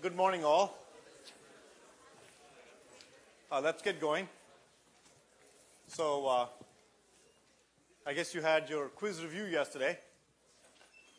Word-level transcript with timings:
good 0.00 0.16
morning, 0.16 0.42
all. 0.42 0.78
Uh, 3.52 3.60
let's 3.62 3.82
get 3.82 4.00
going. 4.00 4.26
So, 5.88 6.26
uh, 6.26 6.46
I 8.06 8.14
guess 8.14 8.34
you 8.34 8.40
had 8.40 8.70
your 8.70 8.88
quiz 8.88 9.22
review 9.22 9.44
yesterday. 9.44 9.98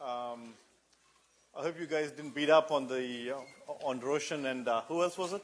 Um, 0.01 0.55
I 1.55 1.61
hope 1.61 1.79
you 1.79 1.85
guys 1.85 2.11
didn't 2.11 2.33
beat 2.33 2.49
up 2.49 2.71
on 2.71 2.87
the 2.87 3.35
uh, 3.35 3.85
on 3.85 3.99
Roshan 3.99 4.47
and 4.47 4.67
uh, 4.67 4.81
who 4.87 5.03
else 5.03 5.15
was 5.15 5.33
it? 5.33 5.43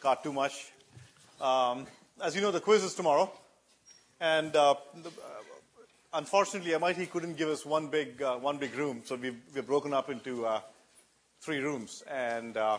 Got 0.00 0.22
too 0.22 0.32
much. 0.32 0.70
Um, 1.40 1.88
as 2.22 2.36
you 2.36 2.42
know, 2.42 2.52
the 2.52 2.60
quiz 2.60 2.84
is 2.84 2.94
tomorrow, 2.94 3.32
and 4.20 4.54
uh, 4.54 4.76
the, 5.02 5.08
uh, 5.08 5.12
unfortunately, 6.12 6.72
MIT 6.74 7.06
couldn't 7.06 7.36
give 7.36 7.48
us 7.48 7.66
one 7.66 7.88
big 7.88 8.20
one 8.20 8.58
big 8.58 8.76
room, 8.76 9.02
so 9.04 9.16
we've, 9.16 9.40
we've 9.52 9.66
broken 9.66 9.92
up 9.92 10.08
into 10.08 10.46
three 11.44 11.58
rooms, 11.58 12.02
and 12.10 12.56
uh, 12.56 12.78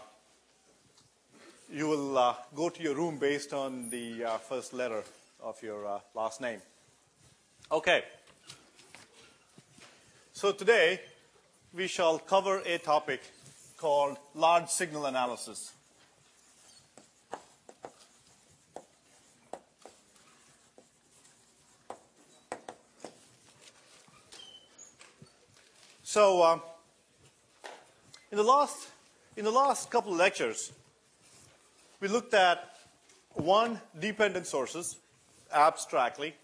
you 1.72 1.88
will 1.88 2.18
uh, 2.18 2.34
go 2.56 2.68
to 2.68 2.82
your 2.82 2.96
room 2.96 3.20
based 3.20 3.54
on 3.54 3.92
the 3.92 4.24
uh, 4.24 4.38
first 4.40 4.74
letter 4.74 5.04
of 5.44 5.62
your 5.62 6.02
last 6.16 6.42
name. 6.42 6.60
Okay. 7.72 8.04
So 10.34 10.52
today 10.52 11.00
we 11.76 11.86
shall 11.86 12.18
cover 12.18 12.64
a 12.66 12.80
topic 12.80 13.22
called 13.78 14.18
large 14.34 14.70
signal 14.70 15.06
analysis. 15.06 15.72
So, 26.02 26.42
uh, 26.42 26.60
in 28.36 28.38
the 28.38 28.44
last 28.44 28.90
in 29.38 29.46
the 29.46 29.52
last 29.52 29.90
couple 29.90 30.12
of 30.12 30.18
lectures, 30.18 30.74
we 32.02 32.10
looked 32.10 32.34
at 32.34 32.76
one 33.32 33.80
dependent 33.98 34.46
sources 34.46 34.98
abstractly, 35.54 36.36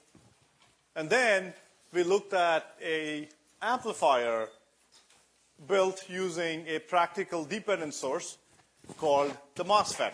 and 0.96 1.10
then 1.10 1.54
we 1.92 2.04
looked 2.04 2.32
at 2.32 2.78
a 2.82 3.28
amplifier 3.62 4.48
built 5.68 6.06
using 6.10 6.66
a 6.66 6.80
practical 6.80 7.44
dependent 7.44 7.94
source 7.94 8.38
called 8.98 9.36
the 9.56 9.66
MOSFET. 9.66 10.14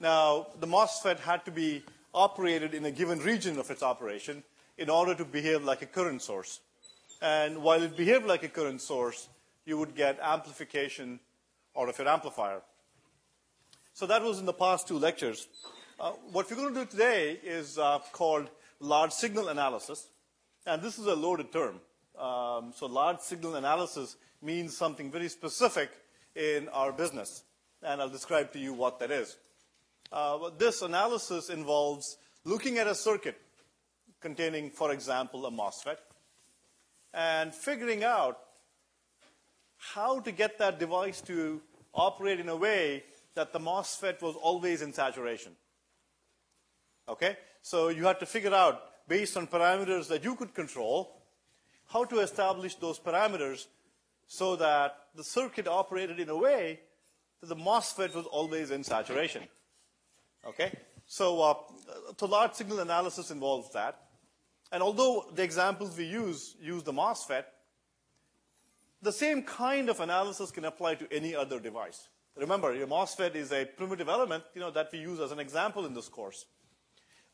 Now, 0.00 0.48
the 0.60 0.66
MOSFET 0.66 1.18
had 1.20 1.46
to 1.46 1.50
be 1.50 1.82
operated 2.12 2.74
in 2.74 2.84
a 2.84 2.90
given 2.90 3.20
region 3.20 3.58
of 3.58 3.70
its 3.70 3.82
operation 3.82 4.42
in 4.76 4.90
order 4.90 5.14
to 5.14 5.24
behave 5.24 5.64
like 5.64 5.80
a 5.80 5.86
current 5.86 6.20
source. 6.20 6.60
And 7.22 7.62
while 7.62 7.82
it 7.82 7.96
behaved 7.96 8.26
like 8.26 8.42
a 8.42 8.48
current 8.48 8.82
source, 8.82 9.28
you 9.64 9.78
would 9.78 9.94
get 9.94 10.18
amplification 10.20 11.20
out 11.78 11.88
of 11.88 11.98
your 11.98 12.08
amplifier. 12.08 12.62
So 13.92 14.06
that 14.06 14.22
was 14.22 14.38
in 14.40 14.46
the 14.46 14.52
past 14.52 14.88
two 14.88 14.98
lectures. 14.98 15.46
Uh, 15.98 16.12
what 16.32 16.50
we're 16.50 16.56
going 16.56 16.74
to 16.74 16.80
do 16.80 16.86
today 16.86 17.38
is 17.44 17.78
uh, 17.78 18.00
called 18.12 18.50
large 18.80 19.12
signal 19.12 19.48
analysis. 19.48 20.08
And 20.66 20.82
this 20.82 20.98
is 20.98 21.06
a 21.06 21.14
loaded 21.14 21.52
term. 21.52 21.80
Um, 22.18 22.72
so 22.74 22.86
large 22.86 23.20
signal 23.20 23.56
analysis 23.56 24.16
means 24.42 24.76
something 24.76 25.10
very 25.10 25.28
specific 25.28 25.90
in 26.34 26.68
our 26.70 26.92
business. 26.92 27.44
And 27.82 28.00
I'll 28.00 28.08
describe 28.08 28.52
to 28.52 28.58
you 28.58 28.72
what 28.72 28.98
that 29.00 29.10
is. 29.10 29.36
Uh, 30.12 30.50
this 30.58 30.82
analysis 30.82 31.50
involves 31.50 32.16
looking 32.44 32.78
at 32.78 32.86
a 32.86 32.94
circuit 32.94 33.40
containing, 34.20 34.70
for 34.70 34.92
example, 34.92 35.46
a 35.46 35.50
MOSFET, 35.50 35.98
and 37.12 37.54
figuring 37.54 38.04
out 38.04 38.38
how 39.92 40.20
to 40.20 40.32
get 40.32 40.58
that 40.58 40.78
device 40.78 41.20
to 41.22 41.60
operate 41.92 42.40
in 42.40 42.48
a 42.48 42.56
way 42.56 43.04
that 43.34 43.52
the 43.52 43.58
MOSFET 43.58 44.22
was 44.22 44.34
always 44.36 44.82
in 44.82 44.92
saturation. 44.92 45.52
Okay? 47.08 47.36
So 47.62 47.88
you 47.88 48.04
had 48.04 48.20
to 48.20 48.26
figure 48.26 48.54
out, 48.54 48.80
based 49.08 49.36
on 49.36 49.46
parameters 49.46 50.08
that 50.08 50.24
you 50.24 50.34
could 50.36 50.54
control, 50.54 51.22
how 51.86 52.04
to 52.04 52.20
establish 52.20 52.76
those 52.76 52.98
parameters 52.98 53.66
so 54.26 54.56
that 54.56 54.96
the 55.14 55.24
circuit 55.24 55.68
operated 55.68 56.18
in 56.18 56.28
a 56.28 56.36
way 56.36 56.80
that 57.40 57.48
the 57.48 57.56
MOSFET 57.56 58.14
was 58.14 58.26
always 58.26 58.70
in 58.70 58.82
saturation. 58.82 59.42
Okay? 60.46 60.72
So, 61.06 61.42
uh, 61.42 62.26
large 62.26 62.54
signal 62.54 62.80
analysis 62.80 63.30
involves 63.30 63.72
that. 63.72 63.98
And 64.72 64.82
although 64.82 65.26
the 65.34 65.42
examples 65.42 65.96
we 65.96 66.04
use 66.04 66.56
use 66.60 66.82
the 66.82 66.92
MOSFET, 66.92 67.44
the 69.04 69.12
same 69.12 69.42
kind 69.42 69.90
of 69.90 70.00
analysis 70.00 70.50
can 70.50 70.64
apply 70.64 70.94
to 70.94 71.06
any 71.12 71.34
other 71.34 71.60
device. 71.60 72.08
Remember, 72.36 72.74
your 72.74 72.86
MOSFET 72.86 73.36
is 73.36 73.52
a 73.52 73.66
primitive 73.66 74.08
element, 74.08 74.42
you 74.54 74.60
know, 74.60 74.70
that 74.70 74.88
we 74.92 74.98
use 74.98 75.20
as 75.20 75.30
an 75.30 75.38
example 75.38 75.84
in 75.84 75.92
this 75.92 76.08
course. 76.08 76.46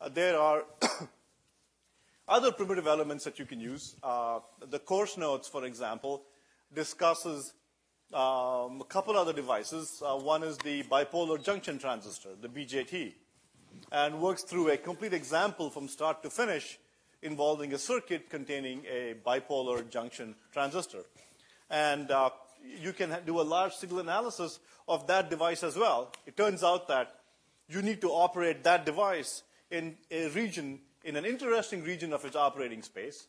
Uh, 0.00 0.08
there 0.08 0.38
are 0.38 0.64
other 2.28 2.50
primitive 2.50 2.88
elements 2.88 3.25
that 3.25 3.38
you 3.38 3.47
can 3.47 3.60
use. 3.60 3.94
Uh, 4.03 4.41
the 4.69 4.81
course 4.81 5.16
notes, 5.16 5.47
for 5.47 5.64
example, 5.64 6.25
discusses 6.75 7.54
um, 8.12 8.81
a 8.81 8.87
couple 8.88 9.16
other 9.16 9.32
devices. 9.32 10.02
Uh, 10.04 10.16
one 10.16 10.42
is 10.42 10.58
the 10.58 10.82
bipolar 10.84 11.42
junction 11.42 11.78
transistor, 11.78 12.31
the 12.41 12.48
BJT, 12.48 13.14
and 13.92 14.20
works 14.20 14.42
through 14.42 14.70
a 14.70 14.76
complete 14.76 15.14
example 15.14 15.70
from 15.70 15.87
start 15.87 16.20
to 16.25 16.31
finish 16.31 16.81
involving 17.22 17.72
a 17.75 17.78
circuit 17.78 18.28
containing 18.28 18.82
a 18.91 19.14
bipolar 19.25 19.88
junction 19.88 20.34
transistor. 20.52 21.04
And 21.70 22.10
uh, 22.10 22.31
you 22.81 22.92
can 22.92 23.16
do 23.25 23.41
a 23.41 23.42
large 23.42 23.75
signal 23.75 24.00
analysis 24.00 24.58
of 24.88 25.06
that 25.06 25.31
device 25.31 25.62
as 25.62 25.76
well. 25.76 26.12
It 26.26 26.36
turns 26.36 26.64
out 26.64 26.88
that 26.88 27.14
you 27.69 27.81
need 27.82 28.00
to 28.00 28.10
operate 28.10 28.64
that 28.64 28.84
device 28.84 29.44
in 29.70 29.97
a 30.10 30.28
region, 30.31 30.81
in 31.04 31.16
an 31.16 31.25
interesting 31.25 31.84
region 31.84 32.12
of 32.12 32.25
its 32.25 32.36
operating 32.36 32.82
space. 32.82 33.28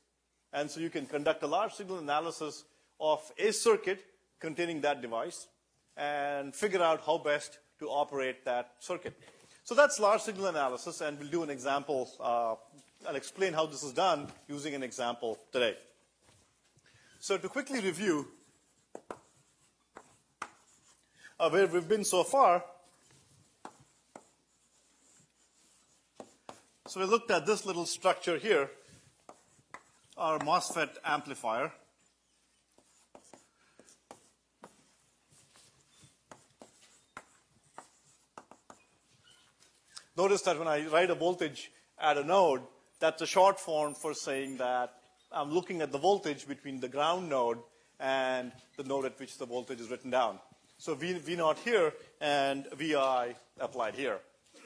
And 0.53 0.69
so 0.69 0.79
you 0.79 0.89
can 0.89 1.05
conduct 1.05 1.43
a 1.43 1.47
large 1.47 1.73
signal 1.73 1.99
analysis 1.99 2.65
of 2.99 3.19
a 3.37 3.53
circuit 3.53 4.03
containing 4.39 4.81
that 4.81 5.01
device 5.01 5.47
and 5.95 6.55
figure 6.55 6.81
out 6.81 7.03
how 7.05 7.19
best 7.19 7.59
to 7.79 7.87
operate 7.87 8.43
that 8.45 8.73
circuit. 8.79 9.13
So 9.63 9.75
that's 9.75 9.99
large 9.99 10.21
signal 10.21 10.47
analysis, 10.47 11.01
and 11.01 11.19
we'll 11.19 11.29
do 11.29 11.43
an 11.43 11.49
example. 11.49 12.09
Uh, 12.19 12.55
I'll 13.07 13.15
explain 13.15 13.53
how 13.53 13.67
this 13.67 13.83
is 13.83 13.93
done 13.93 14.27
using 14.47 14.73
an 14.73 14.83
example 14.83 15.37
today. 15.51 15.77
So 17.23 17.37
to 17.37 17.47
quickly 17.49 17.79
review 17.79 18.29
uh, 21.39 21.49
where 21.51 21.67
we've 21.67 21.87
been 21.87 22.03
so 22.03 22.23
far, 22.23 22.63
so 26.87 26.99
we 26.99 27.05
looked 27.05 27.29
at 27.29 27.45
this 27.45 27.63
little 27.63 27.85
structure 27.85 28.39
here, 28.39 28.71
our 30.17 30.39
MOSFET 30.39 30.97
amplifier. 31.05 31.71
Notice 40.17 40.41
that 40.41 40.57
when 40.57 40.67
I 40.67 40.87
write 40.87 41.11
a 41.11 41.15
voltage 41.15 41.71
at 41.99 42.17
a 42.17 42.23
node, 42.23 42.63
that's 42.99 43.21
a 43.21 43.27
short 43.27 43.59
form 43.59 43.93
for 43.93 44.15
saying 44.15 44.57
that 44.57 45.00
I'm 45.33 45.51
looking 45.51 45.81
at 45.81 45.91
the 45.91 45.97
voltage 45.97 46.47
between 46.47 46.79
the 46.79 46.89
ground 46.89 47.29
node 47.29 47.59
and 47.99 48.51
the 48.77 48.83
node 48.83 49.05
at 49.05 49.19
which 49.19 49.37
the 49.37 49.45
voltage 49.45 49.79
is 49.79 49.89
written 49.89 50.11
down. 50.11 50.39
So 50.77 50.95
v, 50.95 51.13
v 51.13 51.35
naught 51.35 51.59
here 51.59 51.93
and 52.19 52.67
Vi 52.75 53.35
applied 53.59 53.95
here. 53.95 54.19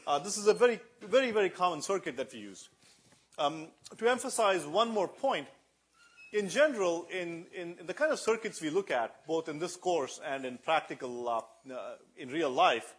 Uh, 0.07 0.19
this 0.19 0.37
is 0.37 0.47
a 0.47 0.53
very, 0.53 0.79
very, 1.01 1.31
very 1.31 1.49
common 1.49 1.81
circuit 1.81 2.17
that 2.17 2.31
we 2.33 2.39
use. 2.39 2.69
Um, 3.37 3.67
to 3.97 4.07
emphasize 4.07 4.65
one 4.65 4.89
more 4.89 5.07
point, 5.07 5.47
in 6.31 6.49
general, 6.49 7.07
in, 7.11 7.45
in, 7.53 7.75
in, 7.79 7.85
the 7.85 7.93
kind 7.93 8.11
of 8.11 8.19
circuits 8.19 8.61
we 8.61 8.69
look 8.69 8.91
at, 8.91 9.25
both 9.27 9.49
in 9.49 9.59
this 9.59 9.75
course 9.75 10.19
and 10.25 10.45
in 10.45 10.57
practical, 10.57 11.27
uh, 11.27 11.41
uh, 11.73 11.95
in 12.17 12.29
real 12.29 12.49
life, 12.49 12.95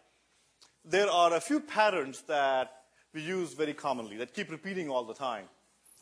there 0.85 1.09
are 1.09 1.33
a 1.33 1.41
few 1.41 1.59
patterns 1.59 2.21
that 2.27 2.71
we 3.13 3.21
use 3.21 3.53
very 3.53 3.73
commonly 3.73 4.17
that 4.17 4.33
keep 4.33 4.51
repeating 4.51 4.89
all 4.89 5.03
the 5.03 5.13
time. 5.13 5.45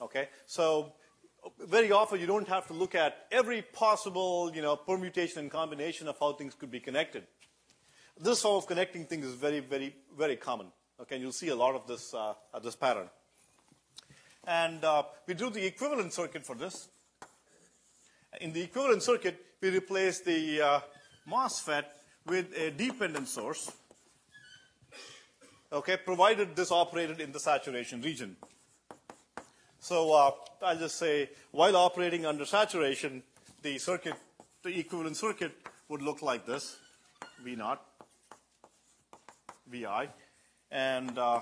Okay? 0.01 0.27
So 0.45 0.93
very 1.59 1.91
often 1.91 2.19
you 2.19 2.27
don't 2.27 2.47
have 2.47 2.67
to 2.67 2.73
look 2.73 2.95
at 2.95 3.27
every 3.31 3.61
possible, 3.61 4.51
you 4.53 4.61
know, 4.61 4.75
permutation 4.75 5.39
and 5.39 5.51
combination 5.51 6.07
of 6.07 6.17
how 6.19 6.33
things 6.33 6.53
could 6.53 6.71
be 6.71 6.79
connected. 6.79 7.23
This 8.19 8.39
sort 8.41 8.63
of 8.63 8.67
connecting 8.67 9.05
things 9.05 9.25
is 9.25 9.35
very, 9.35 9.59
very, 9.59 9.95
very 10.17 10.35
common. 10.35 10.67
Okay, 11.01 11.15
and 11.15 11.21
you'll 11.21 11.33
see 11.33 11.49
a 11.49 11.55
lot 11.55 11.75
of 11.75 11.87
this, 11.87 12.13
uh, 12.13 12.33
this 12.63 12.75
pattern. 12.75 13.09
And 14.47 14.83
uh, 14.83 15.03
we 15.27 15.33
do 15.33 15.49
the 15.49 15.65
equivalent 15.65 16.13
circuit 16.13 16.45
for 16.45 16.55
this. 16.55 16.87
In 18.39 18.53
the 18.53 18.61
equivalent 18.61 19.03
circuit, 19.03 19.37
we 19.61 19.69
replace 19.69 20.21
the 20.21 20.61
uh, 20.61 20.79
MOSFET 21.29 21.85
with 22.25 22.55
a 22.57 22.71
dependent 22.71 23.27
source 23.27 23.71
okay, 25.75 25.97
provided 25.97 26.55
this 26.55 26.71
operated 26.71 27.19
in 27.19 27.31
the 27.31 27.39
saturation 27.39 28.01
region. 28.01 28.37
So 29.87 30.13
uh, 30.13 30.31
I'll 30.63 30.79
just 30.79 30.97
say, 30.97 31.29
while 31.51 31.75
operating 31.75 32.25
under 32.25 32.43
saturation, 32.43 33.21
the 33.61 33.77
circuit, 33.77 34.15
the 34.63 34.79
equivalent 34.79 35.15
circuit 35.15 35.51
would 35.89 36.01
look 36.01 36.23
like 36.23 36.43
this. 36.43 36.77
V 37.43 37.55
naught, 37.55 37.85
Vi, 39.67 40.07
and 40.71 41.15
uh, 41.19 41.41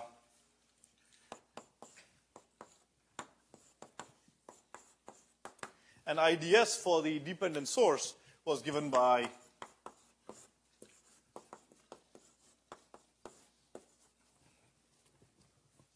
and 6.05 6.19
IDS 6.19 6.75
for 6.75 7.01
the 7.01 7.19
dependent 7.19 7.69
source 7.69 8.13
was 8.43 8.61
given 8.61 8.89
by 8.89 9.29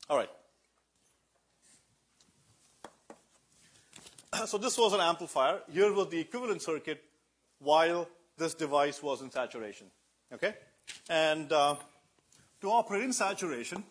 All 0.10 0.16
right. 0.16 0.30
So 4.46 4.58
this 4.58 4.78
was 4.78 4.94
an 4.94 5.00
amplifier. 5.00 5.62
Here 5.72 5.92
was 5.92 6.10
the 6.10 6.20
equivalent 6.20 6.62
circuit 6.62 7.04
while 7.60 8.08
this 8.38 8.54
device 8.54 9.02
was 9.02 9.22
in 9.22 9.32
saturation. 9.32 9.88
Okay? 10.34 10.54
And 11.10 11.52
uh, 11.52 11.76
to 12.62 12.70
operate 12.70 13.04
in 13.04 13.14
saturation, 13.14 13.84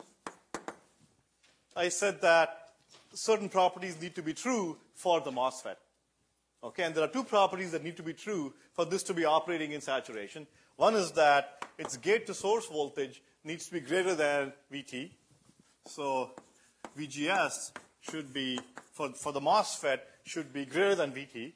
I 1.75 1.89
said 1.89 2.21
that 2.23 2.71
certain 3.13 3.49
properties 3.49 4.01
need 4.01 4.15
to 4.15 4.23
be 4.23 4.35
true 4.35 4.77
for 4.95 5.21
the 5.21 5.31
MOSFET. 5.31 5.77
Okay, 6.65 6.85
and 6.85 6.95
there 6.95 7.05
are 7.05 7.09
two 7.09 7.25
properties 7.25 7.71
that 7.73 7.85
need 7.85 7.97
to 7.97 8.03
be 8.03 8.15
true 8.15 8.53
for 8.73 8.85
this 8.85 9.03
to 9.05 9.15
be 9.15 9.25
operating 9.25 9.73
in 9.73 9.81
saturation. 9.81 10.47
One 10.77 10.95
is 10.95 11.13
that 11.13 11.65
its 11.79 11.97
gate 11.97 12.27
to 12.27 12.35
source 12.35 12.67
voltage 12.67 13.23
needs 13.45 13.67
to 13.67 13.73
be 13.75 13.81
greater 13.81 14.15
than 14.15 14.53
VT. 14.73 15.11
So 15.87 16.31
VGS 16.99 17.73
should 18.11 18.33
be, 18.33 18.59
for, 18.93 19.11
for 19.11 19.33
the 19.33 19.41
MOSFET, 19.41 20.01
should 20.25 20.53
be 20.53 20.65
greater 20.65 20.95
than 20.95 21.13
VT. 21.13 21.53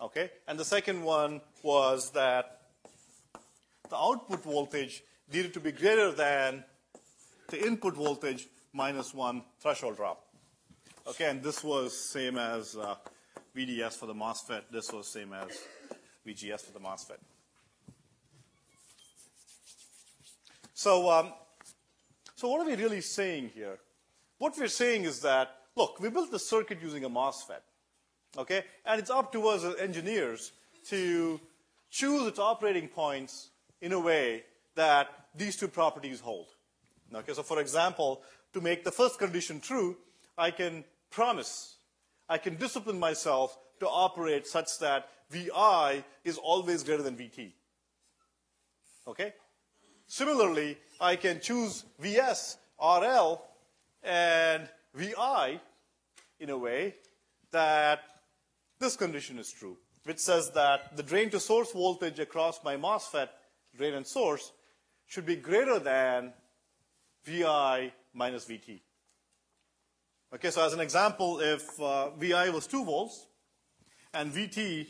Okay, 0.00 0.30
and 0.48 0.58
the 0.58 0.64
second 0.64 1.02
one 1.02 1.40
was 1.62 2.10
that 2.10 2.62
the 3.88 3.96
output 3.96 4.42
voltage 4.42 5.02
needed 5.32 5.54
to 5.54 5.60
be 5.60 5.72
greater 5.72 6.10
than 6.12 6.64
the 7.48 7.66
input 7.66 7.94
voltage 7.94 8.48
minus 8.72 9.14
one 9.14 9.42
threshold 9.60 9.96
drop. 9.96 10.24
Okay, 11.06 11.30
and 11.30 11.42
this 11.42 11.62
was 11.62 11.96
same 12.10 12.38
as 12.38 12.76
uh, 12.76 12.96
VDS 13.56 13.98
for 13.98 14.06
the 14.06 14.14
MOSFET. 14.14 14.62
This 14.70 14.92
was 14.92 15.06
same 15.06 15.32
as 15.32 15.48
VGS 16.26 16.62
for 16.62 16.72
the 16.72 16.80
MOSFET. 16.80 17.18
So, 20.72 21.10
um, 21.10 21.32
so 22.34 22.48
what 22.48 22.60
are 22.60 22.66
we 22.66 22.74
really 22.74 23.00
saying 23.00 23.52
here? 23.54 23.78
What 24.38 24.56
we're 24.58 24.68
saying 24.68 25.04
is 25.04 25.20
that, 25.20 25.50
look, 25.76 26.00
we 26.00 26.10
built 26.10 26.30
the 26.30 26.38
circuit 26.38 26.78
using 26.82 27.04
a 27.04 27.10
MOSFET. 27.10 27.62
Okay, 28.36 28.64
and 28.84 28.98
it's 28.98 29.10
up 29.10 29.32
to 29.32 29.46
us 29.46 29.62
as 29.62 29.76
engineers 29.76 30.52
to 30.88 31.40
choose 31.90 32.26
its 32.26 32.40
operating 32.40 32.88
points 32.88 33.50
in 33.80 33.92
a 33.92 34.00
way 34.00 34.42
that 34.74 35.08
these 35.36 35.56
two 35.56 35.68
properties 35.68 36.20
hold. 36.20 36.48
Okay, 37.14 37.32
so 37.32 37.44
for 37.44 37.60
example, 37.60 38.22
to 38.52 38.60
make 38.60 38.82
the 38.82 38.90
first 38.90 39.18
condition 39.18 39.60
true, 39.60 39.96
I 40.36 40.50
can 40.50 40.84
promise, 41.10 41.76
I 42.28 42.38
can 42.38 42.56
discipline 42.56 42.98
myself 42.98 43.56
to 43.78 43.86
operate 43.88 44.46
such 44.46 44.78
that 44.80 45.08
Vi 45.30 46.04
is 46.24 46.38
always 46.38 46.82
greater 46.82 47.02
than 47.02 47.16
Vt. 47.16 47.52
Okay? 49.06 49.32
Similarly, 50.06 50.76
I 51.00 51.16
can 51.16 51.40
choose 51.40 51.84
Vs, 51.98 52.56
RL, 52.80 53.42
and 54.04 54.68
Vi 54.94 55.60
in 56.38 56.50
a 56.50 56.58
way 56.58 56.94
that 57.50 58.00
this 58.78 58.96
condition 58.96 59.38
is 59.38 59.50
true, 59.50 59.76
which 60.04 60.18
says 60.18 60.50
that 60.50 60.96
the 60.96 61.02
drain 61.02 61.30
to 61.30 61.40
source 61.40 61.72
voltage 61.72 62.18
across 62.18 62.62
my 62.62 62.76
MOSFET, 62.76 63.28
drain 63.76 63.94
and 63.94 64.06
source, 64.06 64.52
should 65.06 65.26
be 65.26 65.36
greater 65.36 65.78
than 65.78 66.32
Vi 67.24 67.92
minus 68.12 68.44
Vt. 68.44 68.80
Okay, 70.34 70.50
so 70.50 70.64
as 70.66 70.72
an 70.72 70.80
example, 70.80 71.40
if 71.40 71.80
uh, 71.80 72.10
Vi 72.10 72.50
was 72.50 72.66
2 72.66 72.84
volts 72.84 73.26
and 74.12 74.32
Vt 74.32 74.86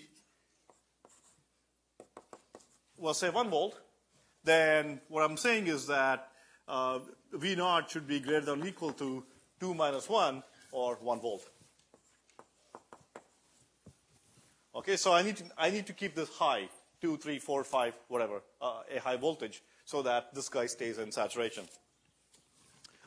was, 2.97 3.19
say, 3.19 3.29
1 3.29 3.51
volt, 3.51 3.79
then 4.43 5.01
what 5.09 5.23
I'm 5.23 5.37
saying 5.37 5.67
is 5.67 5.87
that 5.87 6.29
uh, 6.67 7.01
V 7.35 7.55
naught 7.55 7.91
should 7.91 8.07
be 8.07 8.21
greater 8.21 8.45
than 8.45 8.63
or 8.63 8.67
equal 8.67 8.93
to 8.93 9.25
2 9.61 9.75
minus 9.75 10.09
1 10.09 10.43
or 10.73 10.97
1 10.97 11.21
volt. 11.21 11.49
Okay, 14.75 14.97
so 14.97 15.13
I 15.13 15.23
need 15.23 15.37
to, 15.37 15.45
I 15.57 15.71
need 15.71 15.87
to 15.87 15.93
keep 15.93 16.15
this 16.15 16.29
high, 16.29 16.69
2, 17.01 17.17
3, 17.17 17.39
4, 17.39 17.65
5, 17.65 17.95
whatever, 18.09 18.43
uh, 18.61 18.83
a 18.95 19.01
high 19.01 19.17
voltage, 19.17 19.63
so 19.85 20.03
that 20.03 20.35
this 20.35 20.49
guy 20.49 20.67
stays 20.67 20.99
in 20.99 21.13
saturation. 21.13 21.65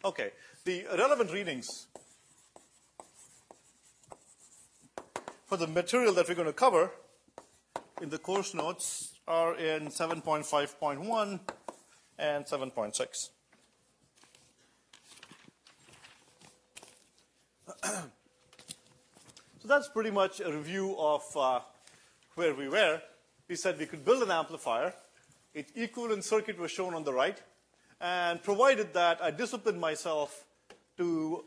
Okay, 0.06 0.32
the 0.64 0.86
relevant 0.98 1.34
readings 1.34 1.88
for 5.46 5.58
the 5.58 5.68
material 5.68 6.14
that 6.14 6.28
we're 6.28 6.36
going 6.36 6.48
to 6.48 6.54
cover 6.54 6.92
in 8.02 8.10
the 8.10 8.18
course 8.18 8.54
notes 8.54 9.14
are 9.28 9.56
in 9.56 9.88
7.5.1 9.88 11.40
and 12.20 12.46
7.6. 12.46 13.30
so 17.88 19.68
that's 19.68 19.88
pretty 19.90 20.12
much 20.12 20.40
a 20.40 20.52
review 20.52 20.96
of 20.98 21.24
uh, 21.36 21.60
where 22.36 22.54
we 22.54 22.68
were. 22.68 23.02
We 23.48 23.56
said 23.56 23.80
we 23.80 23.86
could 23.86 24.04
build 24.04 24.24
an 24.24 24.32
amplifier. 24.32 24.94
Its 25.54 25.72
equivalent 25.76 26.24
circuit 26.24 26.60
was 26.60 26.72
shown 26.72 26.94
on 26.94 27.04
the 27.04 27.14
right. 27.14 27.42
And 28.00 28.44
provided 28.44 28.94
that 28.94 29.24
I 29.24 29.32
disciplined 29.32 29.80
myself 29.80 30.46
to 30.98 31.46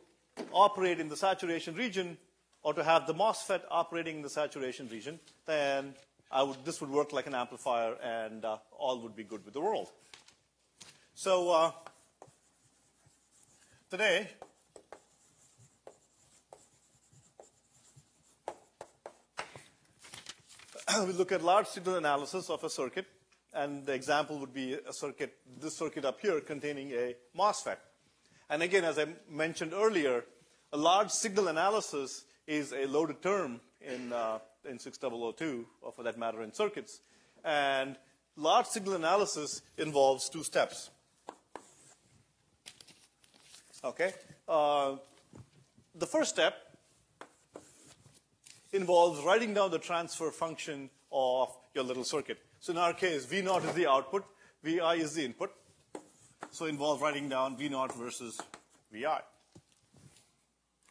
operate 0.52 0.98
in 0.98 1.08
the 1.08 1.16
saturation 1.16 1.74
region 1.74 2.16
or 2.62 2.74
to 2.74 2.82
have 2.82 3.06
the 3.06 3.14
MOSFET 3.14 3.62
operating 3.70 4.16
in 4.16 4.22
the 4.22 4.30
saturation 4.30 4.88
region, 4.88 5.20
then 5.46 5.94
would, 6.34 6.64
this 6.64 6.80
would 6.80 6.90
work 6.90 7.12
like 7.12 7.26
an 7.26 7.34
amplifier 7.34 7.94
and 8.02 8.44
uh, 8.44 8.58
all 8.78 9.00
would 9.02 9.14
be 9.16 9.24
good 9.24 9.44
with 9.44 9.54
the 9.54 9.60
world. 9.60 9.88
So 11.14 11.50
uh, 11.50 11.72
today, 13.90 14.28
we 21.06 21.12
look 21.12 21.32
at 21.32 21.42
large 21.42 21.66
signal 21.66 21.96
analysis 21.96 22.50
of 22.50 22.64
a 22.64 22.70
circuit, 22.70 23.06
and 23.52 23.84
the 23.86 23.92
example 23.92 24.38
would 24.38 24.52
be 24.52 24.74
a 24.74 24.92
circuit, 24.92 25.36
this 25.60 25.76
circuit 25.76 26.04
up 26.04 26.20
here 26.20 26.40
containing 26.40 26.90
a 26.92 27.14
MOSFET. 27.36 27.76
And 28.48 28.62
again, 28.62 28.84
as 28.84 28.98
I 28.98 29.06
mentioned 29.28 29.72
earlier, 29.72 30.24
a 30.72 30.76
large 30.76 31.10
signal 31.10 31.48
analysis 31.48 32.24
is 32.46 32.72
a 32.72 32.86
loaded 32.86 33.22
term 33.22 33.60
in, 33.80 34.12
uh, 34.12 34.38
in 34.68 34.78
6002, 34.78 35.66
or 35.82 35.92
for 35.92 36.02
that 36.02 36.18
matter 36.18 36.42
in 36.42 36.52
circuits. 36.52 37.00
And 37.44 37.96
large 38.36 38.66
signal 38.66 38.94
analysis 38.94 39.62
involves 39.76 40.28
two 40.28 40.42
steps. 40.42 40.90
Okay? 43.84 44.12
Uh, 44.48 44.96
the 45.94 46.06
first 46.06 46.30
step 46.30 46.54
involves 48.72 49.20
writing 49.22 49.54
down 49.54 49.70
the 49.70 49.78
transfer 49.78 50.30
function 50.30 50.90
of 51.12 51.56
your 51.74 51.84
little 51.84 52.04
circuit. 52.04 52.38
So 52.60 52.72
in 52.72 52.78
our 52.78 52.92
case, 52.92 53.24
V 53.24 53.42
naught 53.42 53.64
is 53.64 53.72
the 53.72 53.86
output, 53.86 54.24
Vi 54.62 54.94
is 54.94 55.14
the 55.14 55.24
input. 55.24 55.52
So 56.50 56.66
involves 56.66 57.00
writing 57.00 57.28
down 57.28 57.56
V 57.56 57.68
naught 57.68 57.94
versus 57.96 58.40
Vi. 58.92 59.20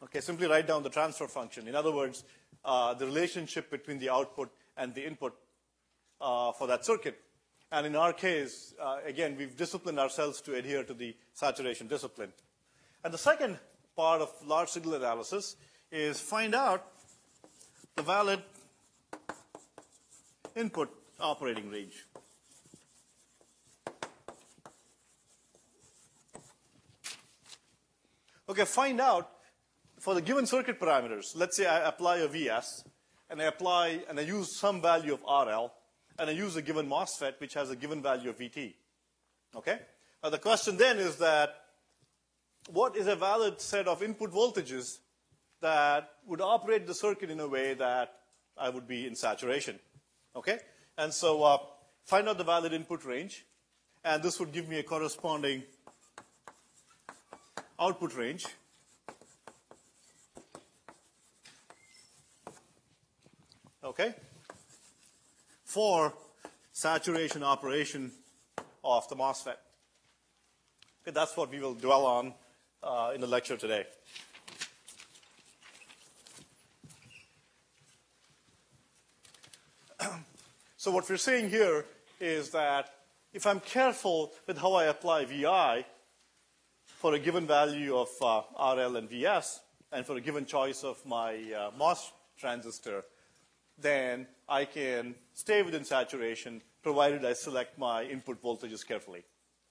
Okay, 0.02 0.22
simply 0.22 0.48
write 0.48 0.68
down 0.68 0.84
the 0.84 0.90
transfer 0.90 1.28
function. 1.28 1.68
In 1.68 1.76
other 1.76 1.92
words, 1.92 2.24
uh, 2.64 2.94
the 2.94 3.06
relationship 3.06 3.70
between 3.70 4.00
the 4.00 4.10
output 4.10 4.50
and 4.78 4.94
the 4.96 5.06
input 5.06 5.36
uh, 6.22 6.52
for 6.54 6.68
that 6.68 6.86
circuit. 6.86 7.20
And 7.72 7.86
in 7.86 7.96
our 7.96 8.14
case, 8.14 8.74
uh, 8.82 8.98
again, 9.06 9.36
we've 9.38 9.56
disciplined 9.56 10.00
ourselves 10.00 10.42
to 10.42 10.56
adhere 10.56 10.84
to 10.84 10.94
the 10.94 11.16
saturation 11.34 11.88
discipline. 11.88 12.32
And 13.04 13.14
the 13.14 13.18
second 13.18 13.60
part 13.96 14.22
of 14.22 14.34
large 14.46 14.70
signal 14.70 14.96
analysis 14.96 15.56
is 15.92 16.20
find 16.20 16.56
out 16.56 16.86
the 18.00 18.04
valid 18.04 18.42
input 20.56 20.90
operating 21.20 21.70
range. 21.70 22.06
Okay, 28.48 28.64
find 28.64 29.02
out 29.02 29.30
for 30.00 30.14
the 30.14 30.22
given 30.22 30.46
circuit 30.46 30.80
parameters, 30.80 31.36
let's 31.36 31.58
say 31.58 31.66
I 31.66 31.90
apply 31.90 32.20
a 32.20 32.30
VS, 32.30 32.86
and 33.30 33.42
I 33.42 33.46
apply, 33.46 34.00
and 34.08 34.18
I 34.18 34.24
use 34.24 34.56
some 34.56 34.82
value 34.82 35.14
of 35.16 35.20
RL, 35.24 35.74
and 36.18 36.30
I 36.30 36.32
use 36.32 36.56
a 36.56 36.62
given 36.62 36.88
MOSFET, 36.88 37.34
which 37.40 37.54
has 37.56 37.70
a 37.70 37.76
given 37.76 38.02
value 38.02 38.30
of 38.30 38.38
VT. 38.38 38.76
Okay? 39.58 39.80
Now 40.24 40.30
the 40.30 40.38
question 40.38 40.78
then 40.78 41.00
is 41.00 41.18
that, 41.18 41.66
what 42.70 42.96
is 42.96 43.08
a 43.08 43.18
valid 43.18 43.60
set 43.60 43.90
of 43.90 44.02
input 44.02 44.32
voltages 44.32 45.00
that 45.62 46.12
would 46.26 46.42
operate 46.42 46.88
the 46.88 46.94
circuit 46.94 47.30
in 47.30 47.40
a 47.40 47.48
way 47.48 47.74
that 47.74 48.20
I 48.58 48.70
would 48.70 48.88
be 48.88 49.08
in 49.08 49.16
saturation? 49.16 49.80
Okay? 50.36 50.60
And 50.98 51.14
so, 51.14 51.44
uh, 51.44 51.58
find 52.06 52.28
out 52.28 52.38
the 52.38 52.44
valid 52.44 52.74
input 52.74 53.06
range, 53.06 53.46
and 54.04 54.22
this 54.24 54.40
would 54.40 54.52
give 54.52 54.68
me 54.68 54.80
a 54.80 54.84
corresponding 54.84 55.64
output 57.80 58.16
range. 58.16 58.46
Okay? 63.84 64.14
For 65.64 66.14
saturation 66.72 67.44
operation 67.44 68.12
of 68.84 69.08
the 69.10 69.16
MOSFET. 69.16 69.56
Okay, 71.02 71.12
that's 71.12 71.36
what 71.36 71.52
we 71.52 71.60
will 71.60 71.74
dwell 71.74 72.06
on 72.06 72.34
uh, 72.84 73.12
in 73.16 73.22
the 73.22 73.28
lecture 73.28 73.58
today. 73.58 73.86
so 80.78 80.92
what 80.92 81.10
we're 81.10 81.18
saying 81.18 81.50
here 81.50 81.86
is 82.20 82.50
that 82.52 82.94
if 83.34 83.46
I'm 83.46 83.60
careful 83.60 84.32
with 84.48 84.58
how 84.58 84.74
I 84.74 84.86
apply 84.86 85.26
VI 85.26 85.86
for 86.86 87.14
a 87.14 87.20
given 87.20 87.46
value 87.46 87.96
of 87.96 88.10
uh, 88.22 88.42
RL 88.76 88.98
and 88.98 89.10
VS, 89.10 89.62
and 89.92 90.06
for 90.06 90.16
a 90.16 90.22
given 90.22 90.46
choice 90.46 90.84
of 90.84 91.04
my 91.06 91.36
uh, 91.54 91.72
MOS 91.78 92.12
transistor, 92.38 93.04
then 93.78 94.28
I 94.48 94.66
can 94.66 95.16
stay 95.34 95.62
within 95.62 95.84
saturation 95.84 96.62
provided 96.82 97.26
I 97.26 97.34
select 97.34 97.78
my 97.78 98.04
input 98.04 98.42
voltages 98.42 98.86
carefully. 98.86 99.24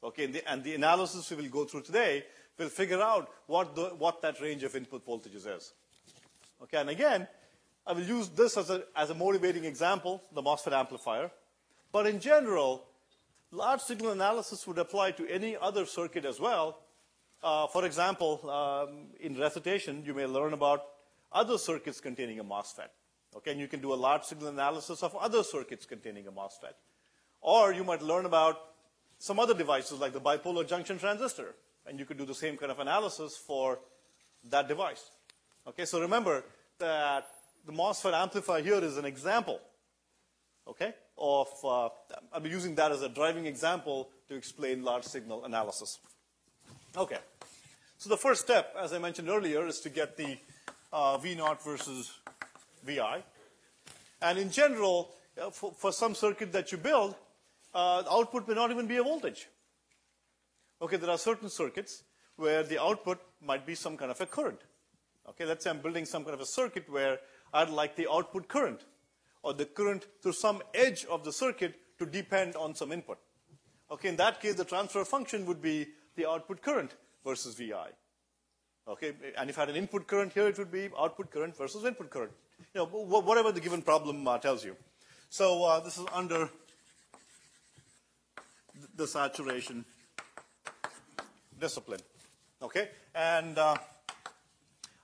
Okay, 0.03 0.25
and 0.25 0.35
the, 0.35 0.51
and 0.51 0.63
the 0.63 0.75
analysis 0.75 1.31
we 1.31 1.37
will 1.37 1.49
go 1.49 1.65
through 1.65 1.83
today 1.83 2.25
will 2.59 2.69
figure 2.69 3.01
out 3.01 3.31
what, 3.47 3.75
the, 3.75 3.87
what 3.99 4.23
that 4.23 4.41
range 4.41 4.63
of 4.63 4.77
input 4.77 5.07
voltages 5.07 5.47
is. 5.47 5.73
Okay, 6.63 6.79
and 6.79 6.91
again, 6.91 7.27
I 7.89 7.93
will 7.93 8.03
use 8.03 8.29
this 8.29 8.59
as 8.59 8.69
a, 8.69 8.83
as 8.95 9.09
a 9.09 9.15
motivating 9.15 9.65
example, 9.65 10.23
the 10.35 10.43
MOSFET 10.43 10.75
amplifier. 10.75 11.31
But 11.91 12.07
in 12.07 12.21
general, 12.21 12.85
large 13.51 13.81
signal 13.81 14.13
analysis 14.13 14.67
would 14.67 14.77
apply 14.77 15.13
to 15.13 15.27
any 15.27 15.57
other 15.57 15.87
circuit 15.87 16.27
as 16.27 16.39
well. 16.39 16.81
Uh, 17.43 17.67
for 17.67 17.87
example, 17.87 18.51
um, 18.51 19.07
in 19.21 19.41
recitation, 19.41 20.03
you 20.05 20.13
may 20.13 20.27
learn 20.27 20.53
about 20.53 20.83
other 21.33 21.57
circuits 21.57 21.99
containing 21.99 22.39
a 22.39 22.45
MOSFET. 22.45 22.89
Okay, 23.35 23.53
and 23.53 23.61
you 23.61 23.69
can 23.69 23.81
do 23.81 23.95
a 23.95 23.97
large 23.97 24.25
signal 24.25 24.49
analysis 24.49 25.03
of 25.03 25.17
other 25.17 25.43
circuits 25.43 25.87
containing 25.87 26.27
a 26.27 26.31
MOSFET. 26.31 26.75
Or 27.41 27.73
you 27.73 27.85
might 27.85 28.03
learn 28.03 28.27
about 28.27 28.59
some 29.19 29.39
other 29.39 29.55
devices 29.55 29.99
like 29.99 30.13
the 30.13 30.21
bipolar 30.21 30.69
junction 30.69 30.99
transistor, 30.99 31.55
and 31.87 31.99
you 31.99 32.05
could 32.05 32.19
do 32.19 32.27
the 32.27 32.35
same 32.35 32.59
kind 32.59 32.71
of 32.71 32.81
analysis 32.81 33.39
for 33.39 33.79
that 34.51 34.69
device. 34.69 35.11
Okay, 35.67 35.87
so 35.87 36.03
remember 36.03 36.45
that 36.79 37.27
the 37.67 37.73
MOSFET 37.73 38.15
amplifier 38.15 38.63
here 38.63 38.83
is 38.83 38.97
an 38.97 39.05
example, 39.05 39.61
okay, 40.67 40.95
of, 41.17 41.49
uh, 41.65 41.89
be 42.41 42.51
using 42.51 42.75
that 42.77 42.93
as 42.93 43.03
a 43.03 43.09
driving 43.09 43.47
example 43.47 44.09
to 44.29 44.35
explain 44.35 44.83
large 44.83 45.05
signal 45.05 45.45
analysis. 45.45 45.99
Okay, 46.97 47.19
so 47.99 48.09
the 48.09 48.17
first 48.17 48.43
step, 48.43 48.75
as 48.81 48.93
I 48.93 48.99
mentioned 48.99 49.29
earlier, 49.29 49.67
is 49.67 49.81
to 49.81 49.91
get 49.91 50.17
the 50.17 50.39
uh, 50.93 51.19
V 51.19 51.35
naught 51.35 51.63
versus 51.63 52.13
VI. 52.85 53.23
And 54.23 54.39
in 54.39 54.51
general, 54.51 55.11
uh, 55.41 55.51
for, 55.51 55.73
for, 55.73 55.93
some 55.93 56.15
circuit 56.15 56.53
that 56.53 56.73
you 56.73 56.79
build, 56.79 57.15
uh, 57.75 58.03
the 58.03 58.13
output 58.13 58.49
may 58.49 58.55
not 58.55 58.71
even 58.71 58.87
be 58.87 58.97
a 58.97 59.03
voltage. 59.03 59.49
Okay, 60.81 60.97
there 60.97 61.11
are 61.11 61.19
certain 61.19 61.51
circuits 61.51 62.05
where 62.37 62.63
the 62.63 62.81
output 62.81 63.21
might 63.45 63.67
be 63.67 63.75
some 63.75 63.97
kind 63.97 64.11
of 64.11 64.21
a 64.21 64.27
current. 64.27 64.61
Okay, 65.29 65.45
let's 65.45 65.65
say 65.65 65.71
I'm 65.71 65.81
building 65.81 66.05
some 66.05 66.25
kind 66.25 66.35
of 66.35 66.41
a 66.41 66.47
circuit 66.47 66.89
where 66.89 67.19
I'd 67.53 67.71
like 67.71 67.97
the 67.97 68.09
output 68.11 68.49
current 68.49 68.83
or 69.43 69.55
the 69.55 69.65
current 69.65 70.07
through 70.23 70.33
some 70.33 70.63
edge 70.75 71.05
of 71.07 71.25
the 71.25 71.33
circuit 71.33 71.75
to 71.99 72.07
depend 72.07 72.57
on 72.57 72.75
some 72.75 72.93
input. 72.93 73.19
Okay, 73.91 74.09
in 74.09 74.17
that 74.17 74.41
case, 74.41 74.55
the 74.55 74.65
transfer 74.65 75.05
function 75.05 75.47
would 75.47 75.63
be 75.63 75.87
the 76.17 76.29
output 76.29 76.61
current 76.61 76.95
versus 77.25 77.55
VI. 77.55 77.89
Okay, 78.87 79.13
and 79.37 79.51
if 79.51 79.59
I 79.59 79.63
had 79.63 79.71
an 79.71 79.77
input 79.77 80.07
current 80.07 80.33
here, 80.33 80.49
it 80.49 80.59
would 80.59 80.73
be 80.73 80.89
output 80.99 81.31
current 81.31 81.57
versus 81.57 81.85
input 81.85 82.11
current. 82.11 82.33
You 82.75 82.81
know, 82.81 82.87
whatever 82.87 83.53
the 83.53 83.61
given 83.61 83.83
problem 83.83 84.27
uh, 84.27 84.39
tells 84.39 84.65
you. 84.65 84.77
So 85.31 85.65
uh, 85.65 85.81
this 85.81 85.99
is 85.99 86.07
under 86.13 86.49
the 88.97 89.07
saturation 89.07 89.85
discipline. 91.61 92.01
Okay, 92.63 92.89
and 93.15 93.57
uh, 93.57 93.77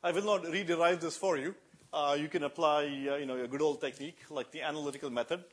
I 0.03 0.13
will 0.13 0.25
not 0.25 0.51
re-derive 0.51 1.01
this 1.01 1.17
for 1.17 1.37
you. 1.37 1.55
Uh, 1.95 2.17
you 2.19 2.27
can 2.27 2.43
apply, 2.43 2.83
uh, 2.83 3.15
you 3.15 3.25
know, 3.25 3.41
a 3.41 3.47
good 3.47 3.63
old 3.63 3.81
technique 3.81 4.19
like 4.29 4.51
the 4.51 4.63
analytical 4.63 5.11
method, 5.11 5.45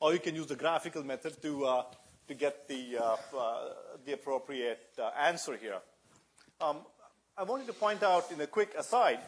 or 0.00 0.12
you 0.12 0.18
can 0.18 0.34
use 0.34 0.48
the 0.48 0.56
graphical 0.56 1.04
method 1.04 1.40
to 1.40 1.64
uh, 1.64 1.84
to 2.26 2.34
get 2.34 2.66
the 2.66 2.98
uh, 2.98 3.16
uh, 3.38 3.68
the 4.04 4.12
appropriate 4.12 4.98
answer 5.16 5.56
here. 5.56 5.78
Um, 6.60 6.78
I 7.38 7.44
wanted 7.44 7.68
to 7.68 7.72
point 7.72 8.02
out 8.02 8.32
in 8.32 8.40
a 8.40 8.48
quick 8.48 8.74
aside 8.76 9.20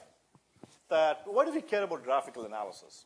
that 0.91 1.23
why 1.27 1.45
do 1.45 1.53
we 1.53 1.61
care 1.61 1.85
about 1.85 2.03
graphical 2.03 2.45
analysis? 2.45 3.05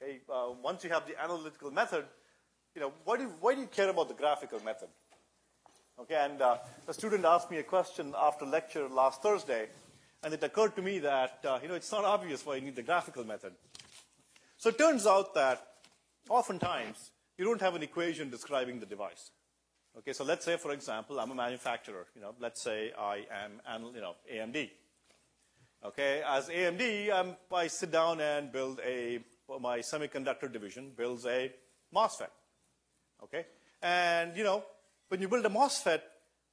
Okay, 0.00 0.20
once 0.62 0.82
you 0.82 0.88
have 0.88 1.06
the 1.06 1.22
analytical 1.22 1.70
method, 1.70 2.06
you 2.74 2.80
know, 2.80 2.94
why 3.04 3.18
do, 3.18 3.24
why 3.40 3.54
do 3.54 3.60
you 3.60 3.66
care 3.66 3.90
about 3.90 4.08
the 4.08 4.14
graphical 4.14 4.60
method? 4.64 4.88
Okay, 6.00 6.16
and 6.18 6.40
uh, 6.40 6.56
a 6.88 6.94
student 6.94 7.26
asked 7.26 7.50
me 7.50 7.58
a 7.58 7.62
question 7.62 8.14
after 8.16 8.46
lecture 8.46 8.88
last 8.88 9.20
Thursday, 9.20 9.68
and 10.22 10.34
it 10.34 10.42
occurred 10.42 10.74
to 10.76 10.82
me 10.82 10.98
that, 11.00 11.38
uh, 11.44 11.58
you 11.62 11.68
know, 11.68 11.74
it's 11.74 11.92
not 11.92 12.04
obvious 12.04 12.44
why 12.44 12.56
you 12.56 12.62
need 12.62 12.76
the 12.76 12.82
graphical 12.82 13.24
method. 13.24 13.52
So 14.56 14.70
it 14.70 14.78
turns 14.78 15.06
out 15.06 15.34
that 15.34 15.66
oftentimes 16.28 17.10
you 17.38 17.44
don't 17.44 17.60
have 17.60 17.74
an 17.74 17.82
equation 17.82 18.30
describing 18.30 18.80
the 18.80 18.86
device. 18.86 19.30
Okay, 19.98 20.12
so 20.12 20.24
let's 20.24 20.44
say, 20.44 20.56
for 20.56 20.72
example, 20.72 21.18
I'm 21.18 21.30
a 21.30 21.34
manufacturer. 21.34 22.06
You 22.14 22.20
know, 22.20 22.34
let's 22.38 22.60
say 22.60 22.92
I 22.98 23.26
am, 23.32 23.84
you 23.94 24.00
know, 24.00 24.14
AMD. 24.32 24.70
Okay, 25.84 26.22
as 26.26 26.48
AMD, 26.48 27.12
I'm, 27.12 27.36
I 27.52 27.66
sit 27.68 27.92
down 27.92 28.20
and 28.20 28.50
build 28.50 28.80
a, 28.84 29.20
my 29.60 29.78
semiconductor 29.78 30.52
division 30.52 30.92
builds 30.96 31.24
a 31.26 31.52
MOSFET. 31.94 32.28
Okay? 33.22 33.46
And, 33.82 34.36
you 34.36 34.44
know, 34.44 34.64
when 35.08 35.20
you 35.20 35.28
build 35.28 35.46
a 35.46 35.50
MOSFET, 35.50 36.00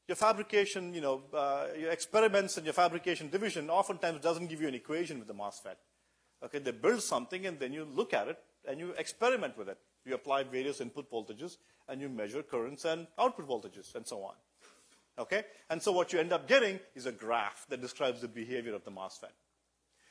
your 0.07 0.15
fabrication, 0.15 0.93
you 0.93 1.01
know, 1.01 1.23
uh, 1.33 1.67
your 1.77 1.91
experiments 1.91 2.57
and 2.57 2.65
your 2.65 2.73
fabrication 2.73 3.29
division 3.29 3.69
oftentimes 3.69 4.21
doesn't 4.21 4.47
give 4.47 4.61
you 4.61 4.67
an 4.67 4.75
equation 4.75 5.19
with 5.19 5.27
the 5.27 5.33
MOSFET. 5.33 5.75
Okay, 6.43 6.59
they 6.59 6.71
build 6.71 7.01
something 7.01 7.45
and 7.45 7.59
then 7.59 7.71
you 7.71 7.85
look 7.85 8.13
at 8.13 8.27
it 8.27 8.37
and 8.67 8.79
you 8.79 8.91
experiment 8.97 9.57
with 9.57 9.69
it. 9.69 9.77
You 10.05 10.15
apply 10.15 10.43
various 10.43 10.81
input 10.81 11.09
voltages 11.09 11.57
and 11.87 12.01
you 12.01 12.09
measure 12.09 12.43
currents 12.43 12.83
and 12.83 13.07
output 13.17 13.47
voltages 13.47 13.95
and 13.95 14.05
so 14.05 14.23
on. 14.23 14.33
Okay? 15.17 15.43
And 15.69 15.81
so 15.81 15.91
what 15.91 16.11
you 16.11 16.19
end 16.19 16.33
up 16.33 16.47
getting 16.47 16.79
is 16.95 17.05
a 17.05 17.11
graph 17.11 17.65
that 17.69 17.81
describes 17.81 18.21
the 18.21 18.27
behavior 18.27 18.73
of 18.73 18.83
the 18.83 18.91
MOSFET. 18.91 19.31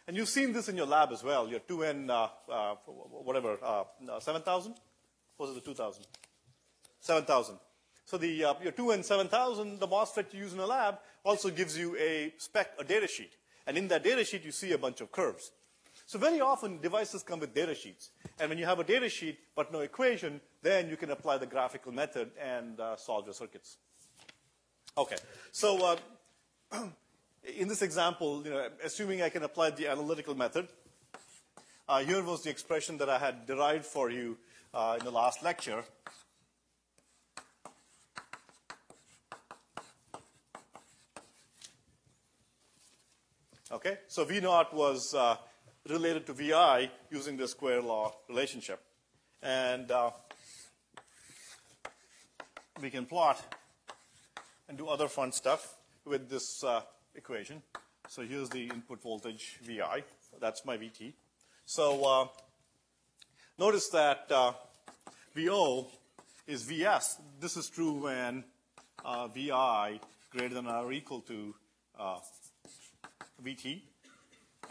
And 0.06 0.16
you've 0.16 0.28
seen 0.28 0.52
this 0.52 0.68
in 0.68 0.76
your 0.76 0.86
lab 0.86 1.12
as 1.12 1.22
well, 1.22 1.48
your 1.48 1.60
2N, 1.60 2.10
uh, 2.10 2.28
uh, 2.50 2.74
whatever, 2.74 3.58
uh, 3.62 3.84
7,000? 4.18 4.74
Was 5.38 5.50
it 5.50 5.54
the 5.54 5.60
2,000? 5.60 6.04
7,000. 7.00 7.56
So 8.04 8.18
the, 8.18 8.44
uh, 8.44 8.54
your 8.62 8.72
2N 8.72 9.04
7000, 9.04 9.78
the 9.78 9.88
MOSFET 9.88 10.32
you 10.32 10.40
use 10.40 10.52
in 10.52 10.58
a 10.58 10.66
lab, 10.66 10.98
also 11.24 11.50
gives 11.50 11.78
you 11.78 11.96
a 11.96 12.32
spec, 12.38 12.72
a 12.78 12.84
data 12.84 13.06
sheet. 13.06 13.32
And 13.66 13.78
in 13.78 13.88
that 13.88 14.02
data 14.02 14.24
sheet, 14.24 14.44
you 14.44 14.52
see 14.52 14.72
a 14.72 14.78
bunch 14.78 15.00
of 15.00 15.12
curves. 15.12 15.52
So 16.06 16.18
very 16.18 16.40
often, 16.40 16.80
devices 16.80 17.22
come 17.22 17.40
with 17.40 17.54
data 17.54 17.74
sheets. 17.74 18.10
And 18.38 18.48
when 18.48 18.58
you 18.58 18.66
have 18.66 18.80
a 18.80 18.84
data 18.84 19.08
sheet 19.08 19.38
but 19.54 19.72
no 19.72 19.80
equation, 19.80 20.40
then 20.62 20.88
you 20.88 20.96
can 20.96 21.10
apply 21.10 21.38
the 21.38 21.46
graphical 21.46 21.92
method 21.92 22.30
and 22.40 22.78
uh, 22.80 22.96
solve 22.96 23.24
your 23.24 23.34
circuits. 23.34 23.78
Okay, 24.98 25.16
so 25.52 25.96
uh, 26.72 26.86
in 27.56 27.68
this 27.68 27.82
example, 27.82 28.42
you 28.44 28.50
know, 28.50 28.68
assuming 28.84 29.22
I 29.22 29.28
can 29.28 29.42
apply 29.42 29.70
the 29.70 29.86
analytical 29.86 30.34
method, 30.34 30.68
uh, 31.88 32.00
here 32.00 32.22
was 32.22 32.42
the 32.42 32.50
expression 32.50 32.98
that 32.98 33.08
I 33.08 33.18
had 33.18 33.46
derived 33.46 33.86
for 33.86 34.10
you 34.10 34.36
uh, 34.74 34.96
in 34.98 35.04
the 35.04 35.10
last 35.10 35.42
lecture. 35.42 35.84
Okay, 43.72 43.96
so 44.06 44.22
V 44.26 44.38
naught 44.40 44.74
was 44.74 45.14
uh, 45.14 45.34
related 45.88 46.26
to 46.26 46.34
VI 46.34 46.90
using 47.10 47.38
the 47.38 47.48
square 47.48 47.80
law 47.80 48.14
relationship. 48.28 48.80
And 49.42 49.90
uh, 49.90 50.10
we 52.82 52.90
can 52.90 53.06
plot 53.06 53.42
and 54.68 54.76
do 54.76 54.88
other 54.88 55.08
fun 55.08 55.32
stuff 55.32 55.78
with 56.04 56.28
this 56.28 56.62
uh, 56.62 56.82
equation. 57.14 57.62
So 58.08 58.20
here's 58.20 58.50
the 58.50 58.64
input 58.64 59.02
voltage 59.02 59.58
VI. 59.62 60.04
That's 60.38 60.66
my 60.66 60.76
VT. 60.76 61.14
So 61.64 62.04
uh, 62.04 62.26
notice 63.58 63.88
that 63.88 64.26
uh, 64.30 64.52
VO 65.34 65.86
is 66.46 66.62
VS. 66.64 67.22
This 67.40 67.56
is 67.56 67.70
true 67.70 68.02
when 68.02 68.44
uh, 69.02 69.28
VI 69.28 69.98
greater 70.30 70.52
than 70.56 70.66
or 70.66 70.92
equal 70.92 71.22
to 71.22 71.54
Vt 73.44 73.82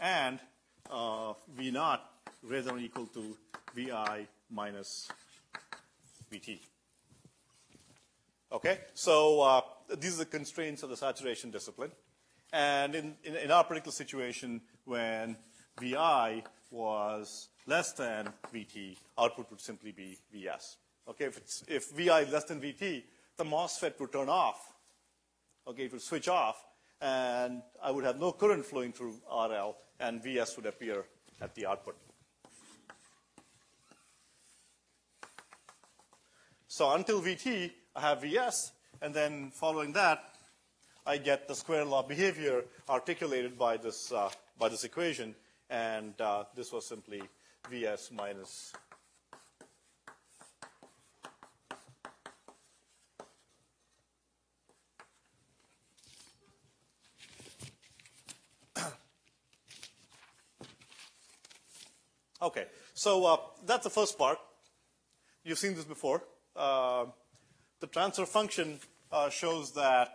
and 0.00 0.40
uh, 0.90 1.32
V 1.56 1.70
naught 1.70 2.08
greater 2.46 2.62
than 2.62 2.74
or 2.76 2.78
equal 2.78 3.06
to 3.06 3.36
Vi 3.74 4.26
minus 4.50 5.08
Vt. 6.32 6.58
Okay, 8.50 8.80
so 8.94 9.40
uh, 9.40 9.60
these 9.98 10.16
are 10.16 10.24
the 10.24 10.30
constraints 10.30 10.82
of 10.82 10.90
the 10.90 10.96
saturation 10.96 11.50
discipline. 11.50 11.90
And 12.52 12.94
in, 12.94 13.14
in, 13.24 13.36
in, 13.36 13.50
our 13.50 13.64
particular 13.64 13.92
situation, 13.92 14.60
when 14.84 15.36
VI 15.80 16.42
was 16.70 17.48
less 17.66 17.92
than 17.92 18.28
VT, 18.52 18.98
output 19.18 19.50
would 19.50 19.60
simply 19.60 19.92
be 19.92 20.18
VS. 20.30 20.76
Okay, 21.08 21.24
if, 21.24 21.38
it's, 21.38 21.64
if 21.66 21.90
VI 21.92 22.20
is 22.20 22.32
less 22.32 22.44
than 22.44 22.60
VT, 22.60 23.04
the 23.38 23.44
MOSFET 23.44 23.98
would 24.00 24.12
turn 24.12 24.28
off. 24.28 24.74
Okay, 25.66 25.84
it 25.84 25.92
would 25.92 26.02
switch 26.02 26.28
off, 26.28 26.62
and 27.02 27.62
I 27.82 27.90
would 27.90 28.04
have 28.04 28.18
no 28.18 28.30
current 28.32 28.64
flowing 28.64 28.92
through 28.92 29.16
RL, 29.28 29.76
and 29.98 30.22
VS 30.22 30.56
would 30.56 30.66
appear 30.66 31.04
at 31.40 31.54
the 31.54 31.66
output. 31.66 31.96
So 36.68 36.92
until 36.92 37.20
VT, 37.20 37.72
I 37.96 38.00
have 38.00 38.22
VS, 38.22 38.72
and 39.02 39.12
then 39.12 39.50
following 39.50 39.92
that, 39.92 40.36
I 41.04 41.18
get 41.18 41.48
the 41.48 41.54
square 41.56 41.84
law 41.84 42.02
behavior 42.02 42.62
articulated 42.88 43.58
by 43.58 43.76
this, 43.76 44.12
uh, 44.12 44.30
by 44.58 44.68
this 44.68 44.84
equation, 44.84 45.34
and 45.68 46.18
uh, 46.20 46.44
this 46.54 46.72
was 46.72 46.86
simply 46.86 47.22
Vs 47.68 48.10
minus 48.12 48.72
Okay, 62.42 62.66
so 62.92 63.24
uh, 63.24 63.36
that's 63.64 63.84
the 63.84 63.90
first 63.90 64.18
part. 64.18 64.36
You've 65.44 65.58
seen 65.58 65.76
this 65.76 65.84
before. 65.84 66.24
Uh, 66.56 67.04
the 67.78 67.86
transfer 67.86 68.26
function 68.26 68.80
uh, 69.12 69.30
shows 69.30 69.70
that 69.74 70.08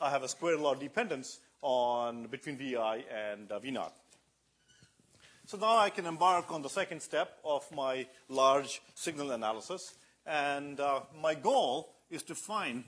I 0.00 0.08
have 0.08 0.22
a 0.22 0.28
square 0.28 0.56
law 0.56 0.74
dependence 0.74 1.40
on 1.60 2.28
between 2.28 2.56
Vi 2.56 3.04
and 3.14 3.52
uh, 3.52 3.58
V 3.58 3.70
naught. 3.70 3.92
So 5.44 5.58
now 5.58 5.76
I 5.76 5.90
can 5.90 6.06
embark 6.06 6.50
on 6.50 6.62
the 6.62 6.70
second 6.70 7.02
step 7.02 7.36
of 7.44 7.70
my 7.70 8.06
large 8.30 8.80
signal 8.94 9.32
analysis. 9.32 9.94
And 10.24 10.80
uh, 10.80 11.00
my 11.20 11.34
goal 11.34 11.92
is 12.08 12.22
to 12.24 12.34
find 12.34 12.84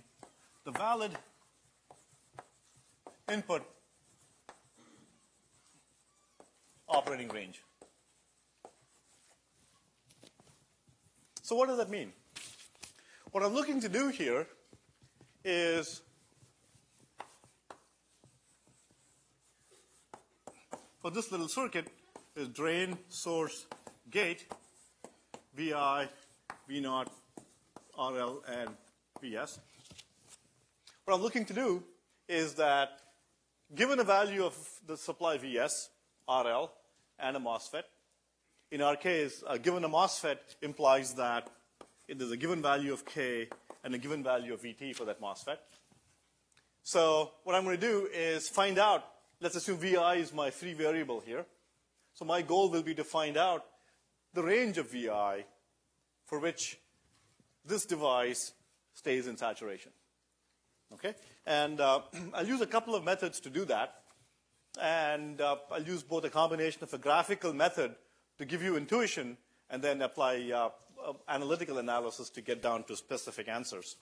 the 0.65 0.71
valid 0.71 1.13
input 3.31 3.63
operating 6.89 7.29
range. 7.29 7.63
So 11.51 11.57
what 11.57 11.67
does 11.67 11.79
that 11.79 11.91
mean? 11.91 12.13
What 13.33 13.43
I'm 13.43 13.53
looking 13.53 13.81
to 13.81 13.89
do 13.89 14.07
here 14.07 14.47
is 15.45 16.01
for 21.03 21.11
this 21.11 21.33
little 21.33 21.49
circuit 21.49 21.89
is 22.37 22.47
drain, 22.47 22.97
source, 23.09 23.67
gate, 24.13 24.47
VI, 25.57 26.09
V0, 26.71 27.09
RL, 27.99 28.45
and 28.47 28.71
VS. 29.21 29.59
What 31.05 31.17
I'm 31.17 31.21
looking 31.21 31.47
to 31.47 31.53
do 31.53 31.83
is 32.29 32.55
that 32.55 32.91
given 33.75 33.99
a 33.99 34.05
value 34.05 34.45
of 34.45 34.57
the 34.87 34.97
supply 34.97 35.37
VS, 35.37 35.89
RL, 36.29 36.71
and 37.19 37.37
a 37.37 37.41
MOSFET, 37.41 37.83
in 38.71 38.83
our 38.83 38.97
case, 38.97 39.43
a 39.49 39.59
given 39.59 39.85
a 39.85 39.89
MOSFET 39.89 40.39
implies 40.63 41.15
that 41.15 41.49
there's 42.09 42.31
a 42.31 42.37
given 42.37 42.63
value 42.63 42.93
of 42.93 43.05
K 43.05 43.49
and 43.83 43.95
a 43.95 43.99
given 43.99 44.23
value 44.23 44.55
of 44.55 44.63
VT 44.63 44.95
for 44.95 45.05
that 45.07 45.21
MOSFET. 45.21 45.57
So 46.83 47.33
what 47.45 47.55
I'm 47.55 47.65
going 47.65 47.79
to 47.79 47.87
do 47.87 48.09
is 48.13 48.49
find 48.49 48.79
out, 48.79 49.05
let's 49.41 49.57
assume 49.57 49.79
VI 49.79 50.17
is 50.17 50.33
my 50.33 50.51
free 50.51 50.73
variable 50.73 51.21
here. 51.21 51.45
So 52.15 52.25
my 52.25 52.43
goal 52.43 52.71
will 52.71 52.83
be 52.83 52.95
to 52.95 53.05
find 53.05 53.37
out 53.37 53.65
the 54.35 54.43
range 54.43 54.79
of 54.79 54.91
VI 54.91 55.45
for 56.25 56.39
which 56.39 56.79
this 57.65 57.85
device 57.85 58.53
stays 58.95 59.27
in 59.27 59.37
saturation. 59.37 59.93
Okay? 60.95 61.15
And 61.47 61.81
uh, 61.81 62.03
I'll 62.35 62.47
use 62.47 62.61
a 62.61 62.67
couple 62.67 62.95
of 62.95 63.05
methods 63.05 63.41
to 63.41 63.51
do 63.51 63.65
that. 63.67 63.95
And 64.81 65.41
uh, 65.41 65.57
I'll 65.73 65.83
use 65.83 66.05
both 66.05 66.25
a 66.25 66.31
combination 66.31 66.85
of 66.85 66.95
a 66.95 66.99
graphical 66.99 67.53
method 67.53 67.97
to 68.41 68.47
give 68.47 68.63
you 68.63 68.75
intuition 68.75 69.37
and 69.69 69.83
then 69.83 70.01
apply 70.01 70.51
uh, 70.51 70.71
uh, 71.07 71.13
analytical 71.29 71.77
analysis 71.77 72.31
to 72.31 72.41
get 72.41 72.63
down 72.63 72.83
to 72.85 72.97
specific 72.97 73.49
answers. 73.49 73.97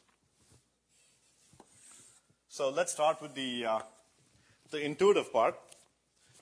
So 2.49 2.71
let's 2.71 2.93
start 2.93 3.21
with 3.21 3.35
the, 3.35 3.67
uh, 3.67 3.79
the 4.71 4.81
intuitive 4.81 5.33
part. 5.33 5.59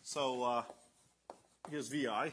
So 0.03 0.43
uh, 0.43 0.63
here's 1.71 1.89
VI, 1.89 2.33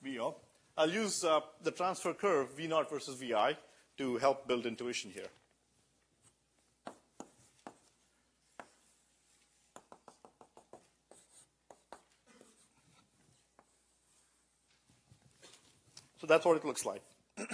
VO. 0.00 0.36
I'll 0.78 0.90
use 0.90 1.24
uh, 1.24 1.40
the 1.64 1.72
transfer 1.72 2.14
curve, 2.14 2.52
V 2.56 2.68
naught 2.68 2.88
versus 2.88 3.16
VI, 3.16 3.56
to 3.98 4.16
help 4.18 4.46
build 4.46 4.64
intuition 4.64 5.10
here. 5.10 5.26
So 16.20 16.26
that's 16.26 16.44
what 16.44 16.56
it 16.58 16.64
looks 16.66 16.84
like. 16.84 17.02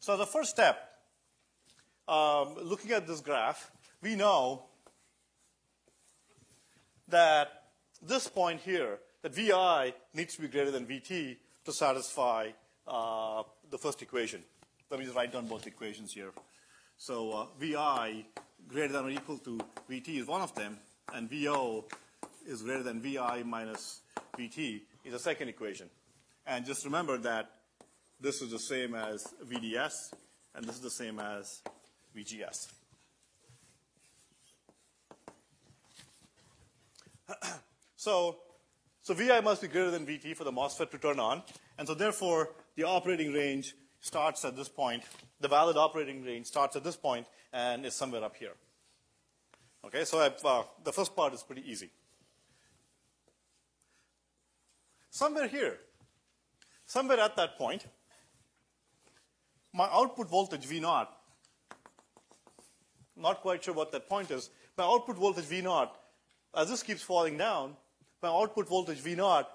so 0.00 0.16
the 0.16 0.26
first 0.26 0.50
step, 0.50 0.76
um, 2.08 2.56
looking 2.60 2.90
at 2.90 3.06
this 3.06 3.20
graph, 3.20 3.70
we 4.02 4.16
know 4.16 4.64
that 7.06 7.62
this 8.02 8.26
point 8.26 8.60
here, 8.60 8.98
that 9.22 9.32
VI 9.32 9.94
needs 10.14 10.34
to 10.34 10.42
be 10.42 10.48
greater 10.48 10.72
than 10.72 10.84
VT 10.84 11.36
to 11.64 11.72
satisfy 11.72 12.50
uh, 12.88 13.44
the 13.70 13.78
first 13.78 14.02
equation. 14.02 14.42
Let 14.90 14.98
me 14.98 15.06
just 15.06 15.16
write 15.16 15.32
down 15.32 15.46
both 15.46 15.66
equations 15.68 16.12
here. 16.12 16.32
So 16.96 17.32
uh, 17.32 17.46
VI 17.60 18.26
greater 18.66 18.94
than 18.94 19.04
or 19.04 19.10
equal 19.10 19.38
to 19.38 19.60
VT 19.88 20.20
is 20.20 20.26
one 20.26 20.40
of 20.40 20.52
them, 20.56 20.78
and 21.14 21.30
VO 21.30 21.84
is 22.48 22.62
greater 22.62 22.82
than 22.82 23.00
VI 23.00 23.44
minus 23.44 24.00
VT 24.36 24.80
is 25.04 25.14
a 25.14 25.18
second 25.20 25.48
equation. 25.48 25.88
And 26.46 26.64
just 26.64 26.84
remember 26.84 27.18
that 27.18 27.50
this 28.20 28.40
is 28.40 28.52
the 28.52 28.58
same 28.58 28.94
as 28.94 29.34
VDS, 29.44 30.14
and 30.54 30.64
this 30.64 30.76
is 30.76 30.82
the 30.82 30.90
same 30.90 31.18
as 31.18 31.60
VGS. 32.16 32.68
so, 37.96 38.36
so 39.02 39.14
VI 39.14 39.40
must 39.40 39.60
be 39.60 39.68
greater 39.68 39.90
than 39.90 40.06
VT 40.06 40.36
for 40.36 40.44
the 40.44 40.52
MOSFET 40.52 40.90
to 40.92 40.98
turn 40.98 41.18
on, 41.18 41.42
and 41.78 41.88
so 41.88 41.94
therefore 41.94 42.50
the 42.76 42.84
operating 42.84 43.32
range 43.32 43.74
starts 44.00 44.44
at 44.44 44.56
this 44.56 44.68
point. 44.68 45.02
The 45.40 45.48
valid 45.48 45.76
operating 45.76 46.24
range 46.24 46.46
starts 46.46 46.76
at 46.76 46.84
this 46.84 46.96
point 46.96 47.26
and 47.52 47.84
is 47.84 47.94
somewhere 47.94 48.22
up 48.22 48.36
here. 48.36 48.54
Okay, 49.84 50.04
so 50.04 50.20
uh, 50.20 50.62
the 50.84 50.92
first 50.92 51.14
part 51.14 51.34
is 51.34 51.42
pretty 51.42 51.68
easy. 51.70 51.90
Somewhere 55.10 55.48
here, 55.48 55.78
Somewhere 56.86 57.20
at 57.20 57.36
that 57.36 57.58
point, 57.58 57.84
my 59.72 59.88
output 59.92 60.30
voltage 60.30 60.64
V 60.64 60.80
naught, 60.80 61.12
not 63.16 63.40
quite 63.42 63.64
sure 63.64 63.74
what 63.74 63.92
that 63.92 64.08
point 64.08 64.30
is, 64.30 64.50
my 64.78 64.84
output 64.84 65.16
voltage 65.16 65.44
V 65.44 65.62
naught, 65.62 65.96
as 66.56 66.70
this 66.70 66.82
keeps 66.82 67.02
falling 67.02 67.36
down, 67.36 67.76
my 68.22 68.28
output 68.28 68.68
voltage 68.68 68.98
V 68.98 69.16
naught 69.16 69.50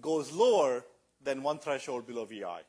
goes 0.00 0.30
lower 0.32 0.84
than 1.22 1.42
one 1.42 1.58
threshold 1.58 2.06
below 2.06 2.24
VI. 2.24 2.60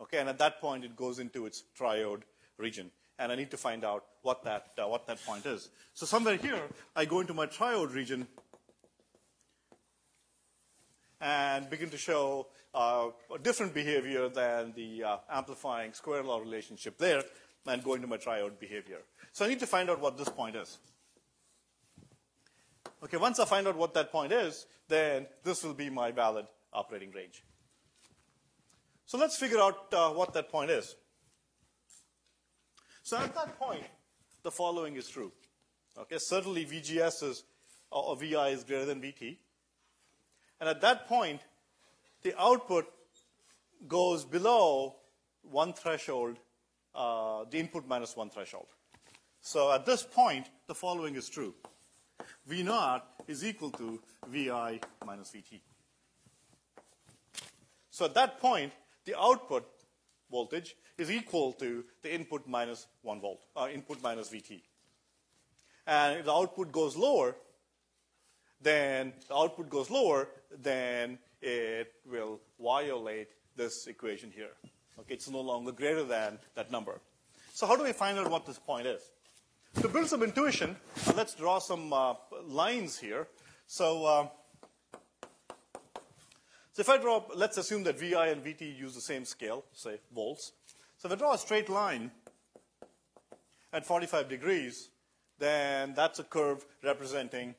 Okay, 0.00 0.18
and 0.18 0.28
at 0.28 0.38
that 0.38 0.60
point 0.60 0.84
it 0.84 0.96
goes 0.96 1.18
into 1.18 1.44
its 1.44 1.64
triode 1.78 2.22
region. 2.56 2.90
And 3.18 3.32
I 3.32 3.34
need 3.34 3.50
to 3.50 3.56
find 3.56 3.84
out 3.84 4.04
what 4.22 4.44
that, 4.44 4.68
uh, 4.78 4.86
what 4.86 5.06
that 5.08 5.24
point 5.24 5.44
is. 5.44 5.70
So 5.92 6.06
somewhere 6.06 6.36
here, 6.36 6.62
I 6.94 7.04
go 7.04 7.18
into 7.18 7.34
my 7.34 7.46
triode 7.46 7.92
region 7.92 8.28
and 11.20 11.68
begin 11.68 11.90
to 11.90 11.98
show 11.98 12.46
uh, 12.74 13.08
a 13.34 13.38
different 13.38 13.74
behavior 13.74 14.28
than 14.28 14.72
the 14.74 15.04
uh, 15.04 15.16
amplifying 15.30 15.92
square 15.92 16.22
law 16.22 16.38
relationship 16.38 16.98
there 16.98 17.22
and 17.66 17.82
go 17.82 17.94
into 17.94 18.06
my 18.06 18.16
triode 18.16 18.58
behavior. 18.58 18.98
So 19.32 19.44
I 19.44 19.48
need 19.48 19.60
to 19.60 19.66
find 19.66 19.90
out 19.90 20.00
what 20.00 20.16
this 20.16 20.28
point 20.28 20.56
is. 20.56 20.78
Okay, 23.04 23.16
once 23.16 23.38
I 23.38 23.44
find 23.44 23.68
out 23.68 23.76
what 23.76 23.94
that 23.94 24.10
point 24.10 24.32
is, 24.32 24.66
then 24.88 25.26
this 25.44 25.62
will 25.62 25.74
be 25.74 25.90
my 25.90 26.10
valid 26.10 26.46
operating 26.72 27.12
range. 27.12 27.44
So 29.06 29.18
let's 29.18 29.36
figure 29.36 29.58
out 29.58 29.92
uh, 29.92 30.10
what 30.10 30.32
that 30.34 30.50
point 30.50 30.70
is. 30.70 30.96
So 33.02 33.16
at 33.16 33.34
that 33.34 33.58
point, 33.58 33.84
the 34.42 34.50
following 34.50 34.96
is 34.96 35.08
true. 35.08 35.32
Okay, 35.98 36.18
certainly 36.18 36.66
VGS 36.66 37.22
is, 37.22 37.44
or 37.90 38.16
VI 38.16 38.48
is 38.48 38.64
greater 38.64 38.84
than 38.84 39.00
VT. 39.00 39.38
And 40.60 40.68
at 40.68 40.80
that 40.80 41.06
point, 41.06 41.40
the 42.22 42.34
output 42.40 42.86
goes 43.86 44.24
below 44.24 44.96
one 45.42 45.72
threshold 45.72 46.38
uh, 46.94 47.44
the 47.50 47.58
input 47.58 47.86
minus 47.86 48.16
one 48.16 48.28
threshold. 48.28 48.66
So 49.40 49.72
at 49.72 49.86
this 49.86 50.02
point, 50.02 50.50
the 50.66 50.74
following 50.74 51.14
is 51.14 51.28
true. 51.28 51.54
V 52.46 52.62
naught 52.62 53.06
is 53.28 53.44
equal 53.44 53.70
to 53.70 54.00
Vi 54.26 54.80
minus 55.06 55.30
Vt. 55.30 55.60
So 57.90 58.04
at 58.06 58.14
that 58.14 58.40
point, 58.40 58.72
the 59.04 59.18
output 59.18 59.64
voltage 60.30 60.74
is 60.98 61.10
equal 61.10 61.52
to 61.52 61.84
the 62.02 62.12
input 62.12 62.46
minus 62.46 62.86
one 63.02 63.20
volt, 63.20 63.44
uh, 63.56 63.68
input 63.72 64.02
minus 64.02 64.30
Vt. 64.30 64.60
And 65.86 66.18
if 66.18 66.24
the 66.26 66.32
output 66.32 66.72
goes 66.72 66.96
lower, 66.96 67.36
then 68.60 69.12
the 69.28 69.34
output 69.36 69.70
goes 69.70 69.88
lower, 69.88 70.28
then 70.56 71.18
it 71.40 71.92
will 72.10 72.40
violate 72.60 73.28
this 73.56 73.86
equation 73.86 74.30
here. 74.30 74.50
Okay, 75.00 75.14
it's 75.14 75.28
no 75.28 75.40
longer 75.40 75.72
greater 75.72 76.04
than 76.04 76.38
that 76.54 76.70
number. 76.70 77.00
So 77.52 77.66
how 77.66 77.76
do 77.76 77.84
we 77.84 77.92
find 77.92 78.18
out 78.18 78.30
what 78.30 78.46
this 78.46 78.58
point 78.58 78.86
is? 78.86 79.02
To 79.80 79.88
build 79.88 80.08
some 80.08 80.22
intuition, 80.22 80.76
uh, 81.06 81.12
let's 81.16 81.34
draw 81.34 81.58
some 81.58 81.92
uh, 81.92 82.14
lines 82.44 82.98
here. 82.98 83.28
So, 83.66 84.06
uh, 84.06 84.28
so 86.72 86.80
if 86.80 86.88
I 86.88 86.98
draw, 86.98 87.24
let's 87.34 87.58
assume 87.58 87.84
that 87.84 87.98
Vi 87.98 88.14
and 88.26 88.42
Vt 88.44 88.76
use 88.76 88.94
the 88.94 89.00
same 89.00 89.24
scale, 89.24 89.64
say 89.72 90.00
volts. 90.14 90.52
So 90.96 91.08
if 91.08 91.12
I 91.12 91.16
draw 91.16 91.34
a 91.34 91.38
straight 91.38 91.68
line 91.68 92.10
at 93.72 93.86
45 93.86 94.28
degrees, 94.28 94.90
then 95.38 95.94
that's 95.94 96.18
a 96.18 96.24
curve 96.24 96.64
representing 96.82 97.54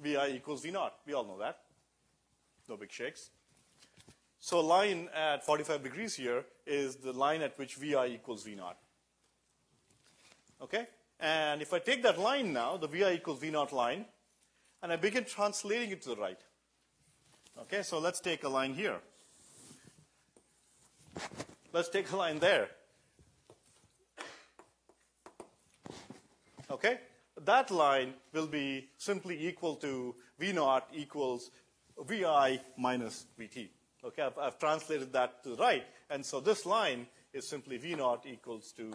Vi 0.00 0.16
equals 0.34 0.62
V 0.62 0.70
naught. 0.70 0.94
We 1.06 1.12
all 1.12 1.24
know 1.24 1.38
that. 1.38 1.58
No 2.68 2.76
big 2.76 2.90
shakes. 2.90 3.30
So 4.38 4.60
a 4.60 4.62
line 4.62 5.08
at 5.14 5.44
45 5.44 5.82
degrees 5.82 6.14
here 6.14 6.44
is 6.66 6.96
the 6.96 7.12
line 7.12 7.42
at 7.42 7.58
which 7.58 7.74
Vi 7.74 8.06
equals 8.06 8.42
V 8.42 8.54
naught. 8.54 8.78
Okay? 10.62 10.86
And 11.18 11.60
if 11.60 11.74
I 11.74 11.78
take 11.78 12.02
that 12.04 12.18
line 12.18 12.52
now, 12.52 12.78
the 12.78 12.88
Vi 12.88 13.12
equals 13.12 13.40
V 13.40 13.50
naught 13.50 13.72
line, 13.72 14.06
and 14.82 14.90
I 14.90 14.96
begin 14.96 15.24
translating 15.24 15.90
it 15.90 16.00
to 16.02 16.10
the 16.10 16.16
right. 16.16 16.40
Okay, 17.58 17.82
so 17.82 17.98
let's 17.98 18.20
take 18.20 18.44
a 18.44 18.48
line 18.48 18.72
here. 18.72 19.00
Let's 21.72 21.90
take 21.90 22.10
a 22.10 22.16
line 22.16 22.38
there. 22.38 22.68
Okay? 26.70 26.98
That 27.44 27.70
line 27.70 28.14
will 28.32 28.46
be 28.46 28.88
simply 28.96 29.48
equal 29.48 29.76
to 29.76 30.14
V 30.38 30.52
naught 30.52 30.88
equals 30.92 31.50
Vi 31.98 32.60
minus 32.76 33.26
Vt. 33.38 33.68
Okay, 34.04 34.22
I've, 34.22 34.38
I've, 34.38 34.58
translated 34.58 35.12
that 35.12 35.42
to 35.44 35.50
the 35.50 35.56
right, 35.56 35.84
and 36.08 36.24
so 36.24 36.40
this 36.40 36.64
line 36.64 37.06
is 37.32 37.46
simply 37.46 37.76
V 37.76 37.94
naught 37.94 38.24
equals 38.26 38.72
to 38.72 38.92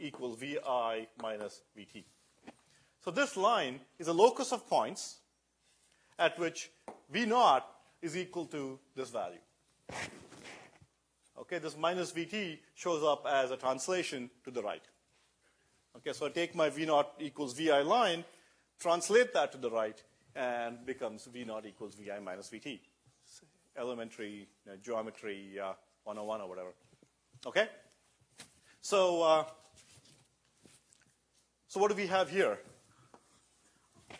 equals 0.00 0.38
Vi 0.38 1.06
minus 1.22 1.62
Vt. 1.76 2.04
So 3.04 3.10
this 3.10 3.36
line 3.36 3.80
is 3.98 4.08
a 4.08 4.12
locus 4.12 4.52
of 4.52 4.68
points 4.68 5.18
at 6.18 6.38
which 6.38 6.70
V 7.10 7.26
naught 7.26 7.66
is 8.02 8.16
equal 8.16 8.46
to 8.46 8.78
this 8.94 9.10
value. 9.10 9.38
Okay, 11.38 11.58
this 11.58 11.76
minus 11.76 12.12
Vt 12.12 12.58
shows 12.74 13.02
up 13.02 13.26
as 13.26 13.50
a 13.50 13.56
translation 13.56 14.30
to 14.44 14.50
the 14.50 14.62
right. 14.62 14.82
Okay, 15.96 16.12
so 16.12 16.26
I 16.26 16.30
take 16.30 16.54
my 16.54 16.70
V 16.70 16.86
naught 16.86 17.14
equals 17.18 17.52
Vi 17.52 17.82
line, 17.82 18.24
translate 18.78 19.34
that 19.34 19.52
to 19.52 19.58
the 19.58 19.70
right, 19.70 20.00
and 20.36 20.84
becomes 20.86 21.26
V 21.26 21.44
naught 21.44 21.66
equals 21.66 21.94
Vi 21.96 22.18
minus 22.20 22.48
Vt. 22.48 22.78
Elementary 23.76 24.48
you 24.66 24.72
know, 24.72 24.78
geometry 24.82 25.58
uh, 25.58 25.72
101 26.04 26.40
or 26.40 26.48
whatever. 26.48 26.74
Okay? 27.46 27.68
So, 28.80 29.22
uh, 29.22 29.44
so 31.68 31.80
what 31.80 31.90
do 31.90 31.96
we 31.96 32.06
have 32.06 32.30
here? 32.30 32.58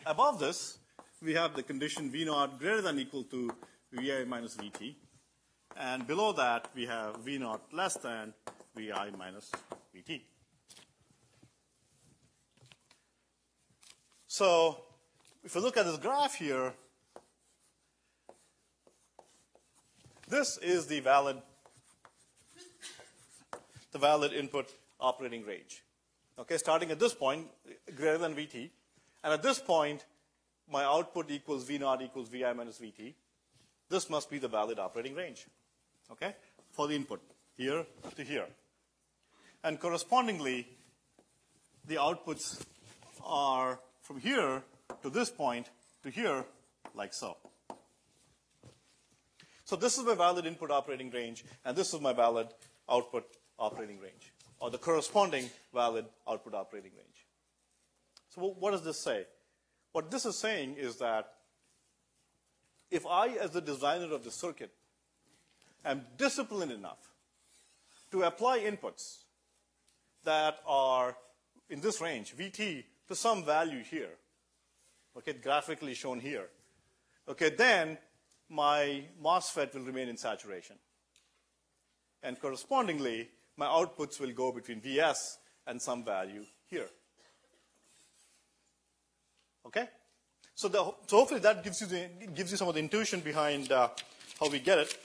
Above 0.05 0.39
this, 0.39 0.77
we 1.21 1.33
have 1.33 1.55
the 1.55 1.63
condition 1.63 2.09
V 2.11 2.25
naught 2.25 2.59
greater 2.59 2.81
than 2.81 2.99
equal 2.99 3.23
to 3.25 3.51
Vi 3.93 4.23
minus 4.25 4.55
Vt. 4.55 4.95
And 5.77 6.05
below 6.05 6.33
that, 6.33 6.69
we 6.75 6.85
have 6.85 7.17
V 7.17 7.37
naught 7.37 7.61
less 7.71 7.95
than 7.95 8.33
Vi 8.75 9.09
minus 9.17 9.51
Vt. 9.95 10.21
So 14.31 14.77
if 15.43 15.55
you 15.55 15.59
look 15.59 15.75
at 15.75 15.85
this 15.85 15.97
graph 15.97 16.35
here, 16.35 16.73
this 20.25 20.57
is 20.59 20.87
the 20.87 21.01
valid, 21.01 21.41
the 23.91 23.97
valid 23.97 24.31
input 24.31 24.69
operating 25.01 25.45
range. 25.45 25.83
Okay, 26.39 26.55
starting 26.55 26.91
at 26.91 26.97
this 26.97 27.13
point, 27.13 27.45
greater 27.93 28.17
than 28.17 28.33
Vt. 28.33 28.69
And 29.21 29.33
at 29.33 29.43
this 29.43 29.59
point, 29.59 30.05
my 30.71 30.85
output 30.85 31.29
equals 31.29 31.65
V 31.65 31.75
equals 31.75 32.29
Vi 32.29 32.53
minus 32.53 32.79
Vt. 32.79 33.13
This 33.89 34.09
must 34.09 34.29
be 34.29 34.37
the 34.37 34.47
valid 34.47 34.79
operating 34.79 35.13
range. 35.13 35.45
Okay, 36.09 36.33
for 36.71 36.87
the 36.87 36.95
input, 36.95 37.19
here 37.57 37.85
to 38.15 38.23
here. 38.23 38.47
And 39.61 39.77
correspondingly, 39.77 40.69
the 41.85 41.95
outputs 41.95 42.63
are 43.25 43.77
from 44.11 44.19
here 44.19 44.61
to 45.01 45.09
this 45.09 45.29
point 45.29 45.69
to 46.03 46.09
here, 46.09 46.43
like 46.93 47.13
so. 47.13 47.37
So 49.63 49.77
this 49.77 49.97
is 49.97 50.03
my 50.03 50.15
valid 50.15 50.45
input 50.45 50.69
operating 50.69 51.09
range, 51.11 51.45
and 51.63 51.77
this 51.77 51.93
is 51.93 52.01
my 52.01 52.11
valid 52.11 52.47
output 52.89 53.23
operating 53.57 54.01
range, 54.01 54.33
or 54.59 54.69
the 54.69 54.77
corresponding 54.77 55.49
valid 55.73 56.03
output 56.27 56.53
operating 56.53 56.91
range. 56.91 57.25
So 58.35 58.53
what 58.59 58.71
does 58.71 58.83
this 58.83 58.99
say? 58.99 59.27
What 59.93 60.11
this 60.11 60.25
is 60.25 60.37
saying 60.37 60.75
is 60.77 60.97
that 60.97 61.31
if 62.89 63.05
I, 63.07 63.29
as 63.29 63.51
the 63.51 63.61
designer 63.61 64.13
of 64.13 64.25
the 64.25 64.31
circuit, 64.31 64.71
am 65.85 66.01
disciplined 66.17 66.73
enough 66.73 67.13
to 68.11 68.23
apply 68.23 68.59
inputs 68.59 69.23
that 70.25 70.59
are 70.67 71.15
in 71.69 71.79
this 71.79 72.01
range, 72.01 72.35
VT 72.35 72.83
to 73.11 73.15
some 73.15 73.43
value 73.43 73.83
here, 73.83 74.15
okay, 75.17 75.33
graphically 75.33 75.93
shown 75.93 76.17
here, 76.17 76.47
okay, 77.27 77.49
then 77.49 77.97
my 78.49 79.03
MOSFET 79.21 79.73
will 79.73 79.81
remain 79.81 80.07
in 80.07 80.15
saturation. 80.15 80.77
And 82.23 82.39
correspondingly, 82.39 83.27
my 83.57 83.65
outputs 83.65 84.17
will 84.21 84.31
go 84.31 84.53
between 84.53 84.79
Vs 84.79 85.39
and 85.67 85.81
some 85.81 86.05
value 86.05 86.45
here. 86.69 86.87
Okay? 89.65 89.89
So, 90.55 90.69
the, 90.69 90.81
so 91.07 91.17
hopefully 91.17 91.41
that 91.41 91.65
gives 91.65 91.81
you, 91.81 91.87
the, 91.87 92.07
gives 92.33 92.51
you 92.51 92.57
some 92.57 92.69
of 92.69 92.75
the 92.75 92.79
intuition 92.79 93.19
behind 93.19 93.73
uh, 93.73 93.89
how 94.39 94.47
we 94.47 94.59
get 94.59 94.77
it. 94.77 94.97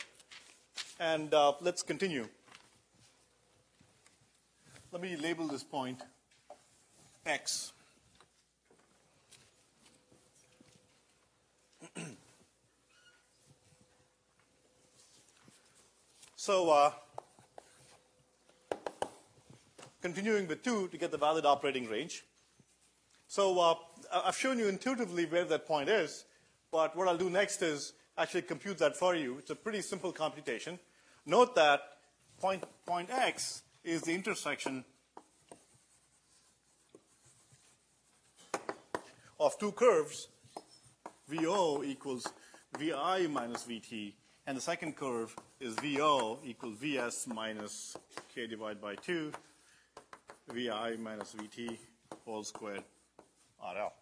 And 1.00 1.34
uh, 1.34 1.54
let's 1.60 1.82
continue. 1.82 2.28
Let 4.92 5.02
me 5.02 5.16
label 5.16 5.48
this 5.48 5.64
point 5.64 6.02
X. 7.24 7.72
so, 16.46 16.70
uh, 16.70 16.92
continuing 20.00 20.46
with 20.46 20.62
2 20.62 20.87
to 20.87 20.96
get 20.96 21.11
the 21.11 21.18
valid 21.18 21.44
operating 21.44 21.88
range. 21.88 22.22
So, 23.26 23.59
uh, 23.59 23.74
I've 24.12 24.37
shown 24.37 24.56
you 24.56 24.68
intuitively 24.68 25.26
where 25.26 25.44
that 25.44 25.66
point 25.66 25.88
is, 25.88 26.24
but 26.70 26.94
what 26.94 27.09
I'll 27.09 27.18
do 27.18 27.30
next 27.30 27.62
is 27.62 27.94
actually 28.16 28.42
compute 28.42 28.78
that 28.78 28.96
for 28.96 29.16
you. 29.16 29.38
It's 29.38 29.50
a 29.50 29.56
pretty 29.56 29.82
simple 29.82 30.12
computation. 30.12 30.78
Note 31.24 31.56
that 31.56 31.80
point, 32.40 32.62
point 32.87 33.11
X 33.11 33.62
is 33.82 34.02
the 34.02 34.14
intersection 34.14 34.85
of 39.40 39.59
two 39.59 39.72
curves, 39.72 40.28
VO 41.26 41.82
equals 41.82 42.28
Vi 42.78 43.26
minus 43.26 43.64
Vt, 43.64 44.12
and 44.46 44.56
the 44.56 44.61
second 44.61 44.94
curve 44.96 45.35
is 45.61 45.74
VO 45.74 46.38
equals 46.44 46.78
Vs 46.78 47.26
minus 47.26 47.96
k 48.32 48.46
divided 48.46 48.80
by 48.80 48.94
2, 48.94 49.32
Vi 50.52 50.96
minus 50.96 51.35
Vt 51.35 51.76
whole 52.24 52.44
squared 52.44 52.85
RL. 53.61 53.92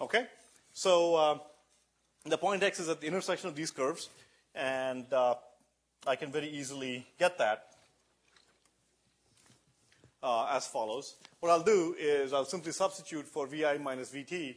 Okay? 0.00 0.26
So 0.74 1.14
uh, 1.14 1.38
the 2.26 2.36
point 2.36 2.62
x 2.62 2.78
is 2.80 2.88
at 2.90 3.00
the 3.00 3.06
intersection 3.06 3.48
of 3.48 3.56
these 3.56 3.70
curves, 3.70 4.10
and 4.54 5.10
uh, 5.10 5.36
I 6.06 6.16
can 6.16 6.30
very 6.30 6.48
easily 6.48 7.06
get 7.18 7.38
that 7.38 7.68
uh, 10.22 10.48
as 10.50 10.66
follows. 10.66 11.14
What 11.40 11.50
I'll 11.50 11.62
do 11.62 11.94
is 11.98 12.34
I'll 12.34 12.44
simply 12.44 12.72
substitute 12.72 13.26
for 13.26 13.46
Vi 13.46 13.78
minus 13.78 14.10
Vt 14.10 14.56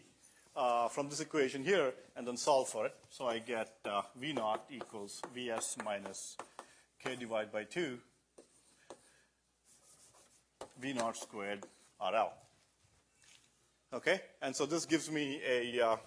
uh, 0.57 0.87
from 0.87 1.07
this 1.07 1.19
equation 1.19 1.63
here 1.63 1.93
and 2.15 2.27
then 2.27 2.35
solve 2.35 2.67
for 2.67 2.87
it. 2.87 2.95
So 3.09 3.27
I 3.27 3.39
get 3.39 3.75
uh, 3.85 4.01
V 4.19 4.33
naught 4.33 4.65
equals 4.71 5.21
Vs 5.33 5.77
minus 5.85 6.35
K 7.01 7.15
divided 7.15 7.51
by 7.51 7.63
2 7.63 7.99
V 10.79 10.93
naught 10.93 11.15
squared 11.15 11.65
RL. 12.01 12.33
Okay? 13.93 14.19
And 14.41 14.55
so 14.55 14.65
this 14.65 14.85
gives 14.85 15.09
me 15.09 15.39
a, 15.47 15.81
uh, 15.81 15.97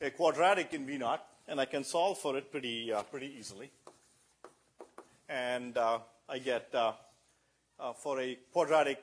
a 0.00 0.10
quadratic 0.10 0.72
in 0.72 0.86
V 0.86 0.98
naught, 0.98 1.24
and 1.48 1.60
I 1.60 1.64
can 1.64 1.84
solve 1.84 2.18
for 2.18 2.36
it 2.36 2.50
pretty, 2.50 2.92
uh, 2.92 3.02
pretty 3.02 3.34
easily. 3.38 3.70
And 5.28 5.76
uh, 5.76 5.98
I 6.28 6.38
get 6.38 6.74
uh, 6.74 6.92
for 7.94 8.20
a 8.20 8.38
quadratic 8.52 9.02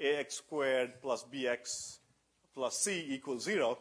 ax 0.00 0.36
squared 0.36 0.94
plus 1.02 1.24
bx 1.32 1.98
plus 2.58 2.76
c 2.76 3.06
equals 3.10 3.44
0, 3.44 3.78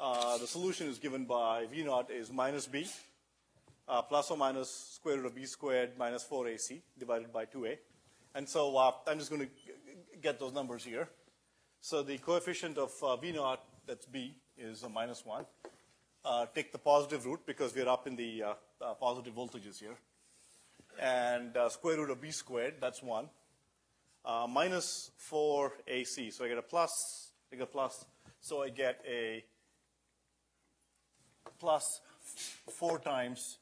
uh, 0.00 0.36
the 0.38 0.48
solution 0.48 0.88
is 0.88 0.98
given 0.98 1.24
by 1.26 1.64
v 1.70 1.84
naught 1.84 2.10
is 2.10 2.32
minus 2.32 2.66
b 2.66 2.84
uh, 3.88 4.02
plus 4.02 4.32
or 4.32 4.36
minus 4.36 4.68
square 4.96 5.18
root 5.18 5.26
of 5.26 5.34
b 5.36 5.46
squared 5.46 5.90
minus 5.96 6.24
4ac 6.24 6.80
divided 6.98 7.32
by 7.32 7.44
2a. 7.46 7.78
And 8.34 8.48
so 8.48 8.76
uh, 8.76 8.90
I'm 9.06 9.20
just 9.20 9.30
going 9.30 9.42
to 9.42 9.50
get 10.20 10.40
those 10.40 10.52
numbers 10.52 10.82
here. 10.82 11.08
So 11.80 12.02
the 12.02 12.18
coefficient 12.18 12.78
of 12.78 12.92
uh, 13.00 13.14
v 13.14 13.30
naught, 13.30 13.62
that's 13.86 14.06
b, 14.06 14.34
is 14.58 14.82
a 14.82 14.88
minus 14.88 15.24
1. 15.24 15.46
Uh, 16.24 16.46
take 16.52 16.72
the 16.72 16.78
positive 16.78 17.24
root 17.26 17.46
because 17.46 17.72
we're 17.76 17.88
up 17.88 18.08
in 18.08 18.16
the 18.16 18.42
positive 19.00 19.34
voltages 19.34 19.78
here. 19.78 19.96
And 21.00 21.56
square 21.70 21.98
root 21.98 22.10
of 22.10 22.20
b 22.20 22.32
squared, 22.32 22.74
that's 22.80 23.04
1 23.04 23.28
uh, 24.26 24.46
minus 24.50 25.12
4ac. 25.30 26.32
So 26.32 26.44
I 26.44 26.48
get 26.48 26.58
a 26.58 26.62
plus, 26.62 27.30
I 27.52 27.56
get 27.56 27.62
a 27.62 27.66
plus. 27.66 28.04
So 28.40 28.62
I 28.62 28.68
get 28.68 29.00
a 29.08 29.44
plus 31.58 32.00
4 32.70 32.98
times 32.98 33.58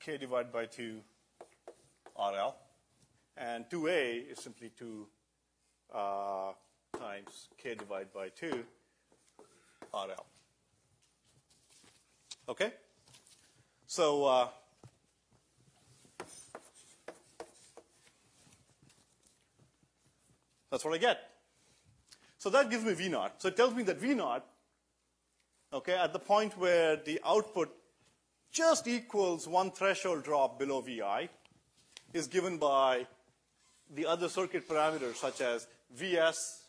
k 0.00 0.18
divided 0.18 0.52
by 0.52 0.66
2 0.66 1.00
RL. 2.18 2.54
And 3.36 3.64
2a 3.70 4.30
is 4.32 4.38
simply 4.38 4.70
2 4.78 5.06
uh, 5.94 6.52
times 6.98 7.48
k 7.56 7.74
divided 7.74 8.12
by 8.12 8.28
2 8.28 8.64
RL. 9.94 10.26
Okay? 12.48 12.72
So 13.86 14.24
uh, 14.24 14.48
That's 20.72 20.86
what 20.86 20.94
I 20.94 20.98
get. 20.98 21.31
So 22.42 22.50
that 22.50 22.70
gives 22.70 22.84
me 22.84 22.92
V 22.94 23.08
naught. 23.08 23.40
So 23.40 23.46
it 23.46 23.56
tells 23.56 23.72
me 23.72 23.84
that 23.84 23.98
V 23.98 24.14
naught, 24.14 24.44
okay, 25.72 25.94
at 25.94 26.12
the 26.12 26.18
point 26.18 26.58
where 26.58 26.96
the 26.96 27.20
output 27.24 27.72
just 28.50 28.88
equals 28.88 29.46
one 29.46 29.70
threshold 29.70 30.24
drop 30.24 30.58
below 30.58 30.80
Vi, 30.80 31.28
is 32.12 32.26
given 32.26 32.58
by 32.58 33.06
the 33.94 34.06
other 34.06 34.28
circuit 34.28 34.68
parameters 34.68 35.14
such 35.14 35.40
as 35.40 35.68
Vs, 35.94 36.62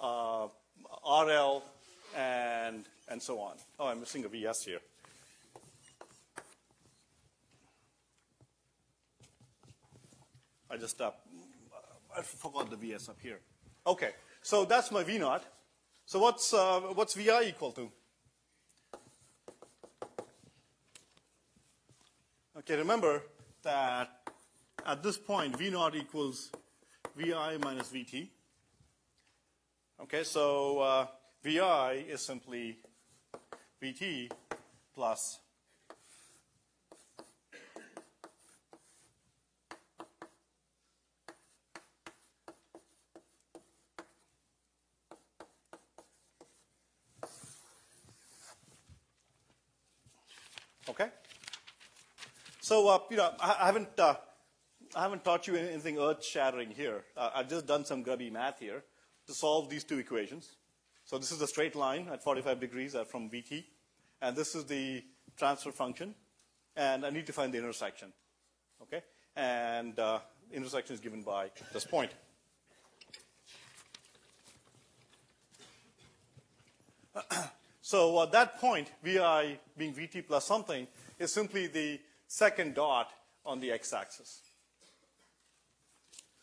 uh, 0.00 0.48
RL, 1.08 1.62
and, 2.16 2.84
and 3.06 3.22
so 3.22 3.38
on. 3.38 3.54
Oh, 3.78 3.86
I'm 3.86 4.00
missing 4.00 4.24
a 4.24 4.28
Vs 4.28 4.64
here. 4.64 4.80
I 10.68 10.76
just 10.76 11.00
uh, 11.00 11.12
I 12.18 12.22
forgot 12.22 12.68
the 12.68 12.76
Vs 12.76 13.08
up 13.08 13.18
here. 13.22 13.38
Okay, 13.86 14.10
so 14.44 14.66
that's 14.66 14.92
my 14.92 15.02
V 15.02 15.16
naught. 15.16 15.42
So 16.04 16.18
what's, 16.18 16.52
uh, 16.52 16.80
what's 16.92 17.14
Vi 17.14 17.48
equal 17.48 17.72
to? 17.72 17.90
Okay, 22.58 22.76
remember 22.76 23.22
that 23.62 24.28
at 24.84 25.02
this 25.02 25.16
point, 25.16 25.56
V 25.56 25.70
naught 25.70 25.96
equals 25.96 26.52
Vi 27.16 27.56
minus 27.56 27.88
Vt. 27.88 28.28
Okay, 30.02 30.24
so 30.24 30.78
uh, 30.80 31.06
Vi 31.42 32.04
is 32.06 32.20
simply 32.20 32.76
Vt 33.82 34.30
plus 34.94 35.38
Okay? 50.88 51.08
So, 52.74 52.88
uh, 52.88 52.98
you 53.08 53.18
know, 53.18 53.30
I, 53.38 53.56
I 53.60 53.66
haven't, 53.66 54.00
uh, 54.00 54.16
I 54.96 55.02
haven't 55.02 55.22
taught 55.22 55.46
you 55.46 55.54
anything 55.54 55.96
earth-shattering 55.96 56.70
here. 56.72 57.04
Uh, 57.16 57.30
I've 57.32 57.48
just 57.48 57.68
done 57.68 57.84
some 57.84 58.02
grubby 58.02 58.30
math 58.30 58.58
here 58.58 58.82
to 59.28 59.32
solve 59.32 59.70
these 59.70 59.84
two 59.84 60.00
equations. 60.00 60.56
So 61.04 61.16
this 61.16 61.30
is 61.30 61.40
a 61.40 61.46
straight 61.46 61.76
line 61.76 62.08
at 62.12 62.24
45 62.24 62.58
degrees 62.58 62.96
uh, 62.96 63.04
from 63.04 63.30
Vt, 63.30 63.62
and 64.20 64.34
this 64.34 64.56
is 64.56 64.64
the 64.64 65.04
transfer 65.36 65.70
function, 65.70 66.16
and 66.74 67.06
I 67.06 67.10
need 67.10 67.26
to 67.26 67.32
find 67.32 67.54
the 67.54 67.58
intersection. 67.58 68.12
Okay? 68.82 69.04
And 69.36 69.96
uh, 69.96 70.18
intersection 70.52 70.94
is 70.94 71.00
given 71.00 71.22
by 71.22 71.52
this 71.72 71.84
point. 71.84 72.10
So 77.86 78.22
at 78.22 78.32
that 78.32 78.58
point, 78.62 78.90
Vi 79.04 79.58
being 79.76 79.92
Vt 79.92 80.26
plus 80.26 80.46
something 80.46 80.86
is 81.18 81.34
simply 81.34 81.66
the 81.66 82.00
second 82.34 82.74
dot 82.74 83.12
on 83.46 83.60
the 83.60 83.70
x-axis. 83.70 84.40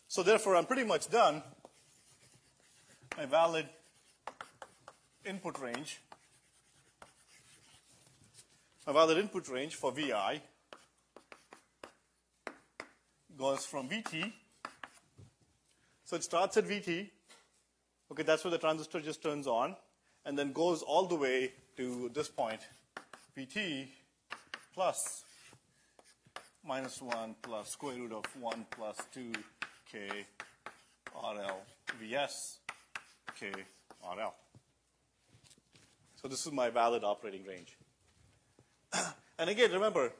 So 0.08 0.24
therefore, 0.24 0.56
I'm 0.56 0.66
pretty 0.66 0.86
much 0.86 1.10
done. 1.10 1.44
My 3.18 3.26
valid 3.26 3.68
input 5.26 5.60
range, 5.60 6.00
my 8.88 8.94
valid 8.94 9.18
input 9.18 9.50
range 9.50 9.76
for 9.76 9.92
Vi 9.92 10.42
goes 13.38 13.66
from 13.66 13.90
Vt. 13.90 14.32
So 16.06 16.16
it 16.16 16.24
starts 16.24 16.56
at 16.56 16.66
Vt. 16.66 17.10
Okay, 18.12 18.24
that's 18.24 18.46
where 18.46 18.52
the 18.52 18.58
transistor 18.58 19.02
just 19.02 19.22
turns 19.22 19.46
on 19.46 19.76
and 20.26 20.40
then 20.40 20.54
goes 20.54 20.82
all 20.84 21.06
the 21.06 21.16
way 21.16 21.52
to 21.76 22.10
this 22.14 22.30
point, 22.30 22.62
Vt 23.38 23.90
plus 24.74 25.26
minus 26.66 27.02
1 27.02 27.36
plus 27.42 27.70
square 27.70 27.96
root 27.96 28.12
of 28.12 28.26
1 28.40 28.66
plus 28.72 28.98
2k 29.16 30.26
RL 31.16 31.62
Vs 32.00 32.60
k 33.40 33.52
RL. 34.04 34.34
So 36.16 36.28
this 36.28 36.46
is 36.46 36.52
my 36.52 36.70
valid 36.70 37.04
operating 37.04 37.46
range. 37.46 37.78
and 39.40 39.50
again, 39.50 39.72
remember, 39.72 40.14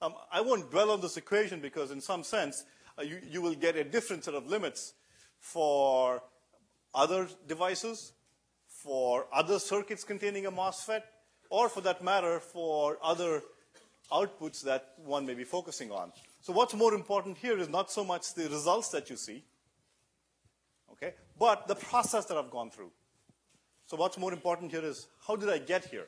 um, 0.00 0.14
I 0.32 0.40
won't 0.40 0.70
dwell 0.70 0.90
on 0.90 1.00
this 1.00 1.16
equation 1.16 1.60
because 1.60 1.90
in 1.90 2.00
some 2.00 2.24
sense, 2.24 2.64
uh, 2.98 3.02
you, 3.02 3.20
you 3.28 3.42
will 3.42 3.54
get 3.54 3.76
a 3.76 3.84
different 3.84 4.24
set 4.24 4.34
of 4.34 4.46
limits 4.46 4.94
for 5.38 6.22
other 6.94 7.28
devices 7.46 8.12
for 8.68 9.26
other 9.32 9.58
circuits 9.58 10.04
containing 10.04 10.46
a 10.46 10.52
MOSFET, 10.52 11.02
or 11.50 11.68
for 11.68 11.80
that 11.80 12.02
matter, 12.02 12.38
for 12.38 12.98
other 13.02 13.42
outputs 14.12 14.62
that 14.62 14.94
one 15.04 15.26
may 15.26 15.34
be 15.34 15.44
focusing 15.44 15.90
on. 15.90 16.12
So 16.40 16.52
what's 16.52 16.74
more 16.74 16.94
important 16.94 17.38
here 17.38 17.58
is 17.58 17.68
not 17.68 17.90
so 17.90 18.04
much 18.04 18.34
the 18.34 18.48
results 18.48 18.88
that 18.90 19.10
you 19.10 19.16
see, 19.16 19.44
okay, 20.92 21.14
but 21.38 21.68
the 21.68 21.74
process 21.74 22.24
that 22.26 22.36
I've 22.36 22.50
gone 22.50 22.70
through. 22.70 22.90
So 23.86 23.96
what's 23.96 24.18
more 24.18 24.32
important 24.32 24.70
here 24.70 24.84
is 24.84 25.06
how 25.26 25.36
did 25.36 25.48
I 25.48 25.58
get 25.58 25.84
here? 25.86 26.06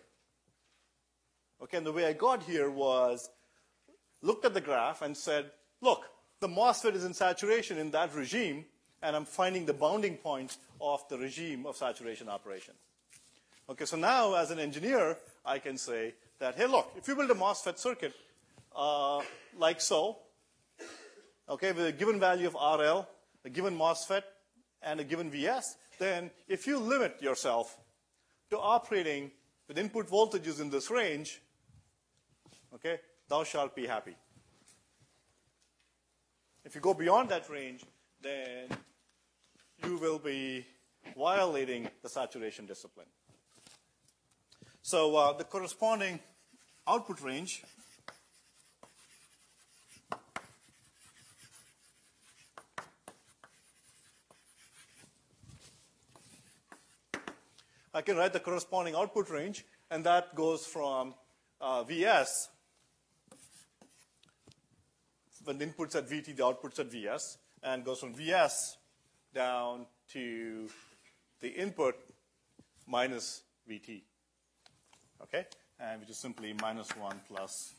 Okay, 1.62 1.76
and 1.76 1.86
the 1.86 1.92
way 1.92 2.06
I 2.06 2.12
got 2.12 2.42
here 2.42 2.70
was 2.70 3.28
looked 4.22 4.44
at 4.44 4.54
the 4.54 4.60
graph 4.60 5.02
and 5.02 5.16
said, 5.16 5.50
look, 5.80 6.04
the 6.40 6.48
MOSFET 6.48 6.94
is 6.94 7.04
in 7.04 7.12
saturation 7.12 7.76
in 7.76 7.90
that 7.90 8.14
regime, 8.14 8.64
and 9.02 9.14
I'm 9.14 9.26
finding 9.26 9.66
the 9.66 9.74
bounding 9.74 10.16
point 10.16 10.56
of 10.80 11.06
the 11.08 11.18
regime 11.18 11.66
of 11.66 11.76
saturation 11.76 12.28
operation. 12.28 12.74
Okay, 13.68 13.84
so 13.84 13.96
now 13.96 14.34
as 14.34 14.50
an 14.50 14.58
engineer, 14.58 15.18
I 15.44 15.58
can 15.58 15.76
say 15.76 16.14
that, 16.40 16.56
hey, 16.56 16.66
look, 16.66 16.90
if 16.96 17.06
you 17.06 17.14
build 17.14 17.30
a 17.30 17.34
MOSFET 17.34 17.78
circuit 17.78 18.14
uh, 18.74 19.20
like 19.56 19.80
so, 19.80 20.18
okay, 21.48 21.72
with 21.72 21.86
a 21.86 21.92
given 21.92 22.18
value 22.18 22.48
of 22.48 22.54
RL, 22.54 23.06
a 23.44 23.50
given 23.50 23.76
MOSFET, 23.76 24.22
and 24.82 24.98
a 24.98 25.04
given 25.04 25.30
VS, 25.30 25.76
then 25.98 26.30
if 26.48 26.66
you 26.66 26.78
limit 26.78 27.20
yourself 27.20 27.78
to 28.48 28.58
operating 28.58 29.30
with 29.68 29.78
input 29.78 30.08
voltages 30.08 30.60
in 30.60 30.70
this 30.70 30.90
range, 30.90 31.40
okay, 32.74 32.98
thou 33.28 33.44
shalt 33.44 33.76
be 33.76 33.86
happy. 33.86 34.16
If 36.64 36.74
you 36.74 36.80
go 36.80 36.94
beyond 36.94 37.28
that 37.28 37.48
range, 37.50 37.84
then 38.22 38.68
you 39.84 39.98
will 39.98 40.18
be 40.18 40.66
violating 41.16 41.88
the 42.02 42.08
saturation 42.08 42.66
discipline. 42.66 43.06
So 44.82 45.16
uh, 45.16 45.32
the 45.34 45.44
corresponding 45.44 46.20
output 46.86 47.20
range 47.20 47.62
I 57.92 58.02
can 58.02 58.16
write 58.16 58.32
the 58.32 58.40
corresponding 58.40 58.94
output 58.94 59.30
range, 59.30 59.64
and 59.90 60.04
that 60.04 60.36
goes 60.36 60.64
from 60.64 61.12
uh, 61.60 61.82
Vs, 61.82 62.48
when 65.42 65.58
the 65.58 65.64
input's 65.64 65.96
at 65.96 66.08
Vt, 66.08 66.36
the 66.36 66.44
output's 66.44 66.78
at 66.78 66.86
Vs, 66.86 67.38
and 67.64 67.84
goes 67.84 67.98
from 67.98 68.14
Vs 68.14 68.76
down 69.34 69.86
to 70.12 70.68
the 71.40 71.48
input 71.48 71.96
minus 72.86 73.42
Vt. 73.68 74.02
Okay? 75.22 75.46
And 75.78 76.00
which 76.00 76.10
is 76.10 76.18
simply 76.18 76.54
minus 76.60 76.90
1 76.96 77.20
plus 77.28 77.74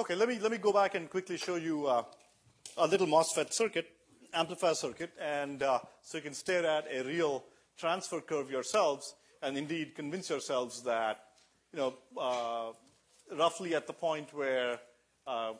Okay, 0.00 0.14
let 0.14 0.30
me, 0.30 0.38
let 0.38 0.50
me 0.50 0.56
go 0.56 0.72
back 0.72 0.94
and 0.94 1.10
quickly 1.10 1.36
show 1.36 1.56
you 1.56 1.86
uh, 1.86 2.02
a 2.78 2.86
little 2.86 3.06
MOSFET 3.06 3.52
circuit, 3.52 3.86
amplifier 4.32 4.72
circuit, 4.72 5.10
and 5.20 5.62
uh, 5.62 5.78
so 6.00 6.16
you 6.16 6.22
can 6.22 6.32
stare 6.32 6.64
at 6.64 6.86
a 6.90 7.02
real 7.02 7.44
transfer 7.76 8.22
curve 8.22 8.50
yourselves 8.50 9.14
and 9.42 9.58
indeed 9.58 9.94
convince 9.94 10.30
yourselves 10.30 10.82
that, 10.84 11.24
you 11.74 11.78
know, 11.78 11.94
uh, 12.18 12.72
roughly 13.36 13.74
at 13.74 13.86
the 13.86 13.92
point 13.92 14.32
where 14.34 14.78
uh, 15.26 15.52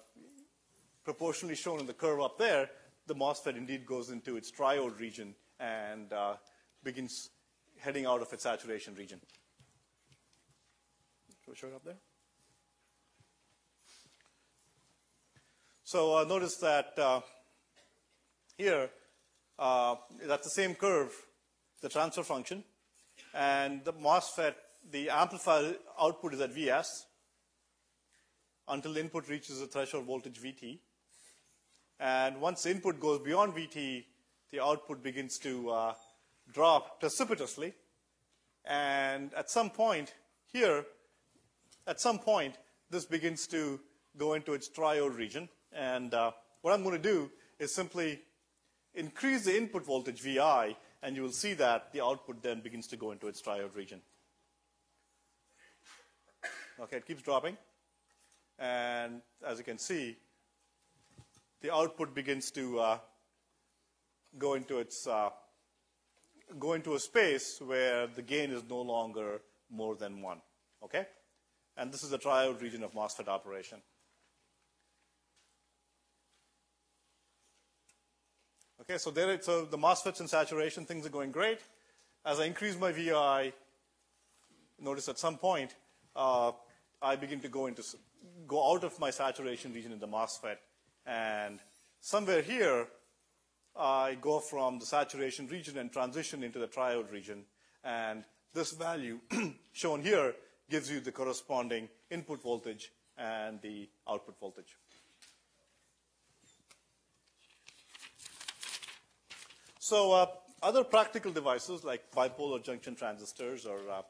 proportionally 1.04 1.54
shown 1.54 1.80
in 1.80 1.86
the 1.86 1.92
curve 1.92 2.20
up 2.20 2.38
there, 2.38 2.70
the 3.06 3.14
MOSFET 3.14 3.56
indeed 3.56 3.86
goes 3.86 4.10
into 4.10 4.36
its 4.36 4.50
triode 4.50 4.98
region 4.98 5.34
and 5.58 6.12
uh, 6.12 6.34
begins 6.82 7.30
heading 7.78 8.06
out 8.06 8.22
of 8.22 8.32
its 8.32 8.42
saturation 8.42 8.94
region. 8.94 9.20
Should 11.44 11.50
we 11.50 11.56
show 11.56 11.66
it 11.68 11.74
up 11.74 11.84
there? 11.84 11.96
So 15.84 16.18
uh, 16.18 16.24
notice 16.24 16.56
that 16.58 16.96
uh, 16.98 17.20
here, 18.56 18.90
uh, 19.58 19.96
that's 20.24 20.44
the 20.44 20.50
same 20.50 20.74
curve, 20.74 21.12
the 21.80 21.88
transfer 21.88 22.22
function, 22.22 22.62
and 23.34 23.84
the 23.84 23.92
MOSFET, 23.92 24.54
the 24.92 25.10
amplifier 25.10 25.74
output 26.00 26.34
is 26.34 26.40
at 26.40 26.52
Vs 26.52 27.06
until 28.70 28.94
the 28.94 29.00
input 29.00 29.28
reaches 29.28 29.60
the 29.60 29.66
threshold 29.66 30.06
voltage 30.06 30.40
Vt. 30.40 30.78
And 31.98 32.40
once 32.40 32.62
the 32.62 32.70
input 32.70 32.98
goes 32.98 33.20
beyond 33.20 33.54
Vt, 33.54 34.04
the 34.50 34.62
output 34.62 35.02
begins 35.02 35.38
to 35.40 35.70
uh, 35.70 35.94
drop 36.52 37.00
precipitously. 37.00 37.74
And 38.64 39.34
at 39.34 39.50
some 39.50 39.70
point 39.70 40.14
here, 40.52 40.84
at 41.86 42.00
some 42.00 42.18
point, 42.18 42.56
this 42.90 43.04
begins 43.04 43.46
to 43.48 43.80
go 44.16 44.34
into 44.34 44.54
its 44.54 44.68
triode 44.68 45.16
region. 45.16 45.48
And 45.72 46.14
uh, 46.14 46.32
what 46.62 46.72
I'm 46.72 46.82
going 46.82 47.00
to 47.00 47.02
do 47.02 47.30
is 47.58 47.74
simply 47.74 48.20
increase 48.94 49.44
the 49.44 49.56
input 49.56 49.84
voltage 49.84 50.20
Vi, 50.20 50.76
and 51.02 51.16
you 51.16 51.22
will 51.22 51.32
see 51.32 51.54
that 51.54 51.92
the 51.92 52.02
output 52.02 52.42
then 52.42 52.60
begins 52.60 52.86
to 52.88 52.96
go 52.96 53.12
into 53.12 53.28
its 53.28 53.40
triode 53.40 53.74
region. 53.76 54.00
Okay, 56.80 56.96
it 56.96 57.06
keeps 57.06 57.22
dropping. 57.22 57.56
And 58.60 59.22
as 59.44 59.56
you 59.56 59.64
can 59.64 59.78
see, 59.78 60.18
the 61.62 61.74
output 61.74 62.14
begins 62.14 62.50
to 62.52 62.78
uh, 62.78 62.98
go 64.38 64.54
into 64.54 64.78
its 64.78 65.06
uh, 65.06 65.30
go 66.58 66.74
into 66.74 66.94
a 66.94 67.00
space 67.00 67.60
where 67.60 68.06
the 68.06 68.22
gain 68.22 68.50
is 68.50 68.62
no 68.68 68.82
longer 68.82 69.40
more 69.70 69.96
than 69.96 70.20
one. 70.20 70.42
Okay, 70.84 71.06
and 71.76 71.90
this 71.90 72.02
is 72.02 72.10
the 72.10 72.18
triode 72.18 72.60
region 72.60 72.82
of 72.82 72.92
MOSFET 72.92 73.28
operation. 73.28 73.78
Okay, 78.82 78.98
so 78.98 79.10
there, 79.10 79.30
it, 79.32 79.44
so 79.44 79.64
the 79.64 79.78
MOSFETs 79.78 80.20
in 80.20 80.28
saturation, 80.28 80.84
things 80.84 81.06
are 81.06 81.10
going 81.10 81.30
great. 81.30 81.60
As 82.24 82.40
I 82.40 82.46
increase 82.46 82.78
my 82.78 82.92
VI, 82.92 83.52
notice 84.78 85.08
at 85.08 85.18
some 85.18 85.36
point, 85.36 85.74
uh, 86.16 86.52
I 87.00 87.16
begin 87.16 87.40
to 87.40 87.48
go 87.48 87.66
into 87.66 87.82
go 88.50 88.72
out 88.72 88.82
of 88.82 88.98
my 88.98 89.10
saturation 89.10 89.72
region 89.72 89.92
in 89.92 90.00
the 90.00 90.08
MOSFET, 90.08 90.56
and 91.06 91.60
somewhere 92.00 92.42
here, 92.42 92.88
I 93.78 94.16
go 94.20 94.40
from 94.40 94.80
the 94.80 94.86
saturation 94.86 95.46
region 95.46 95.78
and 95.78 95.92
transition 95.92 96.42
into 96.42 96.58
the 96.58 96.66
triode 96.66 97.12
region, 97.12 97.44
and 97.84 98.24
this 98.52 98.72
value 98.72 99.20
shown 99.72 100.02
here 100.02 100.34
gives 100.68 100.90
you 100.90 100.98
the 100.98 101.12
corresponding 101.12 101.88
input 102.10 102.42
voltage 102.42 102.90
and 103.16 103.62
the 103.62 103.88
output 104.08 104.40
voltage. 104.40 104.76
So 109.78 110.12
uh, 110.12 110.26
other 110.60 110.82
practical 110.82 111.30
devices 111.30 111.84
like 111.84 112.10
bipolar 112.10 112.62
junction 112.64 112.96
transistors 112.96 113.64
or 113.64 113.78
uh, 113.88 114.02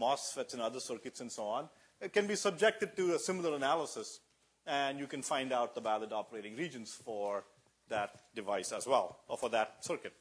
MOSFETs 0.00 0.52
and 0.52 0.62
other 0.62 0.78
circuits 0.78 1.20
and 1.20 1.30
so 1.30 1.44
on 1.44 1.68
can 2.08 2.26
be 2.26 2.34
subjected 2.34 2.96
to 2.96 3.14
a 3.14 3.18
similar 3.18 3.54
analysis, 3.54 4.20
and 4.66 4.98
you 4.98 5.06
can 5.06 5.22
find 5.22 5.52
out 5.52 5.74
the 5.74 5.80
valid 5.80 6.12
operating 6.12 6.56
regions 6.56 6.94
for 6.94 7.44
that 7.88 8.34
device 8.34 8.72
as 8.72 8.86
well, 8.86 9.18
or 9.28 9.36
for 9.36 9.50
that 9.50 9.84
circuit. 9.84 10.14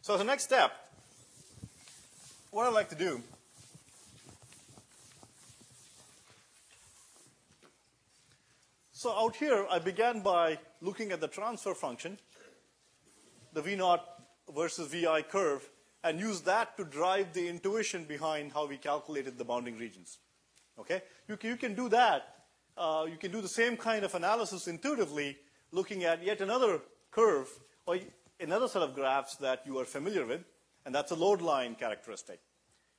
So 0.00 0.14
as 0.14 0.20
a 0.20 0.24
next 0.24 0.44
step, 0.44 0.72
what 2.50 2.66
I'd 2.66 2.74
like 2.74 2.88
to 2.90 2.94
do 2.94 3.22
So 8.98 9.12
out 9.16 9.36
here, 9.36 9.64
I 9.70 9.78
began 9.78 10.22
by 10.22 10.58
looking 10.80 11.12
at 11.12 11.20
the 11.20 11.28
transfer 11.28 11.72
function 11.72 12.18
the 13.52 13.62
V 13.62 13.76
naught 13.76 14.04
versus 14.52 14.88
VI 14.88 15.22
curve 15.22 15.70
and 16.04 16.20
use 16.20 16.42
that 16.42 16.76
to 16.76 16.84
drive 16.84 17.32
the 17.32 17.48
intuition 17.48 18.04
behind 18.04 18.52
how 18.52 18.66
we 18.66 18.76
calculated 18.76 19.36
the 19.38 19.44
bounding 19.44 19.76
regions. 19.78 20.18
Okay? 20.78 21.02
You 21.28 21.36
can, 21.36 21.50
you 21.50 21.56
can 21.56 21.74
do 21.74 21.88
that. 21.88 22.34
Uh, 22.76 23.06
you 23.10 23.16
can 23.16 23.32
do 23.32 23.40
the 23.40 23.48
same 23.48 23.76
kind 23.76 24.04
of 24.04 24.14
analysis 24.14 24.68
intuitively 24.68 25.36
looking 25.72 26.04
at 26.04 26.22
yet 26.22 26.40
another 26.40 26.80
curve 27.10 27.48
or 27.86 27.98
another 28.38 28.68
set 28.68 28.82
of 28.82 28.94
graphs 28.94 29.36
that 29.36 29.62
you 29.66 29.78
are 29.78 29.84
familiar 29.84 30.24
with, 30.24 30.42
and 30.86 30.94
that's 30.94 31.10
a 31.10 31.16
load 31.16 31.42
line 31.42 31.74
characteristic. 31.74 32.40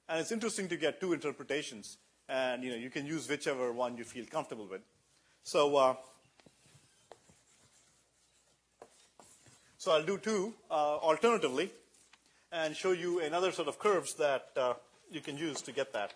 And 0.09 0.19
it's 0.19 0.31
interesting 0.31 0.67
to 0.67 0.75
get 0.75 0.99
two 0.99 1.13
interpretations, 1.13 1.97
and 2.27 2.63
you 2.63 2.71
know 2.71 2.75
you 2.75 2.89
can 2.89 3.05
use 3.05 3.29
whichever 3.29 3.71
one 3.71 3.95
you 3.95 4.03
feel 4.03 4.25
comfortable 4.25 4.67
with. 4.67 4.81
So 5.43 5.77
uh, 5.77 5.95
So 9.79 9.93
I'll 9.93 10.03
do 10.03 10.17
two 10.17 10.53
uh, 10.69 10.97
alternatively 10.97 11.71
and 12.51 12.75
show 12.75 12.91
you 12.91 13.21
another 13.21 13.51
sort 13.51 13.67
of 13.67 13.77
curves 13.77 14.15
that 14.15 14.49
uh, 14.57 14.73
you 15.11 15.21
can 15.21 15.37
use 15.37 15.61
to 15.61 15.71
get 15.71 15.93
that. 15.93 16.13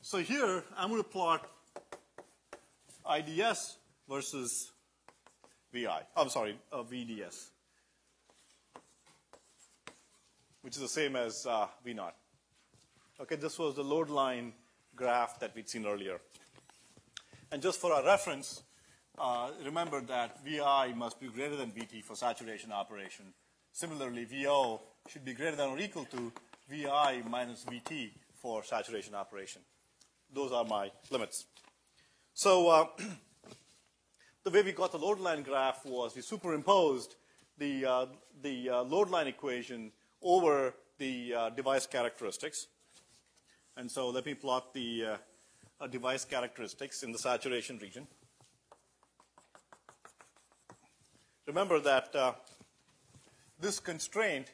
So 0.00 0.18
here 0.18 0.62
I'm 0.76 0.90
going 0.90 1.02
to 1.02 1.08
plot 1.08 1.48
IDS 3.10 3.78
versus 4.08 4.70
VI. 5.72 6.02
I'm 6.16 6.28
sorry, 6.28 6.56
uh, 6.72 6.84
VDS, 6.84 7.48
which 10.62 10.76
is 10.76 10.82
the 10.82 10.88
same 10.88 11.16
as 11.16 11.46
uh, 11.46 11.66
V 11.84 11.94
naught. 11.94 12.14
Okay, 13.20 13.36
this 13.36 13.58
was 13.58 13.74
the 13.74 13.82
load 13.82 14.08
line 14.08 14.52
graph 14.94 15.40
that 15.40 15.54
we'd 15.56 15.68
seen 15.68 15.84
earlier. 15.84 16.20
And 17.50 17.60
just 17.60 17.80
for 17.80 17.92
our 17.92 18.04
reference, 18.04 18.62
uh, 19.18 19.50
remember 19.64 20.00
that 20.02 20.44
VI 20.44 20.92
must 20.96 21.20
be 21.20 21.28
greater 21.28 21.56
than 21.56 21.70
VT 21.70 22.02
for 22.02 22.16
saturation 22.16 22.72
operation. 22.72 23.26
Similarly, 23.72 24.24
VO 24.24 24.80
should 25.08 25.24
be 25.24 25.34
greater 25.34 25.56
than 25.56 25.70
or 25.70 25.78
equal 25.78 26.04
to 26.06 26.32
VI 26.68 27.22
minus 27.28 27.64
VT 27.64 28.10
for 28.34 28.62
saturation 28.62 29.14
operation. 29.14 29.62
Those 30.32 30.52
are 30.52 30.64
my 30.64 30.90
limits. 31.10 31.46
So 32.32 32.68
uh, 32.68 32.86
the 34.44 34.50
way 34.50 34.62
we 34.62 34.72
got 34.72 34.92
the 34.92 34.98
load 34.98 35.20
line 35.20 35.42
graph 35.42 35.84
was 35.84 36.16
we 36.16 36.22
superimposed 36.22 37.14
the, 37.58 37.86
uh, 37.86 38.06
the 38.42 38.70
uh, 38.70 38.82
load 38.82 39.10
line 39.10 39.28
equation 39.28 39.92
over 40.22 40.74
the 40.98 41.34
uh, 41.34 41.50
device 41.50 41.86
characteristics. 41.86 42.66
And 43.76 43.90
so 43.90 44.10
let 44.10 44.26
me 44.26 44.34
plot 44.34 44.74
the 44.74 45.18
uh, 45.80 45.86
device 45.86 46.24
characteristics 46.24 47.02
in 47.02 47.12
the 47.12 47.18
saturation 47.18 47.78
region. 47.78 48.06
Remember 51.46 51.80
that 51.80 52.14
uh, 52.14 52.32
this 53.60 53.78
constraint 53.78 54.52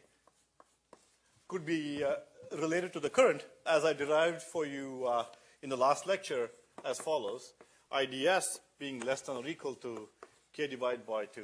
could 1.48 1.64
be 1.64 2.04
uh, 2.04 2.14
related 2.58 2.92
to 2.92 3.00
the 3.00 3.10
current 3.10 3.44
as 3.66 3.84
I 3.84 3.92
derived 3.92 4.42
for 4.42 4.66
you 4.66 5.06
uh, 5.06 5.24
in 5.62 5.68
the 5.68 5.76
last 5.76 6.06
lecture 6.06 6.50
as 6.84 6.98
follows. 6.98 7.54
IDS 7.92 8.60
being 8.78 9.00
less 9.00 9.20
than 9.22 9.36
or 9.36 9.46
equal 9.46 9.74
to 9.76 10.08
k 10.52 10.66
divided 10.66 11.06
by 11.06 11.26
2 11.26 11.42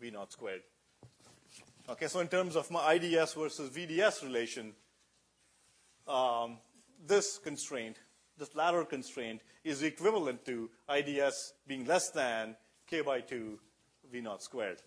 V 0.00 0.10
naught 0.10 0.32
squared. 0.32 0.62
Okay, 1.88 2.06
so 2.08 2.20
in 2.20 2.28
terms 2.28 2.56
of 2.56 2.70
my 2.70 2.94
IDS 2.94 3.34
versus 3.34 3.70
VDS 3.70 4.22
relation, 4.22 4.72
um, 6.08 6.58
this 7.06 7.38
constraint, 7.38 7.96
this 8.36 8.54
latter 8.54 8.84
constraint, 8.84 9.40
is 9.64 9.82
equivalent 9.82 10.44
to 10.44 10.68
IDS 10.88 11.54
being 11.66 11.84
less 11.86 12.10
than 12.10 12.56
k 12.86 13.02
by 13.02 13.20
2 13.20 13.58
V 14.12 14.20
naught 14.20 14.42
squared. 14.42 14.78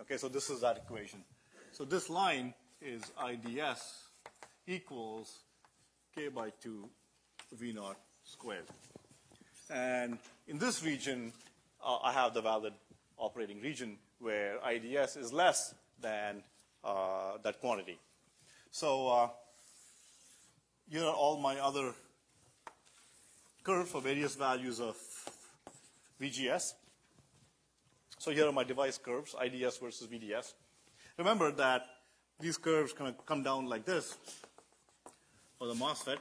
Okay, 0.00 0.16
so 0.16 0.28
this 0.28 0.50
is 0.50 0.60
that 0.60 0.76
equation. 0.76 1.20
So 1.72 1.84
this 1.84 2.10
line 2.10 2.54
is 2.80 3.02
IDS 3.22 4.08
equals 4.66 5.40
k 6.14 6.28
by 6.28 6.50
2 6.62 6.88
V 7.52 7.72
naught 7.72 7.96
squared. 8.24 8.66
And 9.70 10.18
in 10.46 10.58
this 10.58 10.82
region, 10.84 11.32
uh, 11.84 11.98
I 12.02 12.12
have 12.12 12.34
the 12.34 12.42
valid 12.42 12.74
operating 13.18 13.60
region 13.60 13.98
where 14.18 14.58
IDS 14.68 15.16
is 15.16 15.32
less 15.32 15.74
than 16.00 16.42
uh, 16.84 17.38
that 17.42 17.60
quantity. 17.60 17.98
So 18.70 19.08
uh, 19.08 19.28
here 20.88 21.04
are 21.04 21.14
all 21.14 21.38
my 21.38 21.58
other 21.58 21.92
curves 23.64 23.90
for 23.90 24.00
various 24.00 24.36
values 24.36 24.80
of 24.80 24.96
VGS. 26.20 26.74
So 28.18 28.30
here 28.30 28.46
are 28.46 28.52
my 28.52 28.64
device 28.64 28.98
curves, 28.98 29.34
IDS 29.40 29.76
versus 29.78 30.06
VDS. 30.08 30.54
Remember 31.18 31.50
that 31.52 31.86
these 32.40 32.56
curves 32.56 32.92
kind 32.92 33.08
of 33.08 33.26
come 33.26 33.42
down 33.42 33.66
like 33.66 33.84
this 33.84 34.16
for 35.58 35.68
the 35.68 35.74
MOSFET, 35.74 36.18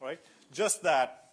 right? 0.00 0.20
Just 0.52 0.82
that, 0.82 1.30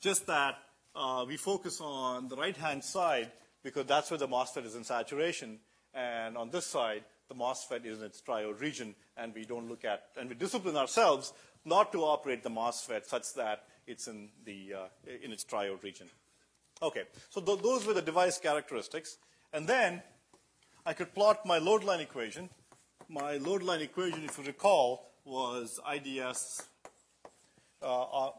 just 0.00 0.26
that 0.26 0.56
uh, 0.96 1.24
we 1.26 1.36
focus 1.36 1.80
on 1.80 2.28
the 2.28 2.36
right-hand 2.36 2.82
side 2.82 3.30
because 3.62 3.86
that's 3.86 4.10
where 4.10 4.18
the 4.18 4.28
MOSFET 4.28 4.64
is 4.64 4.74
in 4.74 4.84
saturation, 4.84 5.58
and 5.94 6.36
on 6.36 6.50
this 6.50 6.66
side, 6.66 7.04
the 7.28 7.34
MOSFET 7.34 7.84
is 7.86 7.98
in 7.98 8.04
its 8.04 8.20
triode 8.20 8.60
region, 8.60 8.94
and 9.16 9.34
we 9.34 9.44
don't 9.44 9.68
look 9.68 9.84
at, 9.84 10.04
and 10.18 10.28
we 10.28 10.34
discipline 10.34 10.76
ourselves 10.76 11.32
not 11.64 11.92
to 11.92 12.02
operate 12.02 12.42
the 12.42 12.50
MOSFET 12.50 13.06
such 13.06 13.34
that 13.34 13.64
it's 13.86 14.08
in 14.08 14.28
the 14.44 14.74
uh, 14.74 15.12
in 15.22 15.32
its 15.32 15.44
triode 15.44 15.82
region. 15.82 16.08
Okay, 16.82 17.04
so 17.30 17.40
th- 17.40 17.62
those 17.62 17.86
were 17.86 17.94
the 17.94 18.02
device 18.02 18.38
characteristics, 18.38 19.18
and 19.52 19.66
then 19.66 20.02
I 20.84 20.92
could 20.92 21.14
plot 21.14 21.46
my 21.46 21.58
load 21.58 21.84
line 21.84 22.00
equation. 22.00 22.50
My 23.08 23.36
load 23.36 23.62
line 23.62 23.80
equation, 23.80 24.24
if 24.24 24.38
you 24.38 24.44
recall, 24.44 25.10
was 25.24 25.80
IDS 25.90 26.62
uh, 27.82 28.30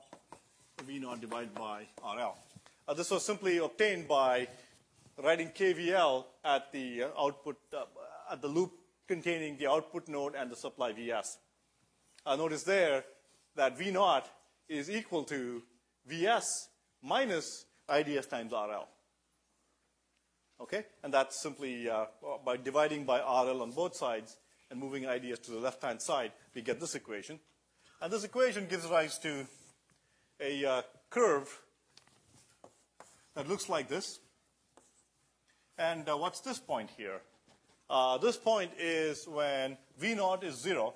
V 0.83 0.99
naught 0.99 1.21
divided 1.21 1.53
by 1.55 1.87
RL. 2.03 2.37
Uh, 2.87 2.93
this 2.93 3.09
was 3.09 3.25
simply 3.25 3.57
obtained 3.57 4.07
by 4.07 4.47
writing 5.23 5.49
KVL 5.49 6.25
at 6.43 6.71
the 6.71 7.03
uh, 7.03 7.09
output, 7.17 7.57
uh, 7.73 7.85
at 8.31 8.41
the 8.41 8.47
loop 8.47 8.73
containing 9.07 9.57
the 9.57 9.67
output 9.67 10.07
node 10.07 10.35
and 10.35 10.51
the 10.51 10.55
supply 10.55 10.91
VS. 10.91 11.37
Uh, 12.25 12.35
notice 12.35 12.63
there 12.63 13.03
that 13.55 13.77
V 13.77 13.91
naught 13.91 14.29
is 14.67 14.89
equal 14.89 15.23
to 15.23 15.63
VS 16.05 16.69
minus 17.01 17.65
IDS 17.89 18.27
times 18.27 18.51
RL. 18.51 18.87
Okay? 20.61 20.85
And 21.03 21.13
that's 21.13 21.41
simply 21.41 21.89
uh, 21.89 22.05
by 22.45 22.57
dividing 22.57 23.05
by 23.05 23.19
RL 23.19 23.61
on 23.61 23.71
both 23.71 23.95
sides 23.95 24.37
and 24.71 24.79
moving 24.79 25.03
IDS 25.03 25.39
to 25.39 25.51
the 25.51 25.59
left-hand 25.59 26.01
side, 26.01 26.31
we 26.53 26.61
get 26.61 26.79
this 26.79 26.95
equation. 26.95 27.39
And 28.01 28.11
this 28.11 28.23
equation 28.23 28.67
gives 28.67 28.85
rise 28.87 29.19
to 29.19 29.45
a 30.39 30.65
uh, 30.65 30.81
curve 31.09 31.61
that 33.35 33.47
looks 33.47 33.69
like 33.69 33.87
this. 33.87 34.19
And 35.77 36.07
uh, 36.07 36.17
what's 36.17 36.39
this 36.39 36.59
point 36.59 36.89
here? 36.97 37.21
Uh, 37.89 38.17
this 38.17 38.37
point 38.37 38.71
is 38.79 39.27
when 39.27 39.77
V 39.99 40.15
naught 40.15 40.43
is 40.43 40.55
zero. 40.55 40.93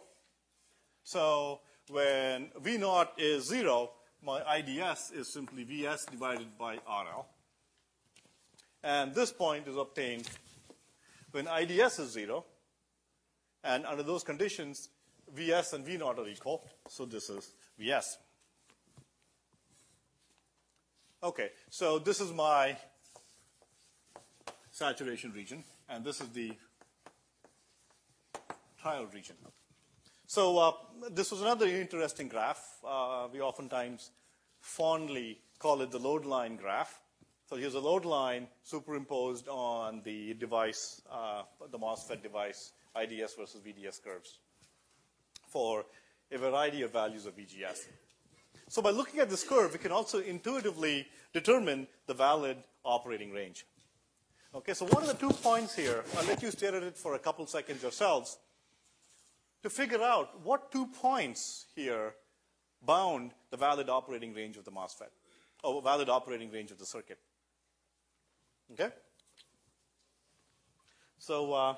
So 1.04 1.60
when 1.90 2.50
V 2.62 2.78
naught 2.78 3.14
is 3.18 3.48
zero, 3.48 3.92
my 4.24 4.42
IDS 4.58 5.12
is 5.12 5.28
simply 5.28 5.64
Vs 5.64 6.06
divided 6.06 6.58
by 6.58 6.76
RL. 6.76 7.28
And 8.84 9.14
this 9.14 9.32
point 9.32 9.68
is 9.68 9.76
obtained 9.76 10.30
when 11.32 11.48
IDS 11.48 12.00
is 12.00 12.12
zero. 12.12 12.46
And 13.64 13.86
under 13.86 14.04
those 14.04 14.24
conditions, 14.24 14.90
Vs 15.34 15.74
and 15.74 15.86
V 15.86 15.98
naught 15.98 16.20
are 16.20 16.28
equal. 16.28 16.66
So 16.88 17.06
this 17.06 17.30
is 17.30 17.52
Vs. 17.78 18.18
Okay, 21.22 21.50
so 21.70 22.00
this 22.00 22.22
is 22.22 22.32
my 22.32 22.78
saturation 24.72 25.34
region, 25.34 25.66
and 25.90 26.06
this 26.06 26.22
is 26.22 26.30
the 26.30 26.54
triode 28.82 29.14
region. 29.14 29.36
So 30.30 30.60
uh, 30.60 30.72
this 31.10 31.32
was 31.32 31.42
another 31.42 31.66
interesting 31.66 32.28
graph. 32.28 32.64
Uh, 32.88 33.28
we 33.34 33.42
oftentimes 33.42 34.12
fondly 34.62 35.40
call 35.58 35.82
it 35.82 35.90
the 35.90 35.98
load 35.98 36.24
line 36.24 36.56
graph. 36.56 37.00
So 37.50 37.56
here's 37.56 37.74
a 37.74 37.80
load 37.80 38.06
line 38.06 38.46
superimposed 38.62 39.48
on 39.48 40.04
the 40.06 40.36
device, 40.36 41.02
uh, 41.12 41.42
the 41.72 41.80
MOSFET 41.80 42.22
device, 42.22 42.74
IDS 42.96 43.34
versus 43.40 43.60
VDS 43.66 44.04
curves 44.04 44.38
for 45.48 45.84
a 46.32 46.38
variety 46.38 46.84
of 46.84 46.94
values 46.94 47.26
of 47.26 47.36
VGS. 47.36 47.88
So 48.68 48.84
by 48.84 48.92
looking 48.92 49.22
at 49.22 49.32
this 49.32 49.44
curve, 49.44 49.74
we 49.74 49.80
can 49.80 49.92
also 49.92 50.20
intuitively 50.20 51.08
determine 51.34 51.88
the 52.06 52.14
valid 52.14 52.58
operating 52.86 53.32
range. 53.32 53.66
Okay, 54.54 54.76
so 54.76 54.86
what 54.86 55.02
are 55.02 55.08
the 55.08 55.14
two 55.14 55.32
points 55.32 55.76
here? 55.76 56.04
I'll 56.16 56.28
let 56.28 56.44
you 56.44 56.52
stare 56.52 56.76
at 56.76 56.84
it 56.84 56.98
for 56.98 57.16
a 57.16 57.20
couple 57.20 57.48
seconds 57.48 57.82
yourselves 57.82 58.38
to 59.64 59.70
figure 59.70 60.02
out 60.02 60.42
what 60.44 60.72
two 60.72 60.88
points 60.88 61.68
here 61.76 62.14
bound 62.82 63.32
the 63.52 63.58
valid 63.58 63.90
operating 63.90 64.34
range 64.34 64.58
of 64.58 64.66
the 64.66 64.72
MOSFET, 64.72 65.10
or 65.64 65.82
valid 65.82 66.10
operating 66.10 66.52
range 66.52 66.72
of 66.72 66.78
the 66.78 66.86
circuit. 66.86 67.20
Okay? 68.72 68.90
So 71.18 71.54
uh, 71.54 71.76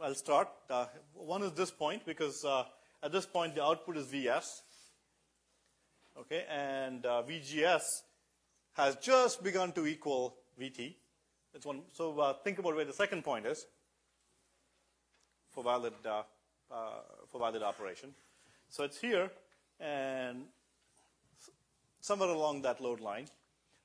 I'll 0.00 0.14
start. 0.14 0.48
Uh, 0.68 0.86
one 1.14 1.42
is 1.42 1.52
this 1.52 1.70
point 1.70 2.06
because 2.06 2.44
uh, 2.44 2.64
at 3.02 3.10
this 3.10 3.26
point 3.26 3.54
the 3.54 3.64
output 3.64 3.96
is 3.96 4.06
Vs, 4.06 4.62
Okay, 6.18 6.44
and 6.50 7.06
uh, 7.06 7.22
VGS 7.22 7.82
has 8.74 8.96
just 8.96 9.42
begun 9.42 9.72
to 9.72 9.86
equal 9.86 10.36
VT. 10.60 10.94
That's 11.52 11.64
one. 11.64 11.82
So 11.92 12.18
uh, 12.18 12.34
think 12.44 12.58
about 12.58 12.74
where 12.74 12.84
the 12.84 12.92
second 12.92 13.24
point 13.24 13.46
is 13.46 13.64
for 15.60 15.64
valid 15.64 15.92
uh, 16.06 16.22
uh, 16.70 16.74
for 17.28 17.38
valid 17.38 17.62
operation. 17.62 18.14
So 18.68 18.84
it's 18.84 18.98
here 18.98 19.30
and 19.78 20.44
somewhere 22.00 22.28
along 22.30 22.62
that 22.62 22.80
load 22.80 23.00
line. 23.00 23.26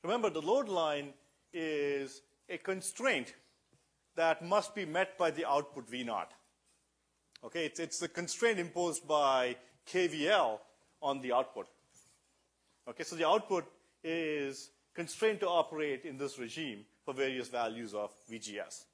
Remember, 0.03 0.29
the 0.29 0.41
load 0.41 0.69
line 0.69 1.13
is 1.53 2.21
a 2.49 2.57
constraint 2.57 3.33
that 4.15 4.45
must 4.45 4.75
be 4.75 4.85
met 4.85 5.17
by 5.17 5.31
the 5.31 5.45
output 5.45 5.89
V 5.89 6.03
naught. 6.03 6.31
Okay, 7.43 7.65
it's, 7.65 7.79
it's 7.79 7.99
the 7.99 8.07
constraint 8.07 8.59
imposed 8.59 9.07
by 9.07 9.55
KVL 9.91 10.59
on 11.01 11.21
the 11.21 11.33
output. 11.33 11.67
Okay, 12.87 13.03
so 13.03 13.15
the 13.15 13.27
output 13.27 13.65
is 14.03 14.69
constrained 14.93 15.39
to 15.41 15.47
operate 15.47 16.05
in 16.05 16.17
this 16.17 16.39
regime 16.39 16.85
for 17.03 17.13
various 17.13 17.49
values 17.49 17.93
of 17.93 18.11
VGS. 18.31 18.85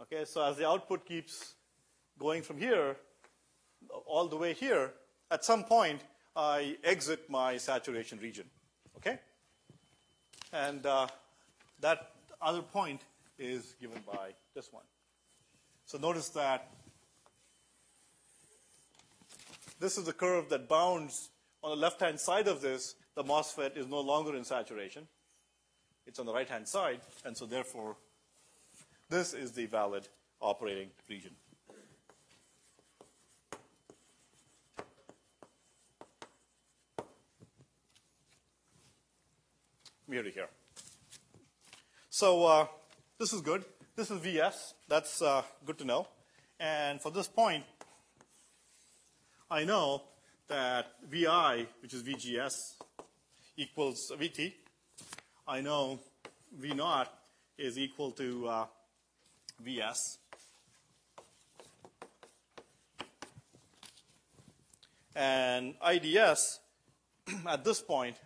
Okay, 0.00 0.24
so 0.24 0.42
as 0.44 0.56
the 0.56 0.66
output 0.66 1.04
keeps 1.04 1.54
going 2.18 2.42
from 2.42 2.58
here 2.58 2.96
all 4.06 4.28
the 4.28 4.36
way 4.36 4.52
here, 4.52 4.92
at 5.30 5.44
some 5.44 5.64
point 5.64 6.00
I 6.36 6.76
exit 6.84 7.28
my 7.28 7.56
saturation 7.56 8.18
region. 8.18 8.46
Okay? 8.96 9.18
And 10.52 10.84
uh, 10.86 11.06
that 11.80 12.10
other 12.40 12.62
point 12.62 13.02
is 13.38 13.74
given 13.80 14.00
by 14.06 14.30
this 14.54 14.72
one. 14.72 14.84
So 15.86 15.98
notice 15.98 16.28
that 16.30 16.70
this 19.80 19.98
is 19.98 20.04
the 20.04 20.12
curve 20.12 20.48
that 20.50 20.68
bounds 20.68 21.30
on 21.62 21.70
the 21.70 21.76
left-hand 21.76 22.20
side 22.20 22.46
of 22.46 22.60
this, 22.60 22.94
the 23.14 23.24
MOSFET 23.24 23.76
is 23.76 23.86
no 23.86 24.00
longer 24.00 24.36
in 24.36 24.44
saturation. 24.44 25.06
It's 26.06 26.18
on 26.18 26.26
the 26.26 26.32
right-hand 26.32 26.68
side, 26.68 27.00
and 27.24 27.36
so 27.36 27.46
therefore, 27.46 27.96
this 29.08 29.32
is 29.32 29.52
the 29.52 29.66
valid 29.66 30.08
operating 30.40 30.90
region. 31.08 31.32
To 40.06 40.30
here. 40.30 40.48
So 42.10 42.44
uh, 42.44 42.66
this 43.18 43.32
is 43.32 43.40
good. 43.40 43.64
This 43.96 44.10
is 44.10 44.20
VS. 44.20 44.74
That's 44.86 45.22
uh, 45.22 45.42
good 45.64 45.78
to 45.78 45.84
know. 45.84 46.06
And 46.60 47.00
for 47.00 47.10
this 47.10 47.26
point, 47.26 47.64
I 49.50 49.64
know 49.64 50.02
that 50.46 50.92
VI, 51.10 51.66
which 51.80 51.94
is 51.94 52.02
VGS, 52.02 52.74
equals 53.56 54.12
VT. 54.14 54.52
I 55.48 55.62
know 55.62 55.98
V 56.52 56.74
naught 56.74 57.10
is 57.56 57.78
equal 57.78 58.10
to 58.12 58.46
uh, 58.46 58.66
Vs. 59.60 60.18
And 65.16 65.74
IDS 65.84 66.60
at 67.46 67.64
this 67.64 67.80
point 67.80 68.16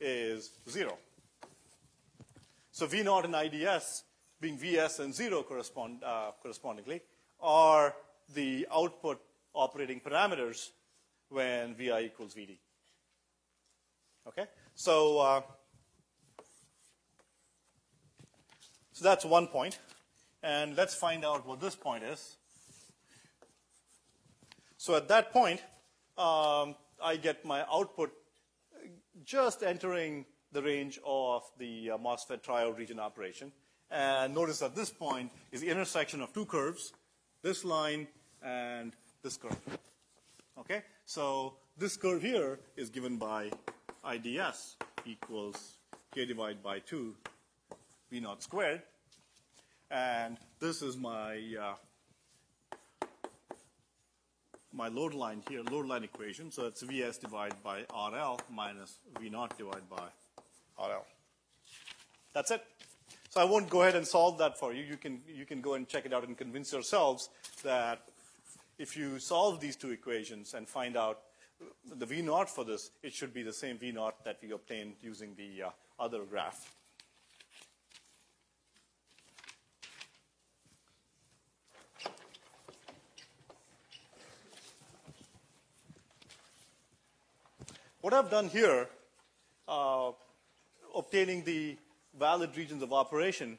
is 0.00 0.50
0. 0.68 0.98
So 2.72 2.86
V 2.86 3.02
naught 3.02 3.26
and 3.26 3.34
IDS 3.34 4.04
being 4.40 4.56
Vs 4.56 4.98
and 5.00 5.14
0 5.14 5.42
correspond, 5.42 6.02
uh, 6.02 6.30
correspondingly 6.42 7.02
are 7.38 7.94
the 8.34 8.66
output 8.72 9.20
operating 9.52 10.00
parameters 10.00 10.70
when 11.28 11.74
Vi 11.74 12.00
equals 12.00 12.34
Vt. 12.34 12.56
Okay? 14.26 14.46
So, 14.74 15.18
uh, 15.18 15.42
so 18.92 19.04
that's 19.04 19.26
one 19.26 19.48
point. 19.48 19.78
And 20.42 20.74
let's 20.74 20.94
find 20.94 21.26
out 21.26 21.46
what 21.46 21.60
this 21.60 21.76
point 21.76 22.04
is. 22.04 22.36
So 24.78 24.96
at 24.96 25.08
that 25.08 25.30
point, 25.30 25.60
um, 26.16 26.74
I 27.02 27.18
get 27.20 27.44
my 27.44 27.66
output 27.70 28.12
just 29.24 29.62
entering 29.62 30.24
the 30.52 30.62
range 30.62 31.00
of 31.04 31.42
the 31.58 31.92
uh, 31.92 31.98
MOSFET 31.98 32.42
triode 32.42 32.76
region 32.76 33.00
operation. 33.00 33.52
And 33.90 34.34
notice 34.34 34.62
at 34.62 34.74
this 34.74 34.90
point 34.90 35.30
is 35.50 35.60
the 35.60 35.68
intersection 35.68 36.20
of 36.22 36.32
two 36.32 36.46
curves, 36.46 36.92
this 37.42 37.64
line 37.64 38.06
and 38.42 38.92
this 39.22 39.36
curve. 39.36 39.58
Okay? 40.58 40.82
So 41.04 41.54
this 41.76 41.96
curve 41.96 42.22
here 42.22 42.60
is 42.76 42.90
given 42.90 43.16
by 43.16 43.50
IDS 44.10 44.76
equals 45.04 45.78
k 46.14 46.24
divided 46.24 46.62
by 46.62 46.78
2 46.80 47.14
V 48.10 48.20
naught 48.20 48.42
squared. 48.42 48.82
And 49.90 50.38
this 50.60 50.82
is 50.82 50.96
my 50.96 51.38
uh, 51.60 51.74
my 54.72 54.88
load 54.88 55.12
line 55.12 55.42
here, 55.48 55.62
load 55.70 55.86
line 55.86 56.04
equation. 56.04 56.50
So 56.50 56.66
it's 56.66 56.82
Vs 56.82 57.18
divided 57.18 57.62
by 57.62 57.80
RL 57.94 58.40
minus 58.50 58.98
V 59.20 59.28
naught 59.28 59.56
divided 59.58 59.88
by 59.88 60.08
RL. 60.78 61.06
That's 62.32 62.50
it. 62.50 62.64
So 63.30 63.40
I 63.40 63.44
won't 63.44 63.70
go 63.70 63.82
ahead 63.82 63.96
and 63.96 64.06
solve 64.06 64.38
that 64.38 64.58
for 64.58 64.72
you. 64.72 64.82
You 64.82 64.96
can, 64.96 65.20
you 65.26 65.46
can 65.46 65.60
go 65.60 65.74
and 65.74 65.88
check 65.88 66.04
it 66.04 66.12
out 66.12 66.26
and 66.26 66.36
convince 66.36 66.72
yourselves 66.72 67.30
that 67.62 68.02
if 68.78 68.96
you 68.96 69.18
solve 69.18 69.60
these 69.60 69.76
two 69.76 69.90
equations 69.90 70.54
and 70.54 70.68
find 70.68 70.96
out 70.96 71.20
the 71.96 72.06
V 72.06 72.22
naught 72.22 72.50
for 72.50 72.64
this, 72.64 72.90
it 73.02 73.12
should 73.12 73.32
be 73.32 73.42
the 73.42 73.52
same 73.52 73.78
V 73.78 73.92
naught 73.92 74.24
that 74.24 74.38
we 74.42 74.50
obtained 74.52 74.94
using 75.00 75.34
the 75.36 75.64
uh, 75.64 75.70
other 75.98 76.24
graph. 76.24 76.74
What 88.02 88.12
I've 88.12 88.30
done 88.30 88.48
here, 88.48 88.88
uh, 89.68 90.10
obtaining 90.94 91.44
the 91.44 91.76
valid 92.18 92.56
regions 92.56 92.82
of 92.82 92.92
operation, 92.92 93.58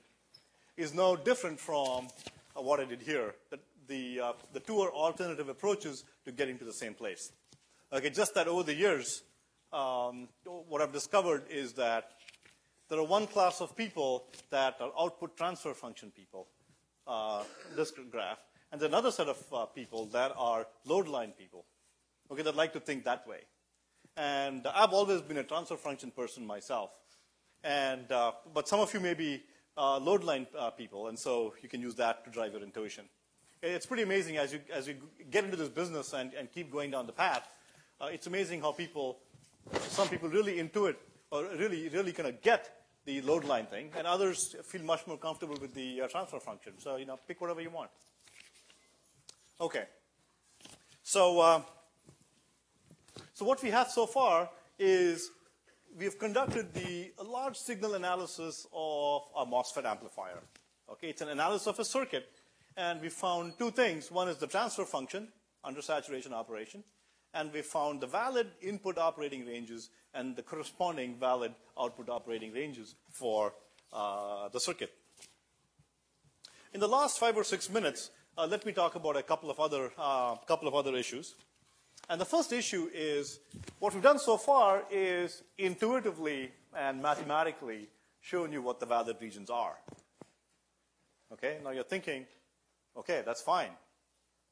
is 0.78 0.94
no 0.94 1.16
different 1.16 1.60
from 1.60 2.08
uh, 2.56 2.62
what 2.62 2.80
I 2.80 2.86
did 2.86 3.02
here. 3.02 3.36
The, 3.50 3.60
the, 3.88 4.20
uh, 4.20 4.34
the 4.54 4.60
two 4.60 4.80
are 4.82 4.92
alternative 4.92 5.50
approaches 5.50 6.04
to 6.26 6.32
getting 6.32 6.58
to 6.60 6.66
the 6.66 6.74
same 6.74 6.94
place. 6.94 7.32
Okay, 7.92 8.10
just 8.10 8.34
that 8.36 8.48
over 8.48 8.64
the 8.64 8.74
years, 8.74 9.24
um, 9.72 10.28
what 10.46 10.82
I've 10.82 10.94
discovered 10.94 11.44
is 11.50 11.74
that 11.74 12.12
there 12.90 13.00
are 13.00 13.06
one 13.06 13.28
class 13.28 13.62
of 13.62 13.76
people 13.76 14.26
that 14.50 14.78
are 14.80 14.92
output 15.00 15.38
transfer 15.38 15.74
function 15.74 16.12
people, 16.12 16.48
uh, 17.08 17.44
this 17.76 17.92
graph, 18.12 18.40
and 18.72 18.82
another 18.82 19.12
set 19.12 19.28
of 19.28 19.44
uh, 19.54 19.66
people 19.66 20.06
that 20.08 20.32
are 20.38 20.68
load 20.86 21.08
line 21.08 21.34
people, 21.38 21.66
okay, 22.32 22.42
that 22.42 22.56
like 22.56 22.74
to 22.74 22.80
think 22.80 23.04
that 23.06 23.28
way. 23.28 23.42
And 24.18 24.66
I've 24.68 24.94
always 24.94 25.22
been 25.22 25.38
a 25.38 25.44
transfer 25.44 25.76
function 25.76 26.12
person 26.12 26.46
myself. 26.46 26.92
And, 27.64 28.12
uh, 28.12 28.34
but 28.54 28.68
some 28.68 28.80
of 28.80 28.94
you 28.94 29.00
may 29.00 29.14
be 29.14 29.42
uh, 29.78 29.98
load 29.98 30.24
line 30.24 30.48
uh, 30.58 30.70
people, 30.72 31.08
and 31.08 31.18
so 31.18 31.54
you 31.62 31.70
can 31.70 31.82
use 31.82 31.96
that 31.96 32.26
to 32.26 32.30
drive 32.30 32.52
your 32.52 32.62
intuition. 32.62 33.06
It's 33.62 33.86
pretty 33.86 34.04
amazing 34.04 34.38
as 34.38 34.52
you, 34.52 34.60
as 34.74 34.88
you 34.88 34.96
get 35.32 35.46
into 35.46 35.56
this 35.56 35.70
business 35.70 36.14
and, 36.14 36.34
and 36.34 36.52
keep 36.52 36.70
going 36.72 36.92
down 36.92 37.08
the 37.08 37.14
path. 37.14 37.48
Uh, 38.02 38.08
it's 38.08 38.28
amazing 38.28 38.62
how 38.62 38.74
people, 38.74 39.20
some 39.88 40.10
people 40.10 40.28
really 40.28 40.58
intuit 40.58 40.96
or 41.32 41.46
really, 41.58 41.88
really 41.90 42.12
kind 42.12 42.28
of 42.28 42.42
get 42.42 42.84
the 43.06 43.22
load 43.22 43.46
line 43.46 43.66
thing, 43.66 43.90
and 43.98 44.06
others 44.06 44.56
feel 44.64 44.84
much 44.84 45.08
more 45.08 45.18
comfortable 45.18 45.58
with 45.60 45.74
the 45.74 46.02
uh, 46.02 46.08
transfer 46.08 46.40
function. 46.40 46.74
So, 46.78 46.98
you 46.98 47.06
know, 47.06 47.18
pick 47.28 47.40
whatever 47.42 47.62
you 47.62 47.70
want. 47.70 47.90
Okay. 49.60 49.86
So, 51.04 51.40
uh, 51.40 51.62
so 53.34 53.46
what 53.46 53.62
we 53.64 53.70
have 53.72 53.90
so 53.90 54.06
far 54.06 54.50
is 54.78 55.32
we 55.98 56.06
have 56.06 56.18
conducted 56.18 56.74
the 56.74 57.12
large 57.24 57.56
signal 57.56 57.94
analysis 57.94 58.66
of 58.74 59.24
a 59.38 59.46
MOSFET 59.46 59.86
amplifier. 59.86 60.40
Okay, 60.90 61.10
it's 61.10 61.22
an 61.22 61.30
analysis 61.30 61.68
of 61.68 61.80
a 61.80 61.86
circuit, 61.86 62.30
and 62.78 63.02
we 63.02 63.10
found 63.10 63.54
two 63.60 63.72
things. 63.72 64.12
One 64.12 64.28
is 64.28 64.38
the 64.38 64.48
transfer 64.48 64.86
function 64.86 65.28
under 65.64 65.82
saturation 65.82 66.34
operation, 66.34 66.84
and 67.34 67.54
we 67.54 67.62
found 67.62 68.02
the 68.02 68.08
valid 68.08 68.48
input 68.62 68.98
operating 68.98 69.46
ranges 69.46 69.90
and 70.14 70.36
the 70.36 70.42
corresponding 70.42 71.16
valid 71.20 71.54
output 71.80 72.10
operating 72.10 72.52
ranges 72.54 72.96
for 73.12 73.54
uh, 73.92 74.50
the 74.50 74.60
circuit. 74.60 74.94
In 76.74 76.80
the 76.80 76.88
last 76.88 77.20
five 77.20 77.38
or 77.38 77.44
six 77.44 77.70
minutes, 77.70 78.10
uh, 78.38 78.48
let 78.48 78.66
me 78.66 78.72
talk 78.72 78.96
about 78.96 79.16
a 79.16 79.24
couple 79.24 79.52
of 79.52 79.60
other 79.60 79.92
uh, 79.98 80.36
couple 80.48 80.68
of 80.68 80.74
other 80.74 80.96
issues. 80.96 81.36
And 82.10 82.20
the 82.20 82.26
first 82.26 82.52
issue 82.52 82.90
is 82.94 83.40
what 83.80 83.94
we've 83.94 84.04
done 84.04 84.20
so 84.20 84.38
far 84.38 84.84
is 84.92 85.44
intuitively 85.58 86.52
and 86.76 87.02
mathematically 87.02 87.88
shown 88.22 88.52
you 88.52 88.62
what 88.62 88.80
the 88.80 88.86
valid 88.86 89.18
regions 89.22 89.50
are. 89.50 89.76
Okay, 91.32 91.58
now 91.64 91.72
you're 91.72 91.84
thinking, 91.84 92.26
okay, 92.98 93.24
that's 93.26 93.42
fine, 93.42 93.72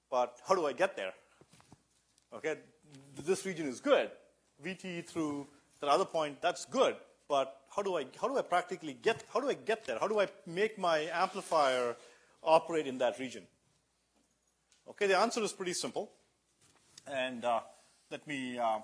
but 0.10 0.39
how 0.47 0.56
do 0.56 0.66
I 0.66 0.74
get 0.74 0.95
there? 0.95 1.14
Okay, 2.34 2.56
this 3.24 3.45
region 3.45 3.68
is 3.68 3.80
good. 3.80 4.10
VT 4.64 5.06
through 5.06 5.47
that 5.80 5.89
other 5.89 6.06
point, 6.06 6.41
that's 6.41 6.66
good, 6.66 6.95
but 7.28 7.62
how 7.76 7.82
do 7.82 7.97
I 7.97 8.06
how 8.20 8.28
do 8.28 8.38
I 8.38 8.41
practically 8.41 8.93
get 8.93 9.24
how 9.34 9.39
do 9.39 9.49
I 9.49 9.54
get 9.54 9.86
there? 9.86 9.97
How 9.99 10.08
do 10.08 10.20
I 10.20 10.28
make 10.45 10.78
my 10.78 11.10
amplifier 11.14 11.95
operate 12.43 12.88
in 12.88 12.97
that 12.99 13.20
region? 13.20 13.43
Okay, 14.89 15.08
the 15.08 15.18
answer 15.18 15.41
is 15.41 15.54
pretty 15.54 15.74
simple. 15.74 16.12
And 17.08 17.43
uh, 17.43 17.62
let 18.10 18.26
me 18.28 18.58
uh, 18.58 18.80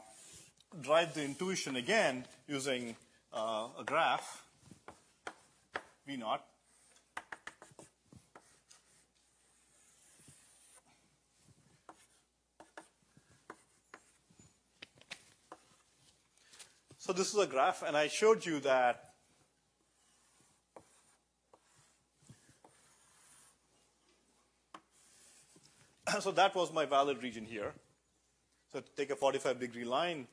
drive 0.82 1.14
the 1.14 1.24
intuition 1.24 1.76
again 1.76 2.26
using 2.48 2.96
uh, 3.34 3.68
a 3.80 3.84
graph, 3.84 4.44
V 6.06 6.18
naught. 6.18 6.44
So 16.98 17.14
this 17.14 17.34
is 17.34 17.40
a 17.40 17.48
graph, 17.48 17.84
and 17.88 17.96
I 17.96 18.10
showed 18.10 18.46
you 18.46 18.60
that 18.62 19.14
so 26.20 26.32
that 26.32 26.56
was 26.56 26.74
my 26.74 26.86
valid 26.86 27.22
region 27.24 27.46
here. 27.46 27.74
So 28.78 28.84
take 28.96 29.10
a 29.10 29.16
45 29.16 29.60
degree 29.60 29.86
line, 29.86 30.28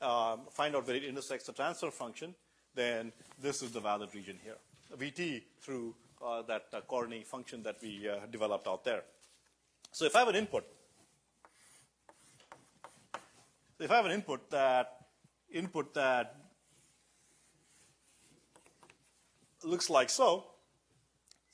um, 0.00 0.46
find 0.50 0.74
out 0.74 0.86
where 0.86 0.96
it 0.96 1.04
intersects 1.04 1.44
the 1.44 1.52
transfer 1.52 1.90
function, 1.90 2.34
then 2.74 3.12
this 3.42 3.60
is 3.60 3.72
the 3.72 3.80
valid 3.80 4.08
region 4.14 4.38
here. 4.42 4.56
Vt 4.96 5.42
through 5.60 5.94
uh, 6.24 6.40
that 6.48 6.64
uh, 6.72 6.80
Corny 6.80 7.24
function 7.24 7.62
that 7.62 7.76
we 7.82 8.08
uh, 8.08 8.24
developed 8.30 8.66
out 8.66 8.84
there. 8.84 9.02
So 9.92 10.06
if 10.06 10.16
I 10.16 10.20
have 10.20 10.28
an 10.28 10.36
input, 10.36 10.64
if 13.78 13.90
I 13.90 13.96
have 13.96 14.06
an 14.06 14.12
input 14.12 14.48
that 14.48 15.04
input 15.52 15.92
that 15.92 16.36
looks 19.62 19.90
like 19.90 20.08
so, 20.08 20.46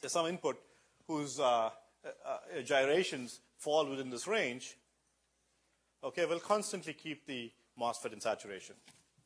there's 0.01 0.13
some 0.13 0.27
input 0.27 0.61
whose 1.09 1.41
uh, 1.41 1.71
uh, 2.05 2.39
gyrations 2.65 3.41
fall 3.59 3.91
within 3.91 4.11
this 4.11 4.29
range, 4.29 4.77
okay, 6.07 6.25
will 6.25 6.41
constantly 6.41 6.93
keep 6.93 7.27
the 7.27 7.51
MOSFET 7.79 8.13
in 8.13 8.21
saturation, 8.21 8.77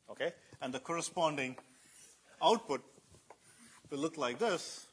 okay? 0.09 0.33
And 0.61 0.73
the 0.73 0.79
corresponding 0.79 1.55
output 2.41 2.81
will 3.89 3.99
look 3.99 4.17
like 4.17 4.39
this. 4.39 4.87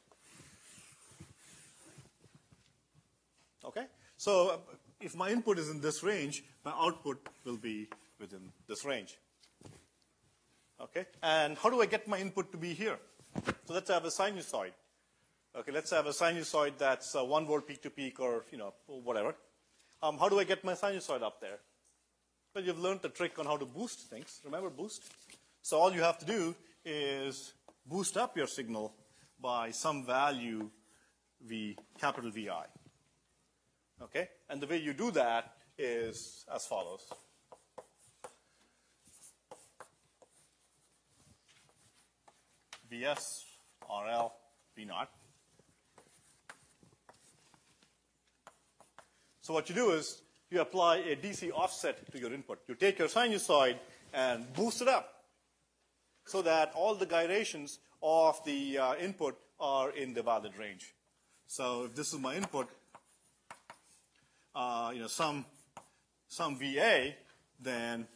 Okay? 3.65 3.85
So 4.17 4.49
uh, 4.49 4.57
if 5.01 5.15
my 5.15 5.29
input 5.29 5.57
is 5.57 5.69
in 5.69 5.81
this 5.81 6.03
range, 6.03 6.43
my 6.63 6.71
output 6.71 7.17
will 7.43 7.57
be 7.57 7.87
within 8.19 8.51
this 8.67 8.85
range. 8.85 9.17
Okay? 10.81 11.05
And 11.23 11.57
how 11.57 11.69
do 11.69 11.81
I 11.81 11.85
get 11.85 12.07
my 12.07 12.19
input 12.19 12.51
to 12.51 12.57
be 12.57 12.73
here? 12.73 12.97
So 13.65 13.73
let's 13.73 13.89
have 13.89 14.05
a 14.05 14.09
sinusoid. 14.09 14.71
Okay, 15.55 15.71
let's 15.71 15.89
have 15.91 16.05
a 16.05 16.11
sinusoid 16.11 16.77
that's 16.77 17.15
uh, 17.15 17.23
one 17.23 17.45
volt 17.45 17.67
peak 17.67 17.81
to 17.81 17.89
peak 17.89 18.19
or, 18.19 18.45
you 18.51 18.57
know, 18.57 18.73
whatever. 18.87 19.35
Um, 20.01 20.17
how 20.17 20.29
do 20.29 20.39
I 20.39 20.43
get 20.43 20.63
my 20.63 20.73
sinusoid 20.73 21.21
up 21.21 21.41
there? 21.41 21.59
Well, 22.55 22.63
you've 22.63 22.79
learned 22.79 23.01
the 23.03 23.09
trick 23.09 23.37
on 23.37 23.45
how 23.45 23.57
to 23.57 23.65
boost 23.65 24.09
things. 24.09 24.41
Remember 24.43 24.69
boost? 24.69 25.03
So 25.61 25.77
all 25.77 25.93
you 25.93 26.01
have 26.01 26.17
to 26.19 26.25
do 26.25 26.55
is 26.83 27.53
boost 27.85 28.17
up 28.17 28.35
your 28.35 28.47
signal 28.47 28.95
by 29.39 29.69
some 29.69 30.03
value 30.03 30.69
V, 31.45 31.77
capital 31.99 32.31
VI. 32.31 32.65
Okay? 34.01 34.29
And 34.49 34.59
the 34.59 34.67
way 34.67 34.77
you 34.77 34.93
do 34.93 35.11
that 35.11 35.53
is 35.77 36.45
as 36.53 36.65
follows. 36.65 37.07
Vs, 42.89 43.45
RL, 43.87 44.33
V 44.75 44.85
naught. 44.85 45.11
So 49.41 49.53
what 49.53 49.69
you 49.69 49.75
do 49.75 49.91
is 49.91 50.21
you 50.51 50.61
apply 50.61 50.97
a 50.97 51.15
DC 51.15 51.51
offset 51.53 52.11
to 52.11 52.19
your 52.19 52.33
input. 52.33 52.59
You 52.67 52.75
take 52.75 52.99
your 52.99 53.07
sinusoid 53.07 53.77
and 54.13 54.51
boost 54.53 54.81
it 54.81 54.87
up 54.87 55.23
so 56.25 56.41
that 56.41 56.71
all 56.75 56.95
the 56.95 57.05
gyrations 57.05 57.79
of 58.01 58.43
the 58.45 58.77
uh, 58.77 58.95
input 58.95 59.37
are 59.59 59.91
in 59.91 60.13
the 60.13 60.23
valid 60.23 60.53
range. 60.57 60.93
So 61.47 61.85
if 61.85 61.95
this 61.95 62.13
is 62.13 62.19
my 62.19 62.35
input, 62.35 62.69
uh, 64.55 64.91
you 64.93 65.01
know, 65.01 65.07
some, 65.07 65.45
some 66.27 66.57
VA, 66.57 67.13
then 67.59 68.07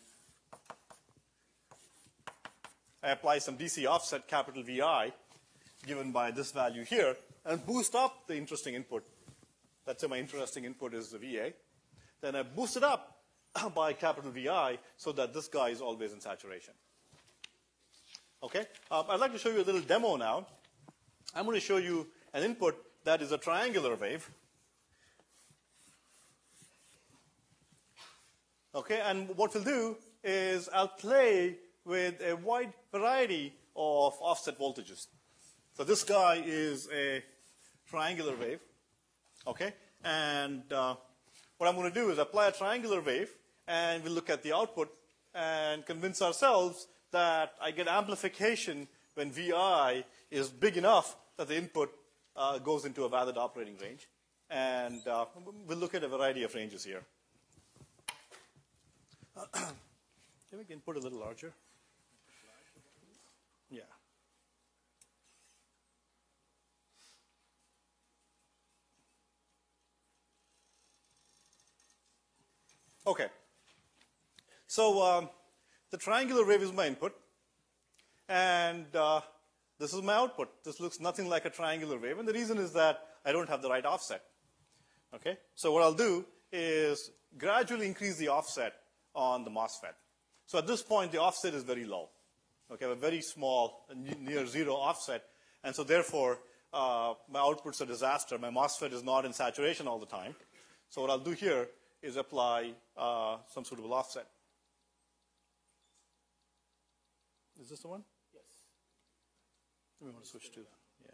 I 3.04 3.10
apply 3.12 3.40
some 3.40 3.58
DC 3.58 3.86
offset 3.86 4.28
capital 4.28 4.64
VI 4.64 5.12
given 5.86 6.12
by 6.12 6.32
this 6.32 6.52
value 6.52 6.84
here 6.84 7.16
and 7.46 7.66
boost 7.66 7.96
up 7.96 8.28
the 8.28 8.36
interesting 8.38 8.76
input. 8.76 9.06
Let's 9.86 10.02
say 10.02 10.08
my 10.08 10.18
interesting 10.18 10.64
input 10.64 10.94
is 10.94 11.10
the 11.10 11.18
VA. 11.18 11.54
Then 12.24 12.38
I 12.38 12.43
boost 12.43 12.78
it 12.78 12.84
up 12.84 13.17
by 13.76 13.91
capital 13.91 14.32
VI 14.32 14.80
so 14.95 15.11
that 15.11 15.34
this 15.34 15.49
guy 15.49 15.67
is 15.69 15.82
always 15.82 16.13
in 16.13 16.21
saturation. 16.21 16.74
Okay? 18.41 18.65
Um, 18.89 19.03
I'd 19.09 19.19
like 19.19 19.34
to 19.34 19.38
show 19.38 19.49
you 19.49 19.61
a 19.61 19.67
little 19.67 19.82
demo 19.82 20.15
now. 20.15 20.47
I'm 21.36 21.43
going 21.43 21.55
to 21.55 21.65
show 21.65 21.78
you 21.78 22.07
an 22.34 22.43
input 22.43 22.78
that 23.03 23.21
is 23.21 23.34
a 23.34 23.38
triangular 23.38 23.95
wave. 23.95 24.30
Okay, 28.74 29.01
and 29.05 29.28
what 29.36 29.53
we'll 29.53 29.63
do 29.63 29.97
is 30.24 30.69
I'll 30.74 30.88
play 30.88 31.57
with 31.84 32.21
a 32.21 32.38
wide 32.38 32.74
variety 32.91 33.53
of 33.76 34.13
offset 34.21 34.57
voltages. 34.57 35.07
So 35.74 35.84
this 35.84 36.03
guy 36.03 36.41
is 36.43 36.88
a 36.91 37.21
triangular 37.89 38.36
wave, 38.36 38.61
okay? 39.45 39.74
And 40.03 40.63
uh, 40.71 40.95
what 41.58 41.68
I'm 41.70 41.76
going 41.76 41.91
to 41.91 41.93
do 41.93 42.10
is 42.10 42.18
apply 42.18 42.47
a 42.47 42.51
triangular 42.51 43.01
wave, 43.01 43.32
and 43.68 44.04
we'll 44.04 44.14
look 44.14 44.30
at 44.30 44.43
the 44.43 44.54
output 44.54 44.89
and 45.34 45.86
convince 45.86 46.22
ourselves 46.22 46.88
that 47.12 47.54
I 47.62 47.72
get 47.72 47.88
amplification 47.88 48.88
when 49.16 49.32
VI 49.32 50.04
is 50.32 50.49
big 50.49 50.78
enough 50.78 51.16
that 51.38 51.47
the 51.47 51.58
input 51.58 51.93
uh, 52.36 52.58
goes 52.60 52.86
into 52.86 53.04
a 53.06 53.10
valid 53.10 53.38
operating 53.38 53.78
range. 53.82 54.08
And 54.49 55.08
uh, 55.08 55.26
we'll 55.68 55.78
look 55.78 55.95
at 55.95 56.04
a 56.04 56.08
variety 56.08 56.43
of 56.43 56.54
ranges 56.54 56.84
here. 56.84 57.01
Can 59.54 60.60
we 60.60 60.76
put 60.76 60.97
a 60.97 60.99
little 60.99 61.20
larger? 61.20 61.54
Yeah. 63.72 63.82
Okay. 73.06 73.28
So 74.68 75.01
um, 75.04 75.30
the 75.91 75.97
triangular 75.97 76.45
wave 76.45 76.62
is 76.62 76.72
my 76.72 76.88
input, 76.88 77.14
and 78.30 78.86
uh, 78.95 79.22
this 79.78 79.93
is 79.93 80.01
my 80.01 80.14
output. 80.14 80.64
This 80.64 80.80
looks 80.80 80.99
nothing 80.99 81.28
like 81.28 81.45
a 81.45 81.49
triangular 81.49 81.99
wave, 81.99 82.18
and 82.18 82.28
the 82.28 82.34
reason 82.34 82.58
is 82.58 82.72
that 82.74 83.01
I 83.26 83.32
don't 83.32 83.49
have 83.49 83.62
the 83.62 83.70
right 83.70 83.86
offset. 83.86 84.24
Okay? 85.14 85.38
So 85.56 85.72
what 85.74 85.84
I'll 85.84 85.93
do 85.93 86.26
is 86.51 87.12
gradually 87.38 87.86
increase 87.88 88.16
the 88.18 88.30
offset 88.30 88.74
on 89.14 89.43
the 89.43 89.51
MOSFET. 89.51 89.93
So 90.45 90.58
at 90.58 90.66
this 90.66 90.82
point, 90.82 91.12
the 91.12 91.20
offset 91.20 91.54
is 91.54 91.64
very 91.64 91.86
low. 91.86 92.10
Okay, 92.72 92.89
a 92.89 92.95
very 92.95 93.22
small, 93.22 93.86
near 94.20 94.47
zero 94.47 94.74
offset, 94.74 95.24
and 95.64 95.76
so 95.76 95.84
therefore, 95.84 96.39
uh, 96.74 97.14
my 97.30 97.39
output's 97.39 97.82
a 97.82 97.86
disaster. 97.86 98.39
My 98.39 98.49
MOSFET 98.49 98.93
is 98.93 99.04
not 99.04 99.26
in 99.26 99.34
saturation 99.34 99.88
all 99.88 99.99
the 99.99 100.08
time. 100.08 100.34
So 100.89 101.01
what 101.01 101.10
I'll 101.12 101.20
do 101.20 101.32
here 101.32 101.68
is 102.04 102.18
apply 102.18 102.74
uh, 102.97 103.38
some 103.47 103.64
suitable 103.64 103.93
offset. 103.93 104.28
Is 107.60 107.70
this 107.70 107.80
the 107.80 107.88
one? 107.88 108.04
Yes. 108.34 108.43
We 110.01 110.10
want 110.10 110.24
to 110.24 110.30
switch 110.30 110.51
to, 110.51 110.60
yeah. 111.06 111.12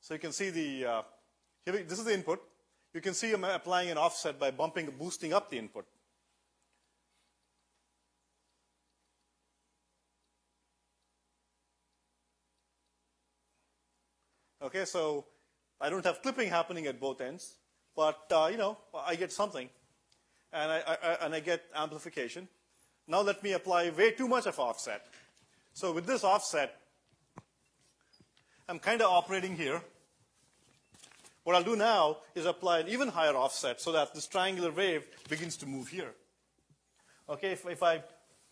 So 0.00 0.12
you 0.12 0.20
can 0.20 0.32
see 0.32 0.50
the, 0.50 0.84
uh, 0.84 1.02
here 1.64 1.74
we, 1.74 1.82
this 1.82 1.98
is 1.98 2.04
the 2.04 2.12
input. 2.12 2.42
You 2.92 3.00
can 3.00 3.14
see 3.14 3.32
I'm 3.32 3.44
applying 3.44 3.90
an 3.90 3.96
offset 3.96 4.38
by 4.38 4.50
bumping, 4.50 4.90
boosting 4.98 5.32
up 5.32 5.50
the 5.50 5.58
input. 5.58 5.86
Okay, 14.60 14.84
so 14.84 15.24
I 15.82 15.90
don't 15.90 16.04
have 16.04 16.22
clipping 16.22 16.48
happening 16.48 16.86
at 16.86 17.00
both 17.00 17.20
ends, 17.20 17.56
but 17.96 18.30
uh, 18.30 18.48
you 18.52 18.56
know, 18.56 18.78
I 18.94 19.16
get 19.16 19.32
something, 19.32 19.68
and 20.52 20.70
I, 20.70 20.78
I, 20.86 21.26
and 21.26 21.34
I 21.34 21.40
get 21.40 21.64
amplification. 21.74 22.46
Now 23.08 23.22
let 23.22 23.42
me 23.42 23.52
apply 23.52 23.90
way 23.90 24.12
too 24.12 24.28
much 24.28 24.46
of 24.46 24.60
offset. 24.60 25.04
So 25.74 25.90
with 25.90 26.06
this 26.06 26.22
offset, 26.22 26.76
I'm 28.68 28.78
kind 28.78 29.02
of 29.02 29.10
operating 29.10 29.56
here. 29.56 29.82
What 31.42 31.56
I'll 31.56 31.64
do 31.64 31.74
now 31.74 32.18
is 32.36 32.46
apply 32.46 32.78
an 32.78 32.88
even 32.88 33.08
higher 33.08 33.34
offset 33.34 33.80
so 33.80 33.90
that 33.90 34.14
this 34.14 34.28
triangular 34.28 34.70
wave 34.70 35.04
begins 35.28 35.56
to 35.56 35.66
move 35.66 35.88
here. 35.88 36.14
Okay, 37.28 37.50
if, 37.52 37.66
if 37.66 37.82
I 37.82 38.04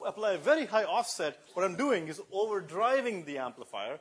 apply 0.05 0.33
a 0.33 0.39
very 0.39 0.67
high 0.67 0.83
offset, 0.83 1.39
what 1.55 1.65
I'm 1.65 1.77
doing 1.77 2.09
is 2.09 2.21
overdriving 2.35 3.25
the 3.25 3.39
amplifier, 3.39 4.01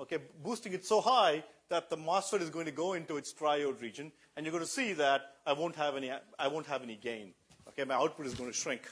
okay, 0.00 0.18
boosting 0.42 0.72
it 0.72 0.84
so 0.84 1.00
high 1.00 1.44
that 1.70 1.88
the 1.88 1.96
MOSFET 1.96 2.42
is 2.42 2.50
going 2.50 2.66
to 2.66 2.72
go 2.72 2.92
into 2.92 3.16
its 3.16 3.32
triode 3.32 3.80
region, 3.80 4.12
and 4.36 4.44
you're 4.44 4.52
going 4.52 4.64
to 4.64 4.70
see 4.70 4.92
that 4.94 5.36
I 5.46 5.52
won't 5.52 5.76
have 5.76 5.96
any, 5.96 6.12
I 6.38 6.48
won't 6.48 6.66
have 6.66 6.82
any 6.82 6.96
gain. 6.96 7.32
Okay, 7.68 7.84
my 7.84 7.94
output 7.94 8.26
is 8.26 8.34
going 8.34 8.50
to 8.50 8.56
shrink 8.56 8.82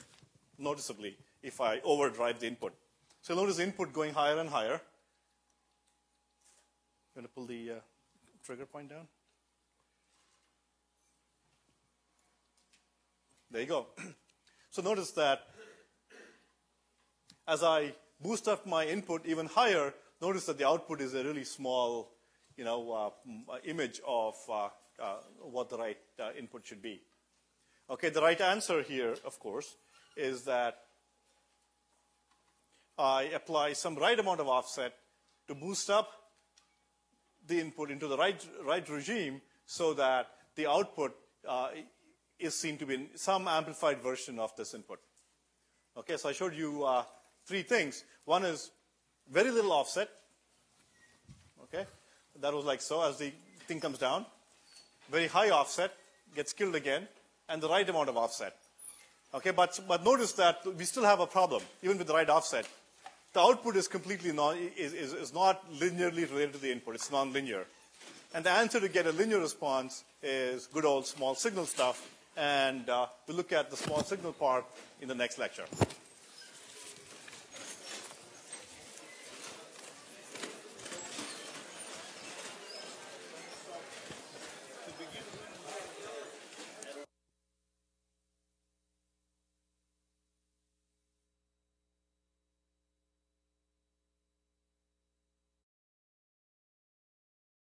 noticeably 0.57 1.17
if 1.43 1.59
I 1.59 1.81
overdrive 1.83 2.39
the 2.39 2.47
input. 2.47 2.73
So 3.21 3.33
you'll 3.33 3.43
notice 3.43 3.59
input 3.59 3.91
going 3.91 4.13
higher 4.13 4.39
and 4.39 4.49
higher. 4.49 4.75
I'm 4.75 4.81
going 7.15 7.27
to 7.27 7.33
pull 7.33 7.45
the 7.45 7.71
uh, 7.71 7.75
trigger 8.45 8.65
point 8.65 8.89
down. 8.89 9.07
There 13.51 13.61
you 13.61 13.67
go. 13.67 13.87
so 14.69 14.81
notice 14.81 15.11
that 15.11 15.41
as 17.45 17.61
I 17.61 17.93
boost 18.21 18.47
up 18.47 18.65
my 18.65 18.85
input 18.85 19.25
even 19.25 19.47
higher, 19.47 19.93
notice 20.21 20.45
that 20.45 20.57
the 20.57 20.67
output 20.67 21.01
is 21.01 21.13
a 21.13 21.23
really 21.23 21.43
small 21.43 22.13
you 22.59 22.65
know, 22.65 22.91
uh, 22.91 23.55
image 23.63 24.01
of 24.05 24.35
uh, 24.49 24.67
uh, 25.01 25.15
what 25.39 25.69
the 25.69 25.77
right 25.77 25.97
input 26.37 26.67
should 26.67 26.81
be. 26.81 27.01
Okay, 27.89 28.09
the 28.09 28.21
right 28.21 28.39
answer 28.41 28.81
here, 28.81 29.15
of 29.25 29.39
course, 29.39 29.77
is 30.17 30.43
that 30.43 30.79
I 32.97 33.23
apply 33.33 33.73
some 33.73 33.95
right 33.95 34.19
amount 34.19 34.41
of 34.41 34.49
offset 34.49 34.93
to 35.47 35.55
boost 35.55 35.89
up 35.89 36.11
the 37.47 37.61
input 37.61 37.91
into 37.91 38.09
the 38.09 38.17
right, 38.17 38.45
right 38.65 38.87
regime 38.89 39.41
so 39.65 39.93
that 39.93 40.27
the 40.55 40.69
output 40.69 41.15
uh, 41.47 41.69
is 42.39 42.59
seen 42.59 42.77
to 42.77 42.85
be 42.85 43.09
some 43.15 43.47
amplified 43.47 44.03
version 44.03 44.37
of 44.37 44.53
this 44.57 44.73
input. 44.73 44.99
Okay, 45.95 46.17
so 46.17 46.27
I 46.27 46.33
showed 46.33 46.53
you 46.53 46.83
uh, 46.83 47.03
three 47.45 47.63
things. 47.63 48.03
One 48.25 48.43
is 48.43 48.71
very 49.31 49.49
little 49.49 49.71
offset. 49.71 50.09
Okay, 51.63 51.85
that 52.41 52.53
was 52.53 52.65
like 52.65 52.81
so 52.81 53.01
as 53.01 53.17
the 53.17 53.31
thing 53.67 53.79
comes 53.79 53.97
down. 53.97 54.25
Very 55.11 55.27
high 55.27 55.49
offset, 55.49 55.93
gets 56.35 56.53
killed 56.53 56.75
again, 56.75 57.07
and 57.47 57.61
the 57.61 57.69
right 57.69 57.87
amount 57.87 58.09
of 58.09 58.17
offset. 58.17 58.55
Okay, 59.33 59.51
but, 59.51 59.79
but 59.87 60.03
notice 60.03 60.33
that 60.33 60.65
we 60.77 60.85
still 60.85 61.03
have 61.03 61.19
a 61.19 61.27
problem, 61.27 61.61
even 61.83 61.97
with 61.97 62.07
the 62.07 62.13
right 62.13 62.29
offset. 62.29 62.67
the 63.33 63.39
output 63.39 63.75
is 63.75 63.87
completely 63.87 64.31
non, 64.31 64.57
is, 64.75 64.93
is, 64.93 65.13
is 65.13 65.33
not 65.33 65.71
linearly 65.73 66.29
related 66.29 66.53
to 66.53 66.59
the 66.59 66.71
input. 66.71 66.95
It's 66.95 67.09
nonlinear. 67.09 67.65
And 68.33 68.43
the 68.43 68.51
answer 68.51 68.79
to 68.79 68.89
get 68.89 69.05
a 69.07 69.11
linear 69.11 69.39
response 69.39 70.03
is 70.21 70.67
good 70.67 70.85
old 70.85 71.05
small 71.05 71.35
signal 71.35 71.65
stuff. 71.65 72.09
And 72.37 72.89
uh, 72.89 73.07
we'll 73.27 73.37
look 73.37 73.51
at 73.51 73.69
the 73.69 73.77
small 73.77 74.03
signal 74.03 74.33
part 74.33 74.65
in 75.01 75.07
the 75.07 75.15
next 75.15 75.37
lecture. 75.39 75.65